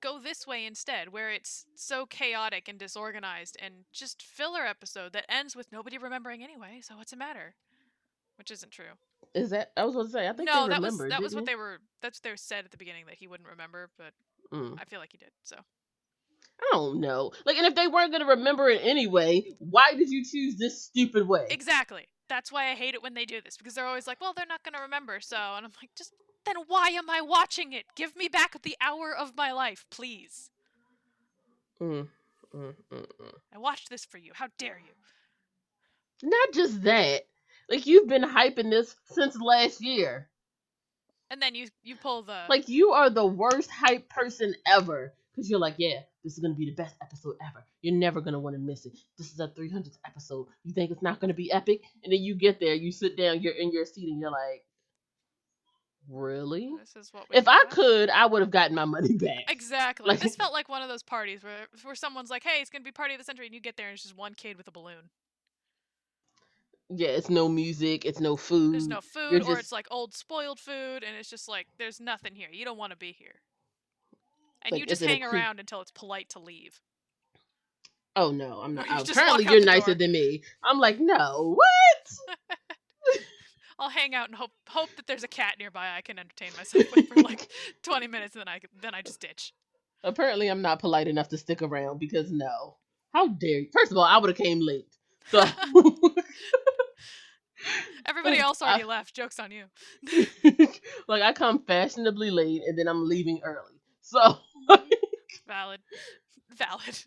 go 0.00 0.18
this 0.18 0.46
way 0.46 0.64
instead, 0.64 1.12
where 1.12 1.30
it's 1.30 1.66
so 1.74 2.06
chaotic 2.06 2.68
and 2.68 2.78
disorganized 2.78 3.56
and 3.60 3.84
just 3.92 4.22
filler 4.22 4.64
episode 4.64 5.12
that 5.12 5.26
ends 5.28 5.56
with 5.56 5.72
nobody 5.72 5.98
remembering 5.98 6.42
anyway, 6.42 6.80
so 6.82 6.96
what's 6.96 7.10
the 7.10 7.16
matter? 7.16 7.54
Which 8.36 8.50
isn't 8.50 8.70
true. 8.70 8.96
Is 9.34 9.50
that 9.50 9.72
I 9.76 9.84
was 9.84 9.94
going 9.94 10.06
to 10.06 10.12
say? 10.12 10.28
I 10.28 10.32
think 10.32 10.48
no, 10.48 10.68
that 10.68 10.80
was 10.80 10.98
that 10.98 11.22
was 11.22 11.34
what 11.34 11.44
they 11.44 11.56
were 11.56 11.78
that's 12.00 12.18
what 12.18 12.30
they 12.30 12.36
said 12.36 12.64
at 12.64 12.70
the 12.70 12.76
beginning 12.76 13.06
that 13.06 13.16
he 13.16 13.26
wouldn't 13.26 13.48
remember, 13.48 13.90
but? 13.98 14.12
Mm. 14.52 14.78
I 14.80 14.84
feel 14.84 15.00
like 15.00 15.12
he 15.12 15.18
did. 15.18 15.30
So 15.42 15.56
I 15.56 16.68
don't 16.72 17.00
know. 17.00 17.32
Like, 17.44 17.56
and 17.56 17.66
if 17.66 17.74
they 17.74 17.86
weren't 17.86 18.10
going 18.10 18.22
to 18.22 18.28
remember 18.28 18.68
it 18.68 18.80
anyway, 18.82 19.44
why 19.58 19.92
did 19.94 20.08
you 20.08 20.24
choose 20.24 20.56
this 20.56 20.82
stupid 20.82 21.28
way? 21.28 21.46
Exactly. 21.50 22.08
That's 22.28 22.50
why 22.50 22.70
I 22.70 22.74
hate 22.74 22.94
it 22.94 23.02
when 23.02 23.14
they 23.14 23.24
do 23.24 23.40
this 23.40 23.56
because 23.56 23.74
they're 23.74 23.86
always 23.86 24.06
like, 24.06 24.20
"Well, 24.20 24.34
they're 24.36 24.46
not 24.46 24.62
going 24.62 24.74
to 24.74 24.82
remember." 24.82 25.18
So, 25.20 25.36
and 25.36 25.64
I'm 25.64 25.72
like, 25.80 25.90
"Just 25.96 26.12
then 26.48 26.64
why 26.66 26.88
am 26.88 27.10
I 27.10 27.20
watching 27.20 27.72
it? 27.72 27.84
Give 27.94 28.16
me 28.16 28.28
back 28.28 28.60
the 28.62 28.76
hour 28.80 29.14
of 29.14 29.36
my 29.36 29.52
life, 29.52 29.84
please. 29.90 30.50
Mm, 31.80 32.08
mm, 32.54 32.74
mm, 32.92 33.06
mm. 33.20 33.34
I 33.54 33.58
watched 33.58 33.90
this 33.90 34.04
for 34.04 34.18
you. 34.18 34.32
How 34.34 34.48
dare 34.58 34.78
you?" 34.78 36.28
Not 36.28 36.52
just 36.52 36.82
that. 36.82 37.22
Like 37.68 37.86
you've 37.86 38.08
been 38.08 38.22
hyping 38.22 38.70
this 38.70 38.96
since 39.10 39.36
last 39.40 39.80
year. 39.80 40.28
And 41.30 41.42
then 41.42 41.54
you 41.54 41.68
you 41.82 41.96
pull 41.96 42.22
the 42.22 42.44
Like 42.48 42.68
you 42.68 42.90
are 42.90 43.10
the 43.10 43.26
worst 43.26 43.70
hype 43.70 44.08
person 44.08 44.54
ever. 44.66 45.14
Because 45.30 45.50
you're 45.50 45.60
like, 45.60 45.76
yeah, 45.78 46.00
this 46.24 46.32
is 46.32 46.40
gonna 46.40 46.54
be 46.54 46.64
the 46.64 46.74
best 46.74 46.96
episode 47.00 47.36
ever. 47.40 47.64
You're 47.82 47.94
never 47.94 48.20
gonna 48.20 48.40
want 48.40 48.56
to 48.56 48.60
miss 48.60 48.86
it. 48.86 48.98
This 49.16 49.32
is 49.32 49.38
a 49.38 49.48
300th 49.48 49.98
episode. 50.04 50.48
You 50.64 50.72
think 50.72 50.90
it's 50.90 51.02
not 51.02 51.20
gonna 51.20 51.34
be 51.34 51.52
epic, 51.52 51.82
and 52.02 52.12
then 52.12 52.22
you 52.22 52.34
get 52.34 52.58
there, 52.58 52.74
you 52.74 52.90
sit 52.90 53.16
down, 53.16 53.40
you're 53.40 53.54
in 53.54 53.70
your 53.70 53.84
seat, 53.84 54.08
and 54.08 54.20
you're 54.20 54.32
like, 54.32 54.64
really? 56.10 56.72
this 56.78 56.96
is 56.96 57.12
what 57.12 57.28
we 57.30 57.36
If 57.36 57.46
I 57.48 57.64
could, 57.70 58.10
I 58.10 58.26
would 58.26 58.40
have 58.42 58.50
gotten 58.50 58.74
my 58.74 58.84
money 58.84 59.12
back. 59.18 59.44
Exactly. 59.50 60.06
Like- 60.08 60.20
this 60.20 60.36
felt 60.36 60.52
like 60.52 60.68
one 60.68 60.82
of 60.82 60.88
those 60.88 61.02
parties 61.02 61.42
where 61.42 61.66
where 61.82 61.94
someone's 61.94 62.30
like, 62.30 62.44
"Hey, 62.44 62.60
it's 62.60 62.70
gonna 62.70 62.84
be 62.84 62.92
party 62.92 63.14
of 63.14 63.18
the 63.18 63.24
century," 63.24 63.46
and 63.46 63.54
you 63.54 63.60
get 63.60 63.76
there 63.76 63.88
and 63.88 63.94
it's 63.94 64.02
just 64.02 64.16
one 64.16 64.34
kid 64.34 64.56
with 64.56 64.66
a 64.68 64.72
balloon. 64.72 65.10
Yeah, 66.90 67.08
it's 67.08 67.28
no 67.28 67.48
music, 67.50 68.06
it's 68.06 68.18
no 68.20 68.34
food. 68.36 68.72
There's 68.72 68.88
no 68.88 69.02
food, 69.02 69.32
you're 69.32 69.42
or 69.42 69.44
just- 69.44 69.60
it's 69.60 69.72
like 69.72 69.86
old 69.90 70.14
spoiled 70.14 70.58
food, 70.58 71.04
and 71.04 71.16
it's 71.18 71.28
just 71.28 71.46
like 71.48 71.66
there's 71.78 72.00
nothing 72.00 72.34
here. 72.34 72.48
You 72.50 72.64
don't 72.64 72.78
want 72.78 72.92
to 72.92 72.96
be 72.96 73.12
here, 73.12 73.40
and 74.62 74.72
Like, 74.72 74.80
you 74.80 74.86
just 74.86 75.02
hang 75.04 75.22
around 75.22 75.60
until 75.60 75.80
it's 75.82 75.90
polite 75.90 76.30
to 76.30 76.38
leave. 76.38 76.80
Oh 78.16 78.30
no, 78.30 78.60
I'm 78.62 78.74
not. 78.74 78.86
Oh, 78.90 78.98
just 79.04 79.10
apparently, 79.10 79.44
you're 79.44 79.62
nicer 79.64 79.86
door. 79.92 79.96
than 79.96 80.12
me. 80.12 80.42
I'm 80.64 80.78
like, 80.78 80.98
no, 80.98 81.54
what? 81.56 82.38
I'll 83.78 83.88
hang 83.90 84.14
out 84.14 84.28
and 84.28 84.34
hope 84.36 84.50
hope 84.68 84.88
that 84.96 85.06
there's 85.06 85.22
a 85.24 85.28
cat 85.28 85.54
nearby 85.58 85.94
I 85.96 86.00
can 86.00 86.18
entertain 86.18 86.50
myself 86.56 86.84
with 86.94 87.08
for 87.08 87.22
like 87.22 87.48
20 87.82 88.06
minutes, 88.08 88.34
and 88.34 88.40
then 88.40 88.48
I 88.48 88.60
then 88.82 88.94
I 88.94 89.02
just 89.02 89.20
ditch. 89.20 89.52
Apparently, 90.04 90.48
I'm 90.48 90.62
not 90.62 90.78
polite 90.80 91.08
enough 91.08 91.28
to 91.30 91.38
stick 91.38 91.62
around 91.62 91.98
because 91.98 92.30
no. 92.30 92.76
How 93.12 93.28
dare 93.28 93.60
you? 93.60 93.68
First 93.72 93.90
of 93.92 93.98
all, 93.98 94.04
I 94.04 94.18
would 94.18 94.28
have 94.30 94.36
came 94.36 94.60
late. 94.60 94.86
So 95.30 95.44
Everybody 98.06 98.38
else 98.40 98.62
I- 98.62 98.68
already 98.68 98.84
left. 98.84 99.14
Jokes 99.14 99.38
on 99.38 99.50
you. 99.50 99.64
like 101.08 101.22
I 101.22 101.32
come 101.32 101.64
fashionably 101.64 102.30
late 102.30 102.62
and 102.66 102.78
then 102.78 102.88
I'm 102.88 103.08
leaving 103.08 103.40
early. 103.44 103.80
So 104.00 104.38
Valid. 105.46 105.80
Valid. 106.56 107.04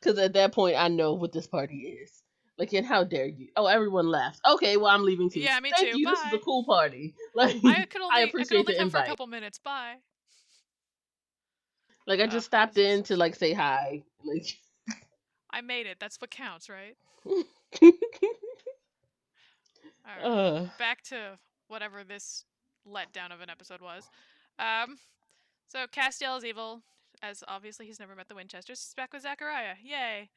because 0.00 0.18
at 0.18 0.32
that 0.34 0.52
point 0.52 0.76
I 0.76 0.88
know 0.88 1.14
what 1.14 1.32
this 1.32 1.46
party 1.46 1.98
is. 2.02 2.22
Like 2.60 2.72
and 2.74 2.86
how 2.86 3.04
dare 3.04 3.26
you? 3.26 3.48
Oh, 3.56 3.66
everyone 3.66 4.06
left. 4.08 4.40
Okay, 4.48 4.76
well 4.76 4.88
I'm 4.88 5.04
leaving 5.04 5.30
too. 5.30 5.40
Yeah, 5.40 5.60
me 5.60 5.72
Thank 5.76 5.92
too. 5.92 5.98
you. 6.00 6.06
This 6.10 6.20
is 6.26 6.32
a 6.34 6.38
cool 6.38 6.64
party. 6.64 7.14
Like 7.34 7.56
I 7.64 7.86
could 7.86 8.02
only 8.02 8.22
I, 8.22 8.26
could 8.26 8.30
appreciate 8.30 8.58
only 8.60 8.72
the 8.74 8.78
come 8.78 8.90
for 8.90 8.98
a 8.98 9.06
couple 9.06 9.26
minutes. 9.28 9.58
Bye. 9.58 9.96
like 12.06 12.20
I 12.20 12.24
Oh, 12.24 12.26
just 12.26 12.46
stopped 12.46 12.78
in 12.78 13.02
to 13.04 13.16
like 13.16 13.34
say 13.36 13.52
hi. 13.54 14.02
Like 14.24 14.58
I 15.52 15.62
made 15.62 15.86
it. 15.86 15.98
That's 16.00 16.20
what 16.20 16.30
counts, 16.30 16.68
right? 16.68 16.96
All 20.06 20.12
right. 20.16 20.24
uh, 20.24 20.66
Back 20.78 21.02
to 21.04 21.38
whatever 21.68 22.04
this 22.04 22.44
letdown 22.86 23.32
of 23.32 23.40
an 23.40 23.50
episode 23.50 23.80
was. 23.80 24.08
Um, 24.58 24.98
so 25.68 25.86
Castiel 25.86 26.36
is 26.38 26.44
evil, 26.44 26.82
as 27.22 27.42
obviously 27.48 27.86
he's 27.86 28.00
never 28.00 28.14
met 28.16 28.28
the 28.28 28.34
Winchesters. 28.34 28.80
He's 28.80 28.94
back 28.94 29.12
with 29.12 29.22
Zachariah. 29.22 29.74
Yay! 29.82 30.30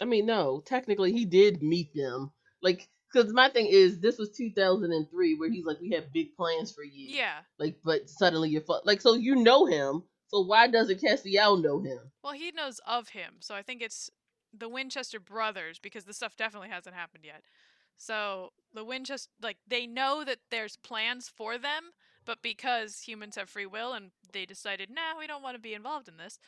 I 0.00 0.04
mean, 0.04 0.26
no, 0.26 0.62
technically 0.64 1.12
he 1.12 1.24
did 1.24 1.62
meet 1.62 1.94
them. 1.94 2.30
Like, 2.62 2.88
because 3.12 3.32
my 3.32 3.48
thing 3.48 3.66
is, 3.66 4.00
this 4.00 4.18
was 4.18 4.30
2003, 4.30 5.34
where 5.36 5.50
he's 5.50 5.64
like, 5.64 5.80
we 5.80 5.90
have 5.90 6.12
big 6.12 6.34
plans 6.36 6.72
for 6.72 6.82
you. 6.82 7.14
Yeah. 7.14 7.40
Like, 7.58 7.76
but 7.84 8.08
suddenly 8.10 8.50
you're 8.50 8.62
fu- 8.62 8.80
like, 8.84 9.00
so 9.00 9.14
you 9.14 9.36
know 9.36 9.66
him. 9.66 10.02
So 10.28 10.40
why 10.40 10.66
doesn't 10.66 11.00
Castiel 11.00 11.62
know 11.62 11.80
him? 11.80 12.00
Well, 12.22 12.32
he 12.32 12.50
knows 12.50 12.80
of 12.86 13.10
him, 13.10 13.34
so 13.40 13.54
I 13.54 13.62
think 13.62 13.82
it's 13.82 14.10
the 14.56 14.68
Winchester 14.68 15.20
brothers 15.20 15.78
because 15.78 16.04
the 16.04 16.14
stuff 16.14 16.36
definitely 16.36 16.70
hasn't 16.70 16.94
happened 16.94 17.24
yet. 17.24 17.42
So 17.96 18.52
the 18.72 18.84
Winchester, 18.84 19.30
like 19.40 19.58
they 19.66 19.86
know 19.86 20.24
that 20.24 20.38
there's 20.50 20.76
plans 20.76 21.28
for 21.28 21.58
them, 21.58 21.92
but 22.24 22.42
because 22.42 23.02
humans 23.02 23.36
have 23.36 23.48
free 23.48 23.66
will 23.66 23.92
and 23.92 24.10
they 24.32 24.46
decided, 24.46 24.90
nah, 24.90 25.18
we 25.18 25.26
don't 25.26 25.42
want 25.42 25.54
to 25.56 25.60
be 25.60 25.74
involved 25.74 26.08
in 26.08 26.16
this, 26.16 26.38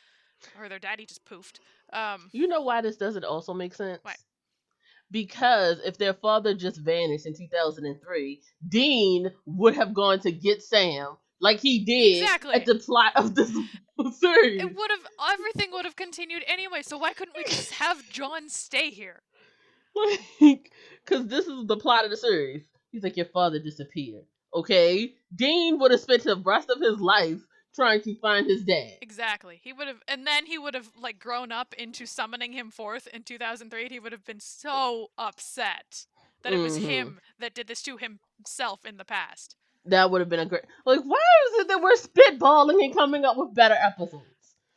or 0.59 0.67
their 0.67 0.79
daddy 0.79 1.05
just 1.05 1.25
poofed. 1.25 1.59
Um, 1.93 2.29
You 2.33 2.47
know 2.47 2.61
why 2.61 2.81
this 2.81 2.97
doesn't 2.97 3.23
also 3.23 3.53
make 3.53 3.73
sense? 3.73 3.99
Why? 4.03 4.15
Because 5.09 5.79
if 5.85 5.97
their 5.97 6.13
father 6.13 6.53
just 6.53 6.81
vanished 6.81 7.25
in 7.25 7.33
2003, 7.33 8.41
Dean 8.67 9.31
would 9.45 9.75
have 9.75 9.93
gone 9.93 10.19
to 10.21 10.31
get 10.31 10.61
Sam 10.61 11.15
like 11.39 11.59
he 11.61 11.85
did 11.85 12.21
Exactly. 12.23 12.53
at 12.55 12.65
the 12.65 12.75
plot 12.75 13.13
of 13.15 13.33
this 13.35 13.49
series. 14.19 14.61
it 14.61 14.75
would 14.75 14.91
have 14.91 15.07
everything 15.33 15.69
would 15.71 15.85
have 15.85 15.95
continued 15.95 16.43
anyway. 16.47 16.81
So 16.81 16.97
why 16.97 17.13
couldn't 17.13 17.37
we 17.37 17.45
just 17.45 17.71
have 17.73 17.97
John 18.09 18.49
stay 18.49 18.89
here? 18.89 19.21
Like, 20.39 20.71
because 21.05 21.27
this 21.27 21.47
is 21.47 21.65
the 21.65 21.77
plot 21.77 22.03
of 22.05 22.11
the 22.11 22.17
series. 22.17 22.63
He's 22.91 23.01
like, 23.03 23.17
your 23.17 23.25
father 23.27 23.59
disappeared. 23.59 24.25
Okay, 24.53 25.13
Dean 25.35 25.79
would 25.79 25.91
have 25.91 25.99
spent 26.01 26.23
the 26.23 26.35
rest 26.37 26.69
of 26.69 26.79
his 26.81 26.99
life 26.99 27.39
trying 27.77 28.01
to 28.01 28.15
find 28.15 28.45
his 28.47 28.63
dad. 28.63 28.97
Exactly. 29.01 29.61
He 29.63 29.71
would 29.71 29.87
have, 29.87 30.01
and 30.07 30.27
then 30.27 30.45
he 30.47 30.57
would 30.57 30.73
have 30.73 30.89
like 30.99 31.19
grown 31.19 31.51
up 31.53 31.73
into 31.75 32.05
summoning 32.05 32.51
him 32.51 32.71
forth 32.71 33.07
in 33.07 33.23
2003. 33.23 33.83
and 33.83 33.91
He 33.91 33.99
would 34.01 34.11
have 34.11 34.25
been 34.25 34.41
so 34.41 35.11
upset 35.17 36.05
that 36.41 36.51
it 36.53 36.57
was 36.57 36.77
Mhm. 36.77 36.81
him 36.81 37.21
that 37.39 37.53
did 37.53 37.67
this 37.67 37.81
to 37.83 37.97
himself 37.97 38.85
in 38.85 38.97
the 38.97 39.05
past. 39.05 39.55
That 39.85 40.11
would 40.11 40.19
have 40.19 40.29
been 40.29 40.41
a 40.41 40.45
great. 40.45 40.65
Like, 40.85 41.01
why 41.01 41.23
is 41.47 41.59
it 41.61 41.67
that 41.69 41.81
we're 41.81 41.95
spitballing 41.95 42.83
and 42.83 42.93
coming 42.93 43.23
up 43.23 43.37
with 43.37 43.53
better 43.53 43.75
episodes? 43.75 44.25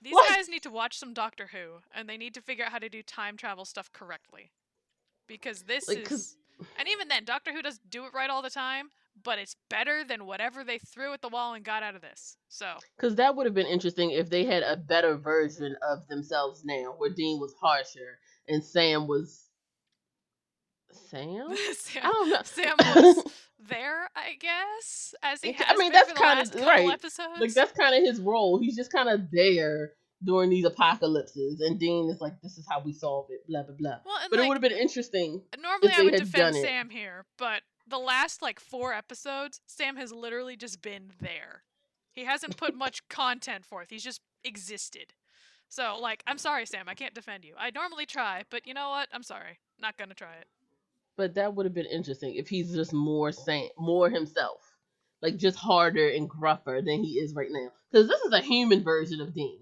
These 0.01 0.15
What? 0.15 0.29
guys 0.29 0.49
need 0.49 0.63
to 0.63 0.71
watch 0.71 0.97
some 0.97 1.13
Doctor 1.13 1.49
Who, 1.49 1.83
and 1.93 2.09
they 2.09 2.17
need 2.17 2.33
to 2.35 2.41
figure 2.41 2.65
out 2.65 2.73
how 2.73 2.79
to 2.79 2.89
do 2.89 3.03
time 3.03 3.37
travel 3.37 3.65
stuff 3.65 3.93
correctly. 3.93 4.53
Because 5.27 5.65
this 5.65 5.89
Like, 5.89 6.11
is, 6.11 6.37
and 6.79 6.89
even 6.89 7.09
then, 7.09 7.25
Doctor 7.25 7.53
Who 7.53 7.61
doesn't 7.63 7.91
do 7.91 8.07
it 8.07 8.15
right 8.15 8.31
all 8.31 8.41
the 8.43 8.51
time, 8.51 8.91
but 9.23 9.39
it's 9.39 9.57
better 9.69 10.05
than 10.05 10.27
whatever 10.27 10.65
they 10.65 10.79
threw 10.79 11.13
at 11.13 11.21
the 11.23 11.29
wall 11.29 11.55
and 11.55 11.65
got 11.65 11.83
out 11.83 11.95
of 11.95 12.01
this. 12.03 12.37
So 12.49 12.67
Because 12.97 13.17
that 13.17 13.37
would 13.37 13.47
have 13.47 13.55
been 13.55 13.67
interesting 13.67 14.11
if 14.11 14.31
they 14.31 14.45
had 14.45 14.63
a 14.63 14.77
better 14.77 15.17
version 15.17 15.77
of 15.89 16.07
themselves 16.09 16.63
now, 16.65 16.95
where 16.99 17.11
Dean 17.11 17.39
was 17.41 17.55
harsher 17.61 18.19
and 18.49 18.65
Sam 18.65 19.07
was. 19.07 19.47
Sam? 21.11 21.55
Sam, 21.77 22.03
I 22.05 22.07
don't 22.13 22.31
know. 22.31 22.41
Sam 22.45 22.75
was 22.79 23.25
there, 23.69 24.09
I 24.17 24.35
guess, 24.41 25.15
as 25.23 25.41
he 25.43 25.57
I 25.67 25.77
mean, 25.77 25.93
that's 25.93 26.13
kinda- 26.13 26.67
right. 26.67 26.89
episodes. 26.91 27.41
like, 27.41 27.55
that's 27.55 27.73
kind 27.73 27.95
of 27.95 28.03
his 28.03 28.21
role. 28.21 28.59
He's 28.59 28.77
just 28.77 28.93
kind 28.93 29.09
of 29.09 29.31
there 29.31 29.93
during 30.23 30.51
these 30.51 30.65
apocalypses, 30.65 31.61
and 31.61 31.79
Dean 31.79 32.11
is 32.11 32.21
like, 32.21 32.35
this 32.43 32.59
is 32.59 32.67
how 32.69 32.81
we 32.85 32.93
solve 32.93 33.27
it, 33.31 33.41
blah, 33.49 33.63
blah, 33.63 33.75
blah. 33.79 33.97
well, 34.05 34.17
But 34.31 34.41
it 34.41 34.49
would 34.49 34.55
have 34.55 34.63
been 34.63 34.73
interesting. 34.73 35.43
normally 35.59 35.93
I 35.97 36.03
would 36.03 36.15
defend. 36.15 36.57
Sam 36.57 36.91
here, 36.91 37.25
but 37.39 37.63
the 37.91 37.99
last 37.99 38.41
like 38.41 38.59
four 38.59 38.95
episodes, 38.95 39.61
Sam 39.67 39.97
has 39.97 40.13
literally 40.13 40.57
just 40.57 40.81
been 40.81 41.13
there. 41.21 41.63
He 42.13 42.25
hasn't 42.25 42.57
put 42.57 42.75
much 42.75 43.07
content 43.09 43.65
forth. 43.65 43.89
He's 43.91 44.05
just 44.05 44.21
existed. 44.45 45.13
So, 45.69 45.99
like, 46.01 46.25
I'm 46.27 46.39
sorry, 46.39 46.67
Sam. 46.67 46.89
I 46.89 46.95
can't 46.95 47.15
defend 47.15 47.45
you. 47.45 47.55
I 47.57 47.71
normally 47.71 48.07
try, 48.07 48.43
but 48.51 48.67
you 48.67 48.75
know 48.75 48.91
what? 48.91 49.09
I'm 49.13 49.23
sorry. 49.23 49.59
Not 49.81 49.97
gonna 49.97 50.15
try 50.15 50.35
it. 50.41 50.47
But 51.17 51.35
that 51.35 51.55
would 51.55 51.67
have 51.67 51.75
been 51.75 51.87
interesting 51.87 52.35
if 52.35 52.49
he's 52.49 52.75
just 52.75 52.93
more 52.93 53.31
Sam, 53.31 53.69
more 53.79 54.11
himself. 54.11 54.61
Like, 55.23 55.37
just 55.37 55.59
harder 55.59 56.09
and 56.09 56.29
gruffer 56.29 56.83
than 56.85 57.05
he 57.05 57.19
is 57.19 57.35
right 57.35 57.51
now. 57.51 57.69
Because 57.93 58.09
this 58.09 58.23
is 58.23 58.33
a 58.33 58.41
human 58.41 58.83
version 58.83 59.21
of 59.21 59.35
Dean. 59.35 59.59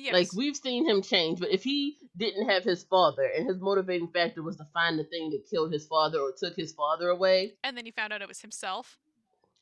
Yes. 0.00 0.12
Like 0.12 0.32
we've 0.32 0.54
seen 0.56 0.88
him 0.88 1.02
change, 1.02 1.40
but 1.40 1.50
if 1.50 1.64
he 1.64 1.96
didn't 2.16 2.48
have 2.48 2.62
his 2.62 2.84
father 2.84 3.24
and 3.36 3.48
his 3.48 3.58
motivating 3.58 4.06
factor 4.08 4.42
was 4.44 4.56
to 4.56 4.64
find 4.72 4.96
the 4.98 5.02
thing 5.04 5.30
that 5.30 5.48
killed 5.50 5.72
his 5.72 5.86
father 5.86 6.20
or 6.20 6.32
took 6.36 6.54
his 6.54 6.72
father 6.72 7.08
away, 7.08 7.54
and 7.64 7.76
then 7.76 7.84
he 7.84 7.90
found 7.90 8.12
out 8.12 8.22
it 8.22 8.28
was 8.28 8.40
himself. 8.40 8.96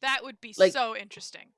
That 0.03 0.21
would 0.23 0.41
be 0.43 0.55
Like- 0.59 0.73
so 0.73 0.95
interesting. 0.95 1.53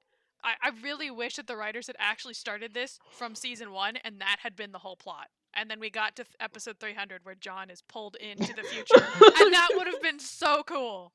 I, 0.44 0.54
I 0.62 0.70
really 0.84 1.10
wish 1.10 1.34
that 1.34 1.48
the 1.48 1.56
writers 1.56 1.88
had 1.88 1.96
actually 1.98 2.34
started 2.34 2.72
this 2.72 3.00
from 3.10 3.34
season 3.34 3.72
one 3.72 3.96
and 3.96 4.20
that 4.20 4.36
had 4.40 4.54
been 4.54 4.70
the 4.70 4.78
whole 4.78 4.94
plot. 4.94 5.26
And 5.54 5.68
then 5.68 5.80
we 5.80 5.90
got 5.90 6.14
to 6.16 6.24
episode 6.38 6.78
300 6.78 7.24
where 7.24 7.34
John 7.34 7.70
is 7.70 7.82
pulled 7.82 8.14
into 8.14 8.54
the 8.54 8.62
future. 8.62 8.94
and 8.94 9.52
that 9.52 9.70
would 9.74 9.88
have 9.88 10.00
been 10.00 10.20
so 10.20 10.62
cool. 10.62 11.12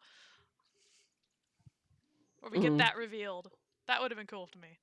Where 2.41 2.51
we 2.51 2.57
Mhm. 2.57 2.61
get 2.63 2.77
that 2.79 2.97
revealed. 2.97 3.49
That 3.87 4.01
would 4.01 4.11
have 4.11 4.17
been 4.17 4.27
cool 4.27 4.47
to 4.47 4.57
me. 4.57 4.79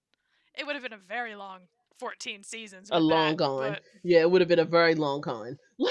It 0.55 0.65
would 0.67 0.75
have 0.75 0.83
been 0.83 0.95
a 0.95 0.99
very 0.99 1.35
long 1.35 1.69
14 2.01 2.43
seasons. 2.43 2.89
a 2.91 2.99
long 2.99 3.33
that, 3.33 3.37
gone. 3.37 3.73
But, 3.73 3.83
Yeah, 4.03 4.21
it 4.21 4.31
would 4.31 4.41
have 4.41 4.49
been 4.49 4.59
a 4.59 4.65
very 4.65 4.95
long 4.95 5.21
con, 5.21 5.59
yeah, 5.79 5.91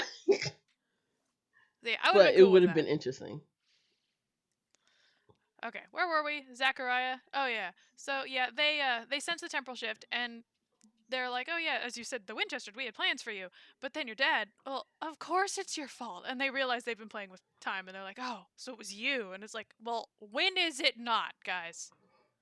I 2.02 2.12
would 2.12 2.18
but 2.18 2.26
have 2.26 2.34
it 2.34 2.50
would 2.50 2.62
have 2.62 2.74
been 2.74 2.86
interesting. 2.86 3.40
Okay, 5.64 5.82
where 5.92 6.08
were 6.08 6.24
we? 6.24 6.44
Zachariah. 6.54 7.16
Oh 7.34 7.46
yeah. 7.46 7.70
So 7.96 8.22
yeah, 8.26 8.46
they 8.54 8.80
uh 8.80 9.04
they 9.08 9.20
sense 9.20 9.40
the 9.40 9.48
temporal 9.48 9.76
shift 9.76 10.04
and 10.10 10.42
they're 11.10 11.30
like, 11.30 11.48
"Oh 11.52 11.58
yeah, 11.58 11.78
as 11.84 11.98
you 11.98 12.04
said, 12.04 12.22
the 12.26 12.34
Winchester, 12.34 12.72
we 12.74 12.86
had 12.86 12.94
plans 12.94 13.22
for 13.22 13.32
you." 13.32 13.48
But 13.80 13.94
then 13.94 14.06
your 14.06 14.16
dad, 14.16 14.48
well, 14.64 14.86
of 15.02 15.18
course 15.18 15.58
it's 15.58 15.76
your 15.76 15.88
fault. 15.88 16.24
And 16.28 16.40
they 16.40 16.50
realize 16.50 16.84
they've 16.84 16.98
been 16.98 17.08
playing 17.08 17.30
with 17.30 17.42
time 17.60 17.88
and 17.88 17.94
they're 17.94 18.02
like, 18.02 18.18
"Oh, 18.20 18.46
so 18.56 18.72
it 18.72 18.78
was 18.78 18.94
you." 18.94 19.32
And 19.32 19.44
it's 19.44 19.54
like, 19.54 19.74
"Well, 19.82 20.08
when 20.18 20.56
is 20.56 20.80
it 20.80 20.98
not, 20.98 21.34
guys?" 21.44 21.90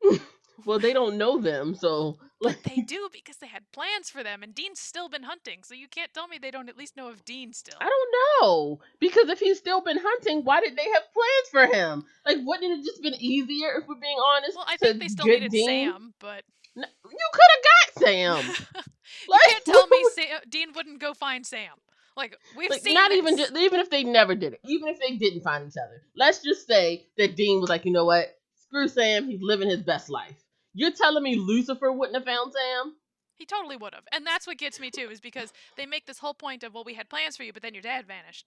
Well, 0.65 0.79
they 0.79 0.93
don't 0.93 1.17
know 1.19 1.41
them, 1.41 1.75
so 1.75 2.19
like, 2.41 2.63
But 2.63 2.75
they 2.75 2.83
do 2.83 3.09
because 3.13 3.37
they 3.37 3.47
had 3.47 3.63
plans 3.73 4.11
for 4.11 4.23
them 4.23 4.43
and 4.43 4.55
Dean's 4.55 4.81
still 4.81 5.09
been 5.09 5.23
hunting. 5.23 5.61
So 5.65 5.75
you 5.75 5.89
can't 5.89 6.13
tell 6.13 6.29
me 6.29 6.39
they 6.39 6.51
don't 6.51 6.69
at 6.69 6.77
least 6.77 6.97
know 6.97 7.09
of 7.09 7.25
Dean 7.25 7.53
still. 7.53 7.77
I 7.81 7.85
don't 7.89 8.15
know 8.43 8.81
because 9.01 9.29
if 9.29 9.39
he's 9.39 9.59
still 9.59 9.81
been 9.81 9.99
hunting, 10.01 10.45
why 10.45 10.61
did 10.61 10.77
they 10.77 10.89
have 10.95 11.03
plans 11.13 11.49
for 11.51 11.77
him? 11.77 12.05
Like, 12.27 12.39
wouldn't 12.41 12.81
it 12.81 12.85
just 12.85 13.03
been 13.03 13.15
easier 13.21 13.79
if 13.79 13.89
we're 13.89 13.97
being 13.97 14.19
honest? 14.19 14.57
Well, 14.57 14.67
I 14.69 14.77
think 14.77 15.01
they 15.01 15.09
still 15.09 15.27
needed 15.27 15.51
Dean? 15.51 15.91
Sam, 15.93 16.15
but 16.21 16.43
No, 16.77 16.87
you 17.05 17.29
could 17.33 17.43
have 17.55 17.65
got 17.65 18.05
Sam. 18.05 18.45
you 18.75 18.85
Like, 19.29 19.41
can't 19.49 19.65
tell 19.65 19.87
me 19.89 20.05
Sam, 20.15 20.41
Dean 20.49 20.69
wouldn't 20.75 21.01
go 21.01 21.15
find 21.15 21.47
Sam. 21.47 21.73
Like 22.17 22.37
we've 22.57 22.69
like 22.69 22.83
seen 22.83 22.95
not 22.95 23.13
even 23.13 23.37
just 23.37 23.57
even 23.57 23.79
if 23.79 23.91
they 23.91 24.03
never 24.03 24.35
did 24.35 24.53
it, 24.55 24.61
even 24.67 24.89
if 24.89 24.99
they 24.99 25.15
didn't 25.17 25.43
find 25.43 25.69
each 25.69 25.77
other. 25.77 26.03
Let's 26.17 26.43
just 26.43 26.67
say 26.67 27.07
that 27.17 27.37
Dean 27.37 27.61
was 27.61 27.71
like, 27.71 27.85
you 27.85 27.93
know 27.93 28.05
what? 28.07 28.37
Screw 28.67 28.89
Sam. 28.89 29.29
He's 29.29 29.41
living 29.41 29.69
his 29.71 29.83
best 29.83 30.11
life. 30.11 30.35
You're 30.75 30.93
telling 30.93 31.23
me 31.23 31.37
Lucifer 31.37 31.91
wouldn't 31.91 32.17
have 32.17 32.25
found 32.25 32.53
Sam? 32.53 32.95
He 33.37 33.47
totally 33.47 33.77
would 33.77 33.95
have. 33.95 34.05
And 34.13 34.27
that's 34.27 34.47
what 34.47 34.59
gets 34.59 34.81
me 34.81 34.91
too, 34.91 35.09
is 35.11 35.21
because 35.21 35.53
they 35.77 35.87
make 35.87 36.07
this 36.07 36.19
whole 36.19 36.35
point 36.35 36.65
of, 36.65 36.75
well, 36.75 36.85
we 36.85 36.95
had 36.95 37.09
plans 37.09 37.37
for 37.37 37.45
you, 37.45 37.53
but 37.53 37.63
then 37.63 37.75
your 37.75 37.83
dad 37.83 38.07
vanished. 38.07 38.47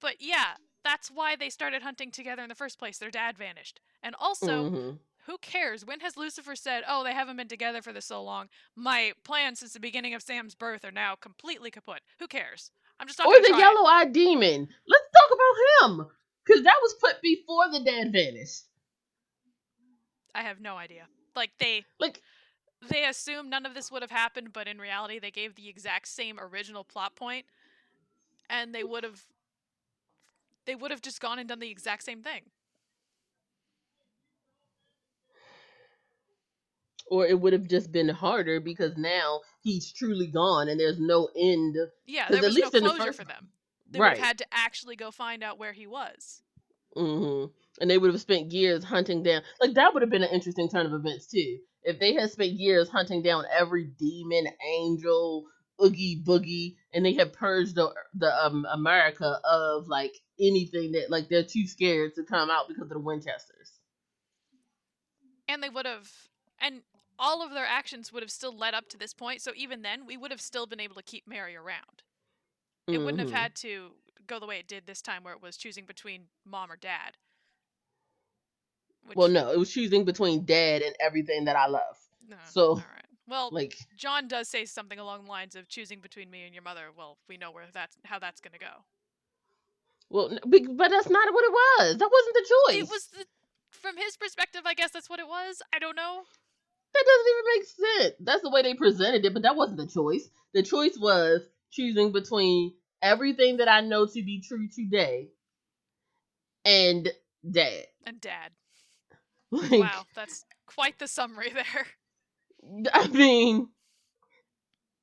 But 0.00 0.16
yeah, 0.20 0.54
that's 0.84 1.10
why 1.10 1.34
they 1.34 1.50
started 1.50 1.82
hunting 1.82 2.10
together 2.10 2.42
in 2.42 2.48
the 2.48 2.54
first 2.54 2.78
place. 2.78 2.98
Their 2.98 3.10
dad 3.10 3.36
vanished. 3.38 3.80
And 4.02 4.14
also, 4.18 4.70
Mhm. 4.70 4.98
who 5.26 5.38
cares? 5.38 5.84
When 5.84 6.00
has 6.00 6.16
Lucifer 6.16 6.54
said, 6.56 6.84
oh, 6.86 7.04
they 7.04 7.14
haven't 7.14 7.36
been 7.36 7.48
together 7.48 7.82
for 7.82 7.92
this 7.92 8.06
so 8.06 8.22
long? 8.22 8.48
My 8.76 9.14
plans 9.24 9.60
since 9.60 9.72
the 9.72 9.80
beginning 9.80 10.14
of 10.14 10.22
Sam's 10.22 10.54
birth 10.54 10.84
are 10.84 10.92
now 10.92 11.16
completely 11.16 11.70
kaput. 11.70 12.02
Who 12.18 12.28
cares? 12.28 12.70
I'm 13.00 13.06
just 13.06 13.18
not 13.18 13.28
or 13.28 13.40
the 13.40 13.56
yellow-eyed 13.56 14.12
demon. 14.12 14.68
Let's 14.86 15.06
talk 15.12 15.30
about 15.32 15.56
him 15.90 16.10
because 16.44 16.64
that 16.64 16.78
was 16.82 16.94
put 17.00 17.22
before 17.22 17.70
the 17.70 17.80
dad 17.80 18.12
vanished. 18.12 18.64
I 20.34 20.42
have 20.42 20.60
no 20.60 20.76
idea. 20.76 21.08
Like 21.38 21.52
they 21.58 21.84
Like, 21.98 22.20
they 22.90 23.04
assume 23.06 23.48
none 23.48 23.64
of 23.64 23.74
this 23.74 23.90
would 23.90 24.02
have 24.02 24.10
happened, 24.10 24.52
but 24.52 24.68
in 24.68 24.78
reality, 24.78 25.18
they 25.18 25.30
gave 25.30 25.54
the 25.54 25.68
exact 25.68 26.08
same 26.08 26.38
original 26.38 26.84
plot 26.84 27.16
point, 27.16 27.46
and 28.50 28.74
they 28.74 28.84
would 28.84 29.04
have 29.04 29.24
they 30.66 30.74
would 30.74 30.90
have 30.90 31.00
just 31.00 31.20
gone 31.20 31.38
and 31.38 31.48
done 31.48 31.60
the 31.60 31.70
exact 31.70 32.02
same 32.02 32.22
thing. 32.22 32.42
or 37.10 37.26
it 37.26 37.40
would 37.40 37.52
have 37.52 37.66
just 37.66 37.90
been 37.90 38.08
harder 38.08 38.60
because 38.60 38.96
now 38.96 39.40
he's 39.62 39.90
truly 39.92 40.26
gone 40.26 40.68
and 40.68 40.78
there's 40.78 40.98
no 40.98 41.28
end. 41.36 41.76
Yeah, 42.06 42.28
there 42.30 42.42
was 42.42 42.56
no 42.56 42.68
in 42.68 42.84
the 42.84 42.90
closure 42.90 43.04
first- 43.06 43.18
for 43.20 43.24
them. 43.24 43.48
They 43.90 43.98
would 43.98 44.04
right. 44.04 44.18
have 44.18 44.26
had 44.26 44.38
to 44.38 44.46
actually 44.52 44.96
go 44.96 45.10
find 45.10 45.42
out 45.42 45.58
where 45.58 45.72
he 45.72 45.86
was. 45.86 46.42
hmm 46.94 47.46
And 47.80 47.90
they 47.90 47.98
would 47.98 48.10
have 48.12 48.20
spent 48.20 48.52
years 48.52 48.84
hunting 48.84 49.22
down. 49.22 49.42
Like 49.60 49.74
that 49.74 49.92
would 49.94 50.02
have 50.02 50.10
been 50.10 50.22
an 50.24 50.32
interesting 50.34 50.68
turn 50.68 50.86
of 50.86 50.92
events 50.92 51.26
too. 51.26 51.58
If 51.82 51.98
they 52.00 52.14
had 52.14 52.30
spent 52.30 52.52
years 52.52 52.88
hunting 52.88 53.22
down 53.22 53.44
every 53.56 53.84
demon, 53.98 54.46
angel, 54.66 55.46
oogie 55.82 56.22
boogie, 56.24 56.76
and 56.92 57.04
they 57.04 57.14
had 57.14 57.32
purged 57.32 57.76
the 57.76 57.94
the 58.14 58.32
um 58.44 58.66
America 58.72 59.40
of 59.44 59.86
like 59.88 60.14
anything 60.40 60.92
that 60.92 61.10
like 61.10 61.28
they're 61.28 61.44
too 61.44 61.66
scared 61.66 62.14
to 62.16 62.24
come 62.24 62.50
out 62.50 62.68
because 62.68 62.82
of 62.84 62.88
the 62.90 62.98
Winchesters. 63.00 63.72
And 65.48 65.62
they 65.62 65.68
would 65.68 65.86
have 65.86 66.10
and 66.60 66.82
all 67.18 67.42
of 67.42 67.52
their 67.52 67.66
actions 67.66 68.12
would 68.12 68.22
have 68.22 68.30
still 68.30 68.56
led 68.56 68.74
up 68.74 68.88
to 68.88 68.96
this 68.98 69.12
point, 69.12 69.42
so 69.42 69.52
even 69.56 69.82
then 69.82 70.06
we 70.06 70.16
would 70.16 70.30
have 70.30 70.40
still 70.40 70.66
been 70.66 70.80
able 70.80 70.94
to 70.94 71.02
keep 71.02 71.26
Mary 71.26 71.56
around. 71.56 72.02
It 72.92 72.98
wouldn't 72.98 73.20
have 73.20 73.30
Mhm. 73.30 73.32
had 73.32 73.54
to 73.56 73.92
go 74.26 74.38
the 74.38 74.46
way 74.46 74.58
it 74.58 74.68
did 74.68 74.86
this 74.86 75.02
time 75.02 75.22
where 75.24 75.34
it 75.34 75.42
was 75.42 75.56
choosing 75.56 75.84
between 75.84 76.28
mom 76.44 76.70
or 76.70 76.76
dad. 76.76 77.16
Which, 79.08 79.16
Well, 79.16 79.28
no, 79.28 79.50
it 79.50 79.58
was 79.58 79.72
choosing 79.72 80.04
between 80.04 80.44
dad 80.44 80.82
and 80.82 80.94
everything 81.00 81.46
that 81.46 81.56
I 81.56 81.66
love. 81.66 81.96
no, 82.28 82.36
so, 82.44 82.76
right. 82.76 82.84
Well, 83.26 83.50
Like, 83.52 83.76
John 83.96 84.28
does 84.28 84.48
say 84.48 84.64
something 84.64 84.98
along 84.98 85.24
the 85.24 85.30
lines 85.30 85.54
of 85.54 85.68
choosing 85.68 86.00
between 86.00 86.30
me 86.30 86.44
and 86.44 86.54
your 86.54 86.62
mother. 86.62 86.86
Well, 86.96 87.18
we 87.28 87.36
know 87.36 87.50
where 87.50 87.64
that's 87.72 87.96
how 88.04 88.18
that's 88.18 88.40
going 88.40 88.52
to 88.52 88.58
go. 88.58 88.84
Well, 90.10 90.28
but 90.30 90.88
that's 90.90 91.10
not 91.10 91.34
what 91.34 91.44
it 91.44 91.52
was. 91.52 91.98
That 91.98 92.10
wasn't 92.10 92.34
the 92.34 92.48
choice. 92.48 92.82
It 92.82 92.90
was 92.90 93.06
the 93.08 93.24
from 93.70 93.96
his 93.96 94.16
perspective, 94.16 94.62
I 94.64 94.74
guess 94.74 94.90
that's 94.90 95.10
what 95.10 95.20
it 95.20 95.28
was. 95.28 95.62
I 95.74 95.78
don't 95.78 95.96
know. 95.96 96.22
That 96.94 97.04
doesn't 97.04 97.32
even 97.32 97.44
make 97.54 97.66
sense. 97.66 98.14
That's 98.20 98.42
the 98.42 98.50
way 98.50 98.62
they 98.62 98.74
presented 98.74 99.24
it, 99.24 99.34
but 99.34 99.42
that 99.42 99.56
wasn't 99.56 99.78
the 99.78 99.86
choice. 99.86 100.28
The 100.54 100.62
choice 100.62 100.96
was 100.98 101.42
choosing 101.70 102.12
between 102.12 102.74
everything 103.02 103.58
that 103.58 103.68
I 103.68 103.82
know 103.82 104.06
to 104.06 104.22
be 104.22 104.40
true 104.40 104.68
today 104.74 105.28
and 106.64 107.08
dad. 107.48 107.86
And 108.06 108.20
dad. 108.20 108.52
Like, 109.70 109.70
Wow, 109.80 110.04
that's 110.14 110.44
quite 110.66 110.98
the 110.98 111.08
summary 111.08 111.50
there. 111.54 111.86
I 112.92 113.08
mean, 113.08 113.68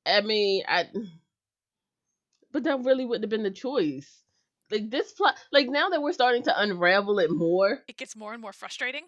I 0.06 0.20
mean, 0.20 0.62
I. 0.68 0.88
But 2.52 2.64
that 2.64 2.84
really 2.84 3.04
wouldn't 3.04 3.24
have 3.24 3.30
been 3.30 3.42
the 3.44 3.50
choice. 3.50 4.22
Like 4.70 4.90
this 4.90 5.12
plot, 5.12 5.36
like 5.52 5.68
now 5.68 5.90
that 5.90 6.02
we're 6.02 6.12
starting 6.12 6.42
to 6.44 6.60
unravel 6.60 7.18
it 7.20 7.30
more, 7.30 7.84
It 7.86 7.96
gets 7.96 8.16
more 8.16 8.32
and 8.32 8.42
more 8.42 8.52
frustrating. 8.52 9.04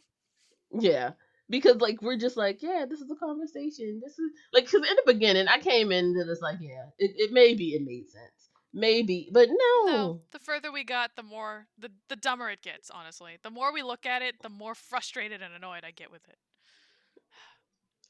yeah, 0.73 1.13
because 1.51 1.77
like 1.81 2.01
we're 2.03 2.17
just 2.19 2.37
like, 2.37 2.63
yeah, 2.63 2.85
this 2.89 3.01
is 3.01 3.11
a 3.11 3.17
conversation. 3.17 4.01
This 4.03 4.19
is 4.19 4.31
like, 4.53 4.67
because 4.67 4.89
in 4.89 4.97
the 4.97 5.13
beginning, 5.13 5.49
I 5.49 5.59
came 5.59 5.91
into 5.91 6.25
this 6.25 6.41
like, 6.41 6.59
yeah, 6.61 6.87
it, 6.99 7.13
it 7.17 7.33
maybe 7.33 7.75
it 7.75 7.83
made 7.85 8.09
sense, 8.09 8.38
maybe, 8.73 9.29
but 9.33 9.49
no, 9.49 9.85
No, 9.87 10.21
the 10.33 10.39
further 10.39 10.71
we 10.73 10.85
got, 10.85 11.17
the 11.17 11.23
more 11.23 11.67
the 11.79 11.91
the 12.09 12.17
dumber 12.17 12.51
it 12.51 12.63
gets. 12.63 12.91
Honestly, 12.91 13.39
the 13.43 13.51
more 13.51 13.73
we 13.73 13.83
look 13.83 14.07
at 14.07 14.23
it, 14.23 14.37
the 14.43 14.49
more 14.49 14.75
frustrated 14.75 15.43
and 15.43 15.55
annoyed 15.55 15.85
I 15.85 15.91
get 15.91 16.11
with 16.11 16.27
it. 16.29 16.37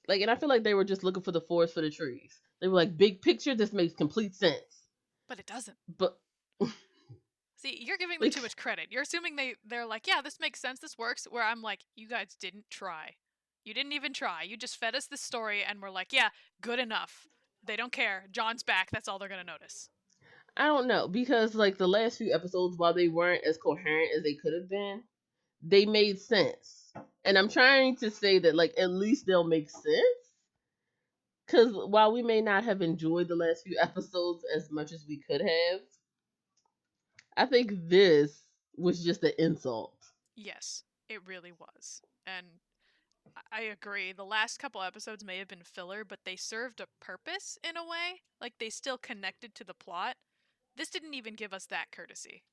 like, 0.09 0.21
and 0.21 0.31
I 0.31 0.37
feel 0.37 0.49
like 0.49 0.63
they 0.65 0.75
were 0.75 0.85
just 0.85 1.05
looking 1.05 1.23
for 1.23 1.33
the 1.33 1.41
forest 1.41 1.75
for 1.75 1.81
the 1.81 1.91
trees. 1.91 2.33
They 2.61 2.69
were 2.69 2.75
like, 2.75 2.97
big 2.97 3.23
picture, 3.23 3.55
this 3.55 3.73
makes 3.73 3.95
complete 3.95 4.35
sense, 4.35 4.83
But 5.29 5.39
it 5.39 5.47
doesn't. 5.47 5.77
but 5.97 6.19
See, 7.57 7.77
you're 7.85 7.97
giving 7.99 8.19
them 8.19 8.27
Like- 8.27 8.35
too 8.35 8.43
much 8.43 8.57
credit. 8.57 8.89
You're 8.91 9.03
assuming 9.03 9.37
they 9.37 9.55
they're 9.67 9.87
like, 9.87 10.07
yeah, 10.07 10.21
this 10.23 10.39
makes 10.41 10.61
sense, 10.61 10.81
this 10.81 10.97
works. 10.99 11.27
Where 11.31 11.43
I'm 11.45 11.61
like, 11.63 11.81
you 11.97 12.09
guys 12.09 12.37
didn't 12.41 12.65
try. 12.71 13.15
You 13.65 13.75
didn't 13.75 13.93
even 13.93 14.13
try. 14.15 14.43
You 14.45 14.57
just 14.57 14.77
fed 14.77 14.95
us 14.95 15.07
this 15.07 15.21
story, 15.21 15.63
and 15.63 15.83
we're 15.83 15.91
like, 15.91 16.13
yeah, 16.13 16.29
good 16.63 16.79
enough. 16.79 17.27
They 17.63 17.77
don't 17.77 17.93
care. 17.93 18.25
John's 18.31 18.63
back. 18.63 18.91
That's 18.91 19.09
all 19.09 19.19
they're 19.19 19.29
gonna 19.29 19.45
notice. 19.45 19.91
I 20.59 20.67
don't 20.67 20.89
know 20.89 21.09
because 21.09 21.55
like 21.55 21.79
the 21.79 21.89
last 21.89 22.19
few 22.19 22.35
episodes, 22.35 22.77
while 22.77 22.93
they 22.95 23.09
weren't 23.09 23.45
as 23.45 23.59
coherent 23.59 24.11
as 24.17 24.25
they 24.25 24.35
could 24.35 24.53
have 24.53 24.69
been, 24.69 25.05
they 25.63 25.87
made 25.87 26.21
sense. 26.21 26.93
And 27.25 27.39
I'm 27.39 27.49
trying 27.49 27.97
to 27.99 28.11
say 28.11 28.39
that 28.41 28.57
like 28.57 28.75
at 28.79 28.91
least 28.91 29.27
they'll 29.27 29.45
make 29.45 29.71
sense. 29.71 29.85
Because 31.47 31.73
while 31.75 32.13
we 32.13 32.23
may 32.23 32.41
not 32.43 32.65
have 32.65 32.83
enjoyed 32.83 33.29
the 33.29 33.37
last 33.37 33.65
few 33.65 33.79
episodes 33.81 34.45
as 34.55 34.71
much 34.71 34.93
as 34.93 35.07
we 35.09 35.19
could 35.19 35.41
have, 35.41 35.81
I 37.37 37.47
think 37.47 37.73
this 37.89 38.45
was 38.77 39.05
just 39.05 39.25
an 39.25 39.33
insult. 39.39 39.95
Yes, 40.37 40.85
it 41.09 41.27
really 41.27 41.53
was. 41.53 42.03
And 42.27 42.47
I 43.53 43.63
agree. 43.63 44.13
The 44.13 44.25
last 44.25 44.59
couple 44.59 44.83
episodes 44.83 45.25
may 45.25 45.39
have 45.39 45.49
been 45.49 45.63
filler, 45.63 46.05
but 46.05 46.21
they 46.25 46.37
served 46.37 46.81
a 46.81 46.87
purpose 47.01 47.59
in 47.63 47.77
a 47.77 47.85
way. 47.85 48.23
Like 48.41 48.55
they 48.59 48.71
still 48.71 48.99
connected 48.99 49.55
to 49.57 49.65
the 49.65 49.75
plot. 49.75 50.17
This 50.79 50.89
didn't 50.89 51.13
even 51.15 51.35
give 51.35 51.53
us 51.53 51.67
that 51.67 51.91
courtesy. 51.93 52.45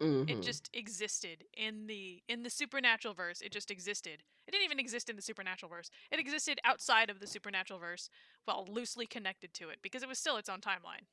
Mhm. 0.00 0.30
It 0.30 0.40
just 0.40 0.70
existed 0.72 1.44
in 1.52 1.86
the 1.86 2.22
in 2.26 2.42
the 2.42 2.48
supernatural 2.48 3.12
verse. 3.12 3.42
It 3.42 3.52
just 3.52 3.70
existed. 3.70 4.22
It 4.46 4.50
didn't 4.52 4.64
even 4.64 4.80
exist 4.80 5.10
in 5.10 5.16
the 5.16 5.20
supernatural 5.22 5.68
verse. 5.68 5.90
It 6.10 6.18
existed 6.18 6.58
outside 6.64 7.10
of 7.10 7.20
the 7.20 7.26
supernatural 7.26 7.78
verse, 7.78 8.08
well, 8.46 8.66
loosely 8.70 9.06
connected 9.06 9.52
to 9.54 9.68
it 9.68 9.80
because 9.82 10.02
it 10.02 10.08
was 10.08 10.18
still 10.18 10.38
its 10.38 10.48
own 10.48 10.60
timeline. 10.62 11.04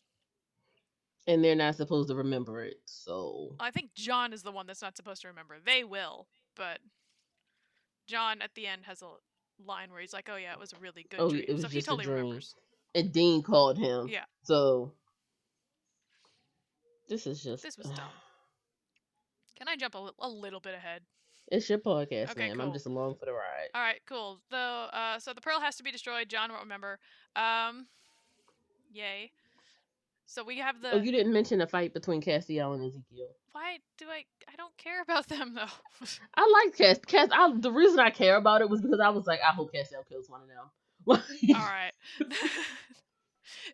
and 1.29 1.43
they're 1.43 1.55
not 1.55 1.75
supposed 1.75 2.07
to 2.07 2.15
remember 2.15 2.63
it, 2.63 2.79
so 2.85 3.53
I 3.59 3.69
think 3.69 3.93
John 3.95 4.31
is 4.31 4.43
the 4.43 4.51
one 4.53 4.65
that's 4.65 4.81
not 4.81 4.95
supposed 4.95 5.21
to 5.23 5.27
remember. 5.27 5.59
They 5.59 5.83
will, 5.83 6.29
but 6.55 6.79
John 8.05 8.41
at 8.41 8.53
the 8.55 8.65
end 8.67 8.85
has 8.85 9.01
a 9.01 9.09
line 9.61 9.91
where 9.91 9.99
he's 9.99 10.13
like, 10.13 10.29
"Oh 10.31 10.37
yeah, 10.37 10.53
it 10.53 10.59
was 10.59 10.71
a 10.71 10.77
really 10.79 11.03
good 11.09 11.19
Oh, 11.19 11.29
dream." 11.29 11.43
it 11.45 11.51
was 11.53 11.63
so 11.63 11.67
he 11.67 11.79
just 11.81 11.87
a 11.89 11.95
dream. 11.97 12.09
remembers. 12.09 12.55
and 12.95 13.11
Dean 13.11 13.43
called 13.43 13.77
him. 13.77 14.07
Yeah. 14.07 14.23
So 14.43 14.93
this 17.07 17.27
is 17.27 17.43
just 17.43 17.63
This 17.63 17.77
was 17.77 17.87
dumb. 17.87 18.05
Can 19.57 19.67
I 19.67 19.75
jump 19.75 19.95
a, 19.95 20.09
a 20.19 20.29
little 20.29 20.59
bit 20.59 20.75
ahead? 20.75 21.01
It's 21.49 21.69
your 21.69 21.79
podcast, 21.79 22.31
Okay, 22.31 22.49
ma'am. 22.49 22.59
I'm 22.59 22.73
just 22.73 22.85
along 22.85 23.15
for 23.15 23.25
the 23.25 23.31
ride. 23.31 23.69
All 23.73 23.81
right, 23.81 24.01
cool. 24.05 24.39
The 24.51 24.57
uh, 24.57 25.19
so 25.19 25.33
the 25.33 25.41
pearl 25.41 25.61
has 25.61 25.77
to 25.77 25.83
be 25.83 25.91
destroyed. 25.91 26.29
John 26.29 26.49
won't 26.51 26.63
remember. 26.63 26.99
Um, 27.35 27.87
yay. 28.91 29.31
So 30.25 30.43
we 30.43 30.57
have 30.57 30.81
the. 30.81 30.91
Oh, 30.91 30.97
you 30.97 31.11
didn't 31.11 31.31
mention 31.31 31.61
a 31.61 31.67
fight 31.67 31.93
between 31.93 32.21
Castiel 32.21 32.75
and 32.75 32.83
Ezekiel. 32.83 33.29
Why 33.53 33.77
do 33.97 34.05
I? 34.07 34.25
I 34.51 34.55
don't 34.57 34.75
care 34.77 35.01
about 35.01 35.27
them 35.27 35.55
though. 35.55 36.05
I 36.35 36.63
like 36.65 36.75
Cast. 36.75 37.07
Cast. 37.07 37.31
I, 37.31 37.49
the 37.57 37.71
reason 37.71 37.99
I 37.99 38.09
care 38.09 38.35
about 38.35 38.61
it 38.61 38.69
was 38.69 38.81
because 38.81 38.99
I 38.99 39.09
was 39.09 39.25
like, 39.25 39.39
I 39.41 39.53
hope 39.53 39.73
Castiel 39.73 40.05
kills 40.07 40.29
one 40.29 40.41
of 40.41 40.47
them. 40.47 40.65
all 41.55 41.61
right. 41.61 41.93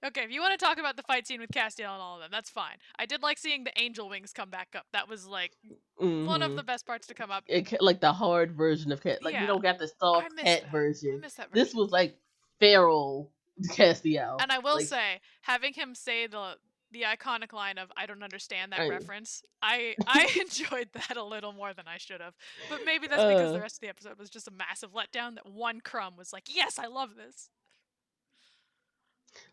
okay, 0.06 0.22
if 0.24 0.32
you 0.32 0.42
want 0.42 0.58
to 0.58 0.64
talk 0.66 0.78
about 0.78 0.98
the 0.98 1.04
fight 1.04 1.28
scene 1.28 1.40
with 1.40 1.52
Castiel 1.52 1.92
and 1.94 2.02
all 2.02 2.16
of 2.16 2.22
them, 2.22 2.30
that's 2.32 2.50
fine. 2.50 2.78
I 2.98 3.06
did 3.06 3.22
like 3.22 3.38
seeing 3.38 3.64
the 3.64 3.72
angel 3.80 4.10
wings 4.10 4.34
come 4.34 4.50
back 4.50 4.70
up. 4.76 4.86
That 4.94 5.08
was 5.10 5.26
like 5.28 5.54
one 5.98 6.42
of 6.42 6.52
Mhm. 6.52 6.56
the 6.58 6.64
best 6.64 6.86
parts 6.86 7.08
to 7.08 7.14
come 7.14 7.32
up. 7.32 7.44
It, 7.48 7.82
like 7.82 8.00
the 8.02 8.14
hard 8.14 8.52
version 8.52 8.92
of 8.92 9.02
cat. 9.02 9.24
Like 9.24 9.34
Yeah. 9.34 9.42
you 9.42 9.48
don't 9.48 9.62
got 9.62 9.80
the 9.80 9.88
soft 10.00 10.36
cat 10.38 10.70
version. 10.72 11.20
miss 11.22 11.36
that. 11.36 11.52
This 11.52 11.74
was 11.74 11.92
like 11.92 12.18
feral 12.60 13.32
Castiel. 13.72 14.38
And 14.42 14.52
I 14.52 14.60
will 14.60 14.76
Like, 14.78 14.86
say, 14.88 15.22
having 15.42 15.74
him 15.74 15.96
say 15.96 16.28
the 16.28 16.58
the 16.92 17.02
iconic 17.04 17.54
line 17.54 17.80
of 17.80 17.92
"I 17.98 18.06
don't 18.06 18.22
understand 18.22 18.72
that 18.72 18.82
I- 18.82 18.88
reference," 18.88 19.44
I 19.64 19.96
I 20.06 20.26
enjoyed 20.42 20.90
that 20.94 21.18
a 21.18 21.24
little 21.24 21.52
more 21.52 21.74
than 21.74 21.88
I 21.88 21.98
should 21.98 22.22
have. 22.22 22.36
But 22.70 22.86
maybe 22.86 23.08
that's 23.08 23.24
because 23.24 23.50
Uh. 23.50 23.54
the 23.54 23.62
rest 23.62 23.78
of 23.78 23.82
the 23.82 23.90
episode 23.90 24.20
was 24.20 24.30
just 24.30 24.48
a 24.48 24.52
massive 24.52 24.92
letdown. 24.92 25.36
That 25.36 25.48
one 25.48 25.82
crumb 25.82 26.16
was 26.18 26.32
like, 26.32 26.44
"Yes, 26.56 26.78
I 26.78 26.86
love 26.86 27.16
this." 27.16 27.50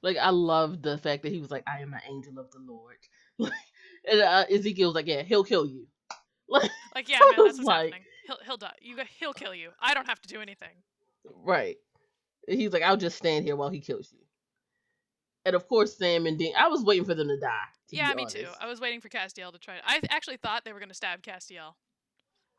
Like 0.02 0.16
I 0.16 0.30
love 0.30 0.82
the 0.82 0.98
fact 0.98 1.22
that 1.22 1.32
he 1.32 1.40
was 1.40 1.50
like, 1.50 1.64
I 1.66 1.80
am 1.80 1.92
an 1.94 2.00
angel 2.08 2.38
of 2.38 2.50
the 2.50 2.58
Lord. 2.60 2.96
Like, 3.38 3.52
and 4.10 4.20
uh, 4.20 4.44
Ezekiel 4.50 4.88
was 4.88 4.94
like, 4.94 5.06
Yeah, 5.06 5.22
he'll 5.22 5.44
kill 5.44 5.64
you. 5.66 5.86
Like, 6.48 6.70
Like, 6.94 7.08
yeah, 7.08 7.18
man, 7.20 7.28
that's 7.30 7.56
what's 7.56 7.60
like- 7.60 7.92
happening. 7.92 8.06
He'll 8.26 8.38
he'll 8.44 8.56
die. 8.58 8.74
You 8.82 8.96
he'll 9.18 9.32
kill 9.32 9.54
you. 9.54 9.70
I 9.80 9.94
don't 9.94 10.06
have 10.06 10.20
to 10.22 10.28
do 10.28 10.40
anything. 10.40 10.68
right. 11.44 11.76
And 12.48 12.60
He's 12.60 12.72
like, 12.72 12.82
I'll 12.82 12.96
just 12.96 13.16
stand 13.16 13.44
here 13.44 13.56
while 13.56 13.70
he 13.70 13.80
kills 13.80 14.12
you. 14.12 14.18
And 15.46 15.56
of 15.56 15.66
course, 15.68 15.96
Sam 15.96 16.26
and 16.26 16.38
Dean. 16.38 16.52
I 16.58 16.68
was 16.68 16.82
waiting 16.84 17.04
for 17.04 17.14
them 17.14 17.28
to 17.28 17.38
die. 17.38 17.68
to 17.88 17.96
yeah, 17.96 18.12
me 18.14 18.26
too. 18.26 18.46
I 18.60 18.66
was 18.66 18.80
waiting 18.80 19.00
for 19.00 19.08
Castiel 19.08 19.52
to 19.52 19.58
try. 19.58 19.76
I 19.84 20.00
actually 20.10 20.36
thought 20.36 20.64
they 20.64 20.72
were 20.72 20.80
gonna 20.80 20.94
stab 20.94 21.22
Castiel. 21.22 21.74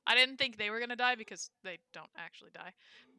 I 0.07 0.15
didn't 0.15 0.37
think 0.37 0.57
they 0.57 0.71
were 0.71 0.79
gonna 0.79 0.95
die 0.95 1.15
because 1.15 1.51
they 1.63 1.77
don't 1.93 2.09
actually 2.17 2.49
die, 2.53 2.71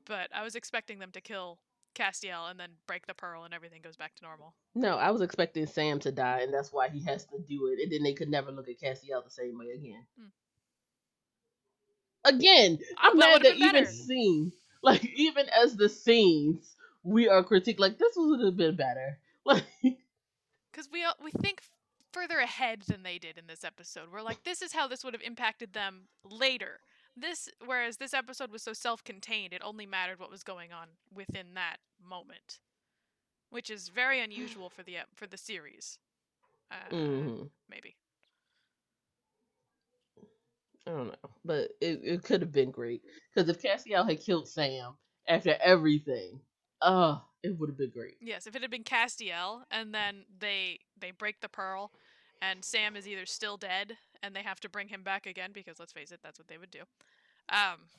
but 0.05 0.29
I 0.35 0.43
was 0.43 0.57
expecting 0.57 0.99
them 0.99 1.13
to 1.13 1.21
kill 1.21 1.61
Castiel 1.95 2.51
and 2.51 2.59
then 2.59 2.71
break 2.87 3.07
the 3.07 3.15
pearl 3.15 3.45
and 3.45 3.55
everything 3.55 3.83
goes 3.83 3.97
back 3.97 4.15
to 4.17 4.25
normal. 4.25 4.55
No, 4.75 4.97
I 4.97 5.11
was 5.11 5.23
expecting 5.23 5.67
Sam 5.67 5.99
to 6.01 6.13
die, 6.13 6.41
and 6.41 6.53
that's 6.53 6.73
why 6.73 6.89
he 6.89 7.05
has 7.05 7.25
to 7.27 7.39
do 7.39 7.67
it. 7.73 7.83
And 7.83 7.93
then 7.93 8.03
they 8.03 8.15
could 8.15 8.29
never 8.29 8.51
look 8.51 8.69
at 8.69 8.81
Castiel 8.81 9.25
the 9.25 9.31
same 9.31 9.59
way 9.59 9.71
again. 9.71 10.05
Hmm. 10.19 10.27
Again, 12.25 12.79
I'm 12.99 13.19
that 13.19 13.33
mad 13.33 13.43
that 13.43 13.57
even 13.57 13.73
better. 13.73 13.87
scene, 13.87 14.53
like 14.83 15.05
even 15.17 15.47
as 15.49 15.77
the 15.77 15.89
scenes, 15.89 16.77
we 17.03 17.29
are 17.29 17.43
critiqued. 17.43 17.81
Like 17.81 17.99
this 17.99 18.13
would 18.17 18.45
have 18.45 18.57
been 18.57 18.77
better. 18.77 19.19
Like 19.45 19.65
because 20.71 20.89
we 20.93 21.05
we 21.21 21.33
think 21.33 21.63
further 22.13 22.39
ahead 22.39 22.83
than 22.83 23.03
they 23.03 23.19
did 23.19 23.39
in 23.39 23.47
this 23.47 23.65
episode. 23.65 24.13
We're 24.13 24.23
like, 24.23 24.45
this 24.45 24.63
is 24.63 24.73
how 24.73 24.87
this 24.87 25.03
would 25.03 25.15
have 25.15 25.23
impacted 25.23 25.73
them 25.73 26.03
later. 26.25 26.81
This, 27.17 27.49
whereas 27.65 27.99
this 27.99 28.15
episode 28.15 28.51
was 28.51 28.63
so 28.63 28.73
self-contained, 28.73 29.53
it 29.53 29.63
only 29.65 29.87
mattered 29.87 30.19
what 30.19 30.31
was 30.31 30.43
going 30.43 30.73
on 30.73 30.89
within 31.15 31.55
that 31.55 31.77
moment, 32.03 32.59
which 33.51 33.71
is 33.71 33.89
very 33.89 34.21
unusual 34.21 34.71
for 34.75 34.83
the 34.83 34.97
for 35.15 35.27
the 35.27 35.37
series. 35.37 35.99
Uh, 36.71 36.95
mhm. 36.95 37.51
Maybe. 37.69 37.97
I 40.87 40.91
don't 40.91 41.07
know, 41.09 41.31
but 41.45 41.71
it, 41.81 42.01
it 42.03 42.23
could 42.25 42.41
have 42.41 42.51
been 42.51 42.71
great 42.71 43.03
because 43.33 43.49
if 43.49 43.63
Castiel 43.63 44.09
had 44.09 44.21
killed 44.21 44.49
Sam 44.49 44.95
after 45.29 45.57
everything, 45.63 46.41
oh, 46.81 47.23
it 47.43 47.57
would 47.57 47.69
have 47.69 47.79
been 47.79 47.91
great. 47.91 48.17
Yes, 48.21 48.47
if 48.47 48.57
it 48.57 48.63
had 48.63 48.71
been 48.71 48.83
Castiel 48.83 49.63
and 49.71 49.95
then 49.95 50.25
they 50.41 50.81
they 50.99 51.13
break 51.13 51.41
the 51.41 51.49
pearl 51.49 51.93
and 52.43 52.65
Sam 52.65 52.97
is 52.97 53.09
either 53.09 53.27
still 53.27 53.57
dead 53.57 53.99
and 54.23 54.37
they 54.37 54.43
have 54.43 54.61
to 54.61 54.71
bring 54.71 54.89
him 54.89 55.05
back 55.05 55.27
again 55.27 55.53
because 55.53 55.81
let's 55.81 55.93
face 55.93 56.13
it, 56.13 56.21
that's 56.23 56.39
what 56.41 56.49
they 56.49 56.59
would 56.59 56.73
do. 56.73 56.83
Um 57.49 57.91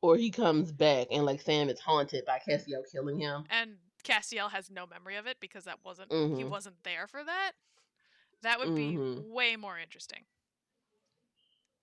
Or 0.00 0.16
he 0.16 0.30
comes 0.30 0.72
back 0.72 1.08
and 1.10 1.24
like 1.26 1.40
Sam 1.40 1.68
is 1.68 1.80
haunted 1.80 2.24
by 2.24 2.40
Castiel 2.40 2.82
killing 2.90 3.18
him. 3.20 3.46
and 3.50 3.78
Castiel 4.04 4.50
has 4.50 4.70
no 4.70 4.86
memory 4.86 5.16
of 5.16 5.26
it 5.26 5.38
because 5.40 5.64
that 5.64 5.84
wasn't 5.84 6.12
he 6.32 6.44
Mhm. 6.44 6.50
wasn't 6.50 6.82
there 6.84 7.06
for 7.06 7.24
that. 7.24 7.52
That 8.42 8.58
would 8.58 8.74
be 8.74 8.98
Mhm. 8.98 9.24
way 9.32 9.56
more 9.56 9.78
interesting. 9.78 10.26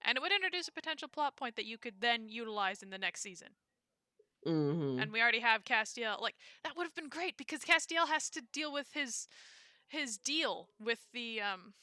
And 0.02 0.18
it 0.18 0.22
would 0.22 0.32
introduce 0.32 0.68
a 0.70 0.72
potential 0.72 1.10
plot 1.10 1.36
point 1.36 1.58
that 1.58 1.66
you 1.66 1.78
could 1.78 2.00
then 2.00 2.30
utilize 2.30 2.82
in 2.84 2.92
the 2.92 2.98
next 2.98 3.22
season. 3.22 3.58
hmm 4.46 5.00
and 5.00 5.12
we 5.12 5.22
already 5.22 5.40
have 5.40 5.64
Castiel. 5.64 6.22
Like 6.22 6.36
that 6.64 6.76
would 6.78 6.84
have 6.86 6.96
been 6.96 7.10
great 7.10 7.38
because 7.38 7.62
Castiel 7.62 8.08
has 8.08 8.30
to 8.32 8.42
deal 8.42 8.72
with 8.72 8.94
his 8.94 9.28
his 9.88 10.18
deal 10.18 10.70
with 10.80 11.00
the 11.14 11.42
um 11.42 11.74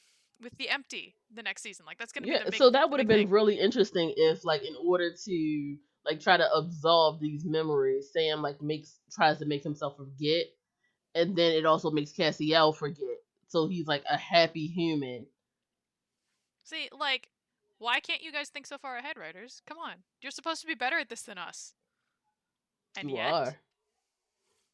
with 0.41 0.57
the 0.57 0.69
empty 0.69 1.15
the 1.33 1.43
next 1.43 1.61
season. 1.63 1.85
Like 1.85 1.97
that's 1.97 2.11
gonna 2.11 2.27
be 2.27 2.35
Yeah, 2.35 2.39
the 2.39 2.47
big 2.47 2.59
so 2.59 2.69
that 2.71 2.89
would 2.89 2.99
have 2.99 3.07
been 3.07 3.27
thing. 3.27 3.29
really 3.29 3.59
interesting 3.59 4.13
if, 4.15 4.45
like, 4.45 4.63
in 4.63 4.75
order 4.85 5.11
to 5.25 5.77
like 6.05 6.19
try 6.19 6.37
to 6.37 6.53
absolve 6.53 7.19
these 7.19 7.45
memories, 7.45 8.11
Sam 8.11 8.41
like 8.41 8.61
makes 8.61 8.99
tries 9.11 9.39
to 9.39 9.45
make 9.45 9.63
himself 9.63 9.97
forget, 9.97 10.45
and 11.15 11.35
then 11.35 11.53
it 11.53 11.65
also 11.65 11.91
makes 11.91 12.11
Castiel 12.11 12.75
forget. 12.75 13.17
So 13.47 13.67
he's 13.67 13.87
like 13.87 14.03
a 14.09 14.17
happy 14.17 14.67
human. 14.67 15.27
See, 16.63 16.89
like, 16.91 17.29
why 17.77 17.99
can't 17.99 18.21
you 18.23 18.31
guys 18.31 18.49
think 18.49 18.65
so 18.67 18.77
far 18.77 18.97
ahead, 18.97 19.17
writers? 19.17 19.61
Come 19.65 19.77
on, 19.77 20.03
you're 20.21 20.31
supposed 20.31 20.61
to 20.61 20.67
be 20.67 20.75
better 20.75 20.97
at 20.99 21.09
this 21.09 21.23
than 21.23 21.37
us. 21.37 21.73
And 22.95 23.09
you 23.09 23.15
yet, 23.15 23.33
are 23.33 23.57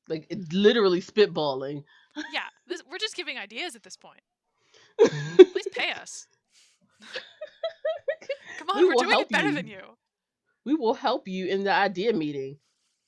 like 0.07 0.25
it's 0.30 0.51
literally 0.51 1.01
spitballing. 1.01 1.84
Yeah, 2.34 2.47
this, 2.68 2.82
we're 2.89 2.97
just 2.97 3.16
giving 3.16 3.38
ideas 3.38 3.76
at 3.76 3.84
this 3.84 3.97
point. 3.97 4.22
Please 4.99 5.68
pay 5.74 5.91
us. 5.91 6.28
Come 8.60 8.70
on, 8.70 8.78
We 8.78 8.89
are 8.89 8.95
doing 9.03 9.20
it 9.20 9.30
better 9.30 9.49
you. 9.49 9.55
than 9.55 9.68
you. 9.68 9.82
we 10.66 10.76
will 10.76 10.93
help 10.93 11.28
you 11.28 11.47
in 11.47 11.64
the 11.64 11.72
idea 11.72 12.14
meeting. 12.14 12.57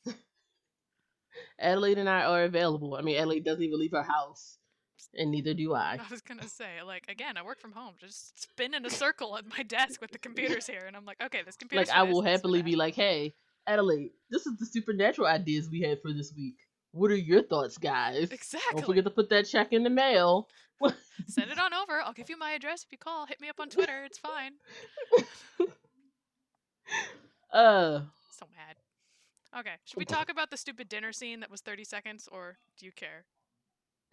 Adelaide 1.59 1.97
and 1.97 2.09
I 2.09 2.23
are 2.23 2.43
available. 2.43 2.95
I 2.95 3.01
mean, 3.01 3.17
Adelaide 3.17 3.43
doesn't 3.43 3.63
even 3.63 3.79
leave 3.79 3.91
her 3.91 4.03
house, 4.03 4.57
and 5.13 5.31
neither 5.31 5.53
do 5.53 5.73
I. 5.73 5.97
I 5.99 6.09
was 6.09 6.21
gonna 6.21 6.47
say, 6.47 6.81
like, 6.85 7.03
again, 7.09 7.37
I 7.37 7.43
work 7.43 7.59
from 7.59 7.73
home. 7.73 7.95
Just 7.99 8.41
spin 8.41 8.73
in 8.73 8.85
a 8.85 8.89
circle 8.89 9.37
at 9.37 9.45
my 9.45 9.63
desk 9.63 9.99
with 10.01 10.11
the 10.11 10.19
computers 10.19 10.67
here, 10.67 10.85
and 10.87 10.95
I'm 10.95 11.05
like, 11.05 11.21
okay, 11.21 11.41
this 11.45 11.57
computer. 11.57 11.85
Like, 11.85 11.95
I 11.95 12.03
will 12.03 12.21
happily 12.21 12.61
be 12.61 12.75
like, 12.75 12.95
hey, 12.95 13.33
Adelaide, 13.67 14.11
this 14.29 14.45
is 14.47 14.57
the 14.57 14.65
supernatural 14.65 15.27
ideas 15.27 15.69
we 15.69 15.81
had 15.81 16.01
for 16.01 16.13
this 16.13 16.33
week. 16.35 16.55
What 16.91 17.11
are 17.11 17.15
your 17.15 17.43
thoughts, 17.43 17.77
guys? 17.77 18.29
exactly. 18.31 18.81
Don't 18.81 18.85
forget 18.85 19.03
to 19.05 19.09
put 19.09 19.29
that 19.29 19.45
check 19.47 19.71
in 19.73 19.83
the 19.83 19.89
mail. 19.89 20.47
Send 21.27 21.51
it 21.51 21.59
on 21.59 21.73
over. 21.73 22.01
I'll 22.01 22.13
give 22.13 22.29
you 22.29 22.37
my 22.37 22.51
address 22.51 22.83
if 22.83 22.91
you 22.91 22.97
call. 22.97 23.25
Hit 23.27 23.39
me 23.39 23.47
up 23.49 23.59
on 23.59 23.69
Twitter. 23.69 24.03
It's 24.05 24.17
fine. 24.17 24.53
Uh, 27.53 28.01
So 28.31 28.45
mad. 28.55 28.77
Okay, 29.59 29.75
should 29.83 29.97
we 29.97 30.05
talk 30.17 30.29
about 30.29 30.49
the 30.49 30.57
stupid 30.57 30.87
dinner 30.87 31.11
scene 31.11 31.41
that 31.41 31.51
was 31.51 31.61
30 31.61 31.83
seconds, 31.83 32.29
or 32.31 32.57
do 32.77 32.85
you 32.85 32.91
care? 32.93 33.25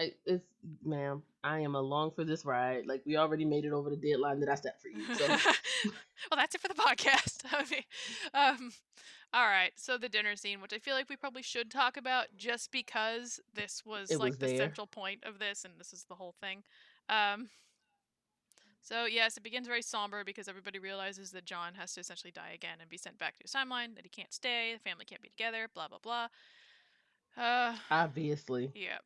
It's 0.00 0.44
ma'am, 0.84 1.22
I 1.42 1.60
am 1.60 1.74
along 1.74 2.12
for 2.12 2.24
this 2.24 2.44
ride. 2.44 2.86
Like 2.86 3.02
we 3.04 3.16
already 3.16 3.44
made 3.44 3.64
it 3.64 3.72
over 3.72 3.90
the 3.90 3.96
deadline 3.96 4.40
that 4.40 4.48
I 4.48 4.54
set 4.54 4.80
for 4.80 4.88
you. 4.88 5.14
So 5.14 5.26
well, 6.30 6.36
that's 6.36 6.54
it 6.54 6.60
for 6.60 6.68
the 6.68 6.74
podcast. 6.74 7.42
I 7.52 7.64
mean, 7.70 7.82
um, 8.32 8.72
all 9.32 9.46
right. 9.46 9.72
So 9.76 9.98
the 9.98 10.08
dinner 10.08 10.36
scene, 10.36 10.60
which 10.60 10.72
I 10.72 10.78
feel 10.78 10.94
like 10.94 11.08
we 11.08 11.16
probably 11.16 11.42
should 11.42 11.70
talk 11.70 11.96
about, 11.96 12.26
just 12.36 12.70
because 12.70 13.40
this 13.54 13.82
was 13.84 14.10
It 14.10 14.18
like 14.18 14.30
was 14.30 14.38
the 14.38 14.46
there. 14.46 14.56
central 14.56 14.86
point 14.86 15.24
of 15.24 15.38
this, 15.38 15.64
and 15.64 15.74
this 15.78 15.92
is 15.92 16.04
the 16.04 16.14
whole 16.14 16.34
thing. 16.40 16.62
Um, 17.08 17.48
so 18.80 19.04
yes, 19.04 19.36
it 19.36 19.42
begins 19.42 19.66
very 19.66 19.82
somber 19.82 20.22
because 20.24 20.48
everybody 20.48 20.78
realizes 20.78 21.32
that 21.32 21.44
John 21.44 21.74
has 21.74 21.92
to 21.94 22.00
essentially 22.00 22.30
die 22.30 22.52
again 22.54 22.78
and 22.80 22.88
be 22.88 22.96
sent 22.96 23.18
back 23.18 23.36
to 23.38 23.42
his 23.44 23.52
timeline. 23.52 23.94
That 23.96 24.04
he 24.04 24.08
can't 24.08 24.32
stay, 24.32 24.74
the 24.74 24.88
family 24.88 25.04
can't 25.04 25.22
be 25.22 25.28
together. 25.28 25.66
Blah 25.74 25.88
blah 25.88 25.98
blah. 25.98 26.28
Uh, 27.36 27.76
obviously, 27.90 28.70
yeah. 28.74 28.98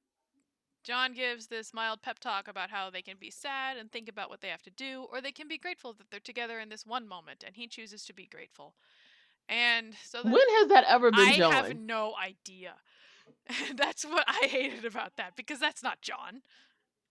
John 0.83 1.13
gives 1.13 1.47
this 1.47 1.73
mild 1.73 2.03
pep 2.03 2.19
talk 2.19 2.49
about 2.49 2.71
how 2.71 2.91
they 2.91 3.03
can 3.03 3.17
be 3.19 3.31
sad 3.31 3.77
and 3.77 3.91
think 3.91 4.09
about 4.09 4.31
what 4.31 4.41
they 4.41 4.49
have 4.49 4.63
to 4.63 4.71
do, 4.71 5.07
or 5.13 5.21
they 5.21 5.33
can 5.33 5.49
be 5.49 5.59
grateful 5.59 5.93
that 5.95 6.11
they're 6.11 6.21
together 6.21 6.59
in 6.59 6.69
this 6.69 6.85
one 6.85 7.07
moment, 7.07 7.45
and 7.47 7.57
he 7.57 7.69
chooses 7.69 8.05
to 8.07 8.13
be 8.13 8.27
grateful. 8.27 8.75
And 9.49 9.95
so 10.05 10.23
when 10.23 10.35
has 10.35 10.69
that 10.69 10.85
ever 10.89 11.11
been 11.11 11.21
I 11.21 11.37
John? 11.37 11.53
have 11.53 11.77
no 11.77 12.15
idea. 12.23 12.75
that's 13.77 14.05
what 14.05 14.25
I 14.27 14.47
hated 14.47 14.85
about 14.85 15.17
that, 15.17 15.37
because 15.37 15.59
that's 15.59 15.83
not 15.83 16.03
John. 16.03 16.43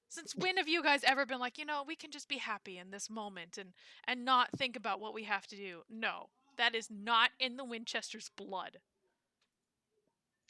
Since 0.09 0.35
when 0.35 0.57
have 0.57 0.67
you 0.67 0.83
guys 0.83 1.05
ever 1.05 1.25
been 1.25 1.39
like, 1.39 1.57
you 1.57 1.65
know, 1.65 1.83
we 1.87 1.95
can 1.95 2.11
just 2.11 2.27
be 2.27 2.37
happy 2.37 2.77
in 2.77 2.91
this 2.91 3.09
moment 3.09 3.57
and 3.57 3.69
and 4.05 4.25
not 4.25 4.49
think 4.57 4.75
about 4.75 4.99
what 4.99 5.13
we 5.13 5.23
have 5.23 5.47
to 5.47 5.55
do? 5.55 5.83
No, 5.89 6.27
that 6.57 6.75
is 6.75 6.89
not 6.91 7.29
in 7.39 7.55
the 7.55 7.63
Winchester's 7.63 8.29
blood. 8.35 8.79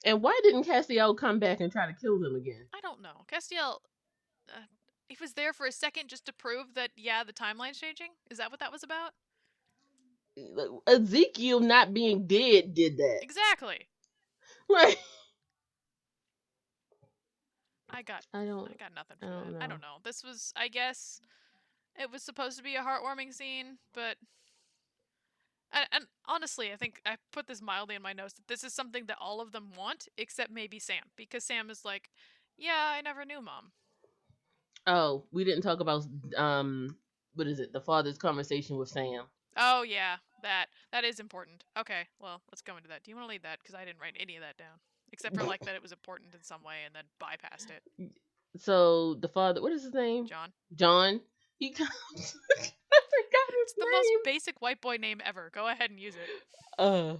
And 0.03 0.21
why 0.21 0.39
didn't 0.43 0.65
Castiel 0.65 1.15
come 1.15 1.39
back 1.39 1.59
and 1.59 1.71
try 1.71 1.85
to 1.85 1.93
kill 1.93 2.19
them 2.19 2.35
again? 2.35 2.65
I 2.73 2.81
don't 2.81 3.01
know. 3.01 3.25
Castiel, 3.31 3.77
uh, 4.49 4.61
he 5.07 5.17
was 5.21 5.33
there 5.33 5.53
for 5.53 5.65
a 5.65 5.71
second 5.71 6.09
just 6.09 6.25
to 6.25 6.33
prove 6.33 6.73
that, 6.75 6.91
yeah, 6.95 7.23
the 7.23 7.33
timeline's 7.33 7.79
changing? 7.79 8.09
Is 8.29 8.37
that 8.37 8.49
what 8.49 8.59
that 8.59 8.71
was 8.71 8.83
about? 8.83 9.11
Ezekiel 10.87 11.59
not 11.59 11.93
being 11.93 12.25
dead 12.25 12.73
did 12.73 12.97
that. 12.97 13.19
Exactly. 13.21 13.87
Like 14.69 14.97
I 17.89 18.01
got 18.01 18.25
I 18.33 18.45
don't. 18.45 18.71
I 18.71 18.75
got 18.79 18.95
nothing 18.95 19.17
for 19.19 19.25
I 19.25 19.29
don't 19.29 19.53
that. 19.53 19.63
I 19.63 19.67
don't 19.67 19.81
know. 19.81 19.97
This 20.03 20.23
was, 20.23 20.53
I 20.55 20.69
guess, 20.69 21.19
it 22.01 22.09
was 22.09 22.23
supposed 22.23 22.57
to 22.57 22.63
be 22.63 22.75
a 22.75 22.81
heartwarming 22.81 23.33
scene, 23.33 23.77
but. 23.93 24.15
And, 25.74 25.88
and 25.91 26.05
honestly, 26.26 26.72
I 26.72 26.76
think 26.76 27.01
I 27.05 27.15
put 27.32 27.47
this 27.47 27.61
mildly 27.61 27.95
in 27.95 28.01
my 28.01 28.13
notes 28.13 28.34
that 28.34 28.47
this 28.47 28.63
is 28.63 28.74
something 28.74 29.05
that 29.05 29.17
all 29.22 29.41
of 29.41 29.51
them 29.51 29.69
want, 29.78 30.07
except 30.17 30.51
maybe 30.51 30.80
Sam, 30.80 31.03
because 31.15 31.43
Sam 31.43 31.69
is 31.69 31.86
like, 31.86 32.09
"Yeah, 32.57 32.91
I 32.95 33.01
never 33.01 33.26
knew 33.26 33.41
mom." 33.41 33.72
Oh, 34.88 35.26
we 35.32 35.43
didn't 35.43 35.61
talk 35.61 35.80
about 35.80 36.05
um. 36.38 36.97
What 37.36 37.47
is 37.47 37.61
it? 37.61 37.72
The 37.72 37.80
father's 37.80 38.17
conversation 38.17 38.78
with 38.78 38.89
Sam. 38.89 39.24
Oh 39.57 39.84
yeah, 39.84 40.17
that 40.43 40.67
that 40.91 41.03
is 41.03 41.19
important. 41.19 41.63
Okay, 41.78 42.07
well, 42.19 42.41
let's 42.51 42.61
go 42.61 42.76
into 42.78 42.89
that. 42.89 43.03
Do 43.03 43.11
you 43.11 43.15
want 43.15 43.28
to 43.28 43.30
lead 43.30 43.43
that? 43.43 43.59
Because 43.59 43.76
I 43.76 43.86
didn't 43.86 44.01
write 44.01 44.17
any 44.19 44.36
of 44.36 44.41
that 44.41 44.57
down, 44.57 44.80
except 45.11 45.38
for 45.38 45.43
like 45.43 45.61
that 45.65 45.76
it 45.76 45.82
was 45.82 45.91
important 45.91 46.34
in 46.36 46.43
some 46.43 46.63
way, 46.63 46.76
and 46.86 46.93
then 46.93 47.03
bypassed 47.22 47.69
it. 47.72 48.11
So 48.57 49.15
the 49.15 49.30
father, 49.30 49.61
what 49.61 49.72
is 49.72 49.84
his 49.84 49.93
name? 49.93 50.26
John, 50.28 50.51
John. 50.76 51.22
He 51.57 51.69
comes. 51.72 52.36
I 53.62 53.70
forgot 53.70 53.70
his 53.70 53.72
it's 53.72 53.74
the 53.74 53.86
name. 53.86 53.91
most 53.91 54.24
basic 54.26 54.62
white 54.62 54.82
boy 54.82 54.97
name 54.97 55.22
ever. 55.26 55.51
Go 55.53 55.68
ahead 55.68 55.89
and 55.89 55.99
use 55.99 56.16
it. 56.16 56.30
uh 56.80 57.16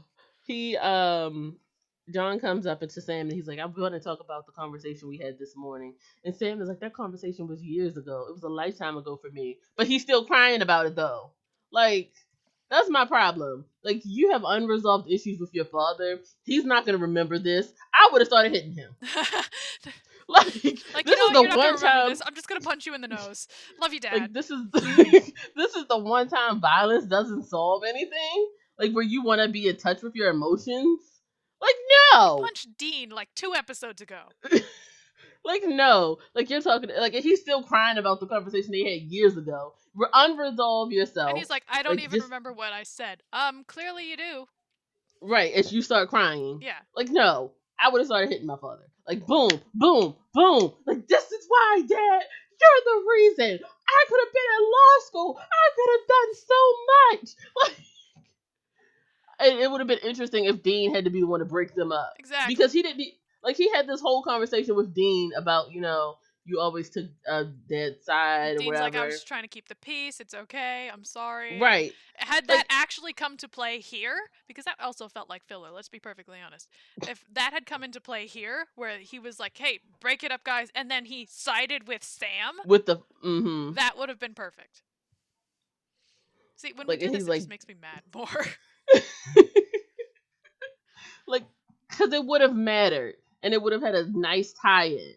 he 0.46 0.78
um 0.78 1.58
John 2.14 2.40
comes 2.40 2.66
up 2.66 2.84
into 2.84 3.00
Sam 3.02 3.28
and 3.28 3.32
he's 3.32 3.48
like, 3.48 3.60
I'm 3.60 3.72
going 3.72 3.94
to 3.94 4.00
talk 4.00 4.20
about 4.20 4.46
the 4.46 4.52
conversation 4.52 5.08
we 5.08 5.18
had 5.18 5.40
this 5.40 5.56
morning. 5.56 5.94
And 6.26 6.36
Sam 6.36 6.62
is 6.62 6.68
like, 6.68 6.80
that 6.82 6.94
conversation 6.94 7.48
was 7.48 7.64
years 7.64 7.96
ago. 7.96 8.26
It 8.28 8.34
was 8.34 8.44
a 8.44 8.50
lifetime 8.50 8.98
ago 8.98 9.16
for 9.16 9.30
me. 9.32 9.60
But 9.78 9.88
he's 9.88 10.02
still 10.02 10.26
crying 10.26 10.62
about 10.62 10.88
it 10.88 10.96
though. 10.96 11.32
Like, 11.72 12.12
that's 12.70 12.90
my 12.90 13.06
problem. 13.06 13.66
Like, 13.84 14.02
you 14.04 14.32
have 14.32 14.44
unresolved 14.46 15.10
issues 15.10 15.40
with 15.40 15.54
your 15.54 15.66
father. 15.66 16.20
He's 16.44 16.66
not 16.66 16.86
going 16.86 16.98
to 16.98 17.02
remember 17.02 17.38
this. 17.40 17.72
I 17.94 18.10
would 18.12 18.22
have 18.22 18.28
started 18.28 18.52
hitting 18.52 18.74
him. 18.74 18.96
Like, 20.38 20.46
like 20.94 21.06
this 21.06 21.20
is 21.20 21.32
the 21.34 21.40
you're 21.42 21.48
not 21.50 21.56
gonna 21.56 21.58
one 21.58 21.78
time. 21.78 22.10
this. 22.10 22.22
I'm 22.26 22.34
just 22.36 22.48
gonna 22.48 22.62
punch 22.62 22.86
you 22.86 22.94
in 22.96 23.02
the 23.02 23.08
nose. 23.08 23.48
Love 23.82 23.94
you, 23.94 24.00
Dad. 24.00 24.14
Like 24.22 24.34
this 24.34 24.50
is 24.50 24.62
this 24.74 25.76
is 25.76 25.86
the 25.90 25.98
one 25.98 26.28
time 26.30 26.60
violence 26.62 27.06
doesn't 27.06 27.44
solve 27.44 27.84
anything. 27.88 28.48
Like 28.80 28.94
where 28.94 29.04
you 29.04 29.24
want 29.24 29.42
to 29.42 29.50
be 29.50 29.68
in 29.68 29.78
touch 29.78 30.02
with 30.02 30.16
your 30.16 30.30
emotions. 30.30 31.02
Like 31.62 31.76
no, 32.14 32.40
Punched 32.42 32.78
Dean 32.78 33.10
like 33.10 33.30
two 33.36 33.54
episodes 33.56 34.02
ago. 34.02 34.20
like 35.44 35.64
no, 35.66 36.18
like 36.36 36.50
you're 36.50 36.62
talking. 36.62 36.90
Like 36.98 37.14
he's 37.14 37.42
still 37.42 37.64
crying 37.64 37.98
about 37.98 38.20
the 38.20 38.28
conversation 38.28 38.72
they 38.72 38.84
had 38.84 39.02
years 39.12 39.38
ago. 39.38 39.74
Re- 39.94 40.08
unresolve 40.14 40.92
yourself, 40.94 41.30
And 41.30 41.38
he's 41.38 41.50
like, 41.50 41.64
I 41.70 41.84
don't 41.84 41.96
like, 41.98 42.06
even 42.06 42.20
just- 42.20 42.26
remember 42.30 42.54
what 42.54 42.72
I 42.72 42.84
said. 42.84 43.22
Um, 43.34 43.64
clearly 43.68 44.10
you 44.10 44.16
do. 44.18 44.46
right? 45.22 45.52
As 45.54 45.74
you 45.74 45.82
start 45.82 46.10
crying, 46.10 46.60
Yeah. 46.62 46.78
like 46.96 47.10
no, 47.10 47.52
I 47.82 47.90
would 47.90 48.00
have 48.00 48.08
started 48.08 48.30
hitting 48.30 48.48
my 48.48 48.58
father. 48.58 48.84
Like 49.08 49.26
boom, 49.26 49.50
boom, 49.74 50.16
boom. 50.34 50.74
Like 50.86 51.08
this 51.08 51.32
is 51.32 51.46
why, 51.48 51.82
Dad, 51.88 51.88
you're 52.62 52.84
the 52.86 53.06
reason. 53.10 53.60
I 53.64 54.06
could 54.08 54.20
have 54.24 54.34
been 54.34 54.52
in 54.58 54.64
law 54.66 55.06
school. 55.06 55.40
I 55.40 55.70
could 55.76 55.92
have 56.00 56.08
done 56.08 56.36
so 56.36 56.56
much. 57.20 57.30
Like, 57.64 57.76
and 59.40 59.60
it 59.60 59.72
would 59.72 59.82
have 59.82 59.88
been 59.88 59.98
interesting 60.08 60.46
if 60.46 60.62
Dean 60.62 60.94
had 60.94 61.06
to 61.06 61.10
be 61.10 61.22
the 61.22 61.26
one 61.28 61.40
to 61.40 61.46
break 61.46 61.74
them 61.74 61.92
up 61.92 62.14
Exactly. 62.20 62.54
because 62.54 62.72
he 62.72 62.84
didn't. 62.84 63.08
Like 63.44 63.58
he 63.58 63.72
had 63.72 63.88
this 63.88 64.00
whole 64.00 64.22
conversation 64.22 64.76
with 64.76 64.94
Dean 64.94 65.32
about 65.36 65.72
you 65.72 65.82
know 65.82 66.18
you 66.46 66.60
always 66.60 66.90
took 66.90 67.06
uh, 67.30 67.44
Dad's 67.70 68.04
side 68.04 68.56
or 68.56 68.60
Dean's 68.60 68.80
like, 68.80 68.96
I 68.96 69.06
was 69.06 69.16
just 69.16 69.28
trying 69.28 69.44
to 69.44 69.48
keep 69.48 69.68
the 69.70 69.76
peace. 69.76 70.20
It's 70.20 70.34
okay. 70.34 70.90
I'm 70.92 71.04
sorry. 71.04 71.60
right. 71.60 71.94
Had 72.16 72.48
Like- 72.48 72.58
that 72.60 72.66
actually 72.70 73.14
come 73.14 73.38
to 73.38 73.48
play 73.48 73.80
here, 73.80 74.16
because 74.48 74.66
that 74.66 74.76
also 74.80 75.08
felt 75.08 75.30
like 75.30 75.44
filler, 75.46 75.70
let's 75.72 75.90
be 75.90 76.00
perfectly 76.00 76.40
honest. 76.46 76.68
If 77.08 77.24
that 77.34 77.54
had 77.54 77.66
come 77.66 77.84
into 77.84 78.02
play 78.02 78.26
here, 78.26 78.66
where 78.76 78.98
he 79.00 79.20
was 79.20 79.40
like, 79.40 79.58
hey, 79.58 79.80
break 80.00 80.24
it 80.24 80.32
up, 80.32 80.44
guys, 80.44 80.70
and 80.74 80.90
then 80.90 81.06
he 81.06 81.28
sided 81.30 81.88
with 81.88 82.04
Sam, 82.04 82.56
With 82.66 82.86
the 82.88 82.98
mm-hmm. 83.24 83.74
that 83.74 83.98
would 83.98 84.10
have 84.10 84.20
been 84.20 84.34
perfect. 84.34 84.82
See, 86.56 86.74
when 86.76 86.88
Like, 86.88 87.00
we 87.02 87.08
do 87.08 87.12
this, 87.14 87.24
it 87.24 87.30
like- 87.30 87.40
just 87.40 87.50
makes 87.50 87.68
me 87.68 87.76
mad 87.80 88.02
more. 88.14 88.46
like 91.28 91.44
because 91.90 92.12
it 92.14 92.26
would 92.26 92.42
have 92.42 92.56
mattered 92.56 93.16
and 93.44 93.54
it 93.54 93.62
would 93.62 93.74
have 93.74 93.82
had 93.82 93.96
a 93.96 94.06
nice 94.12 94.54
tie-in 94.54 95.14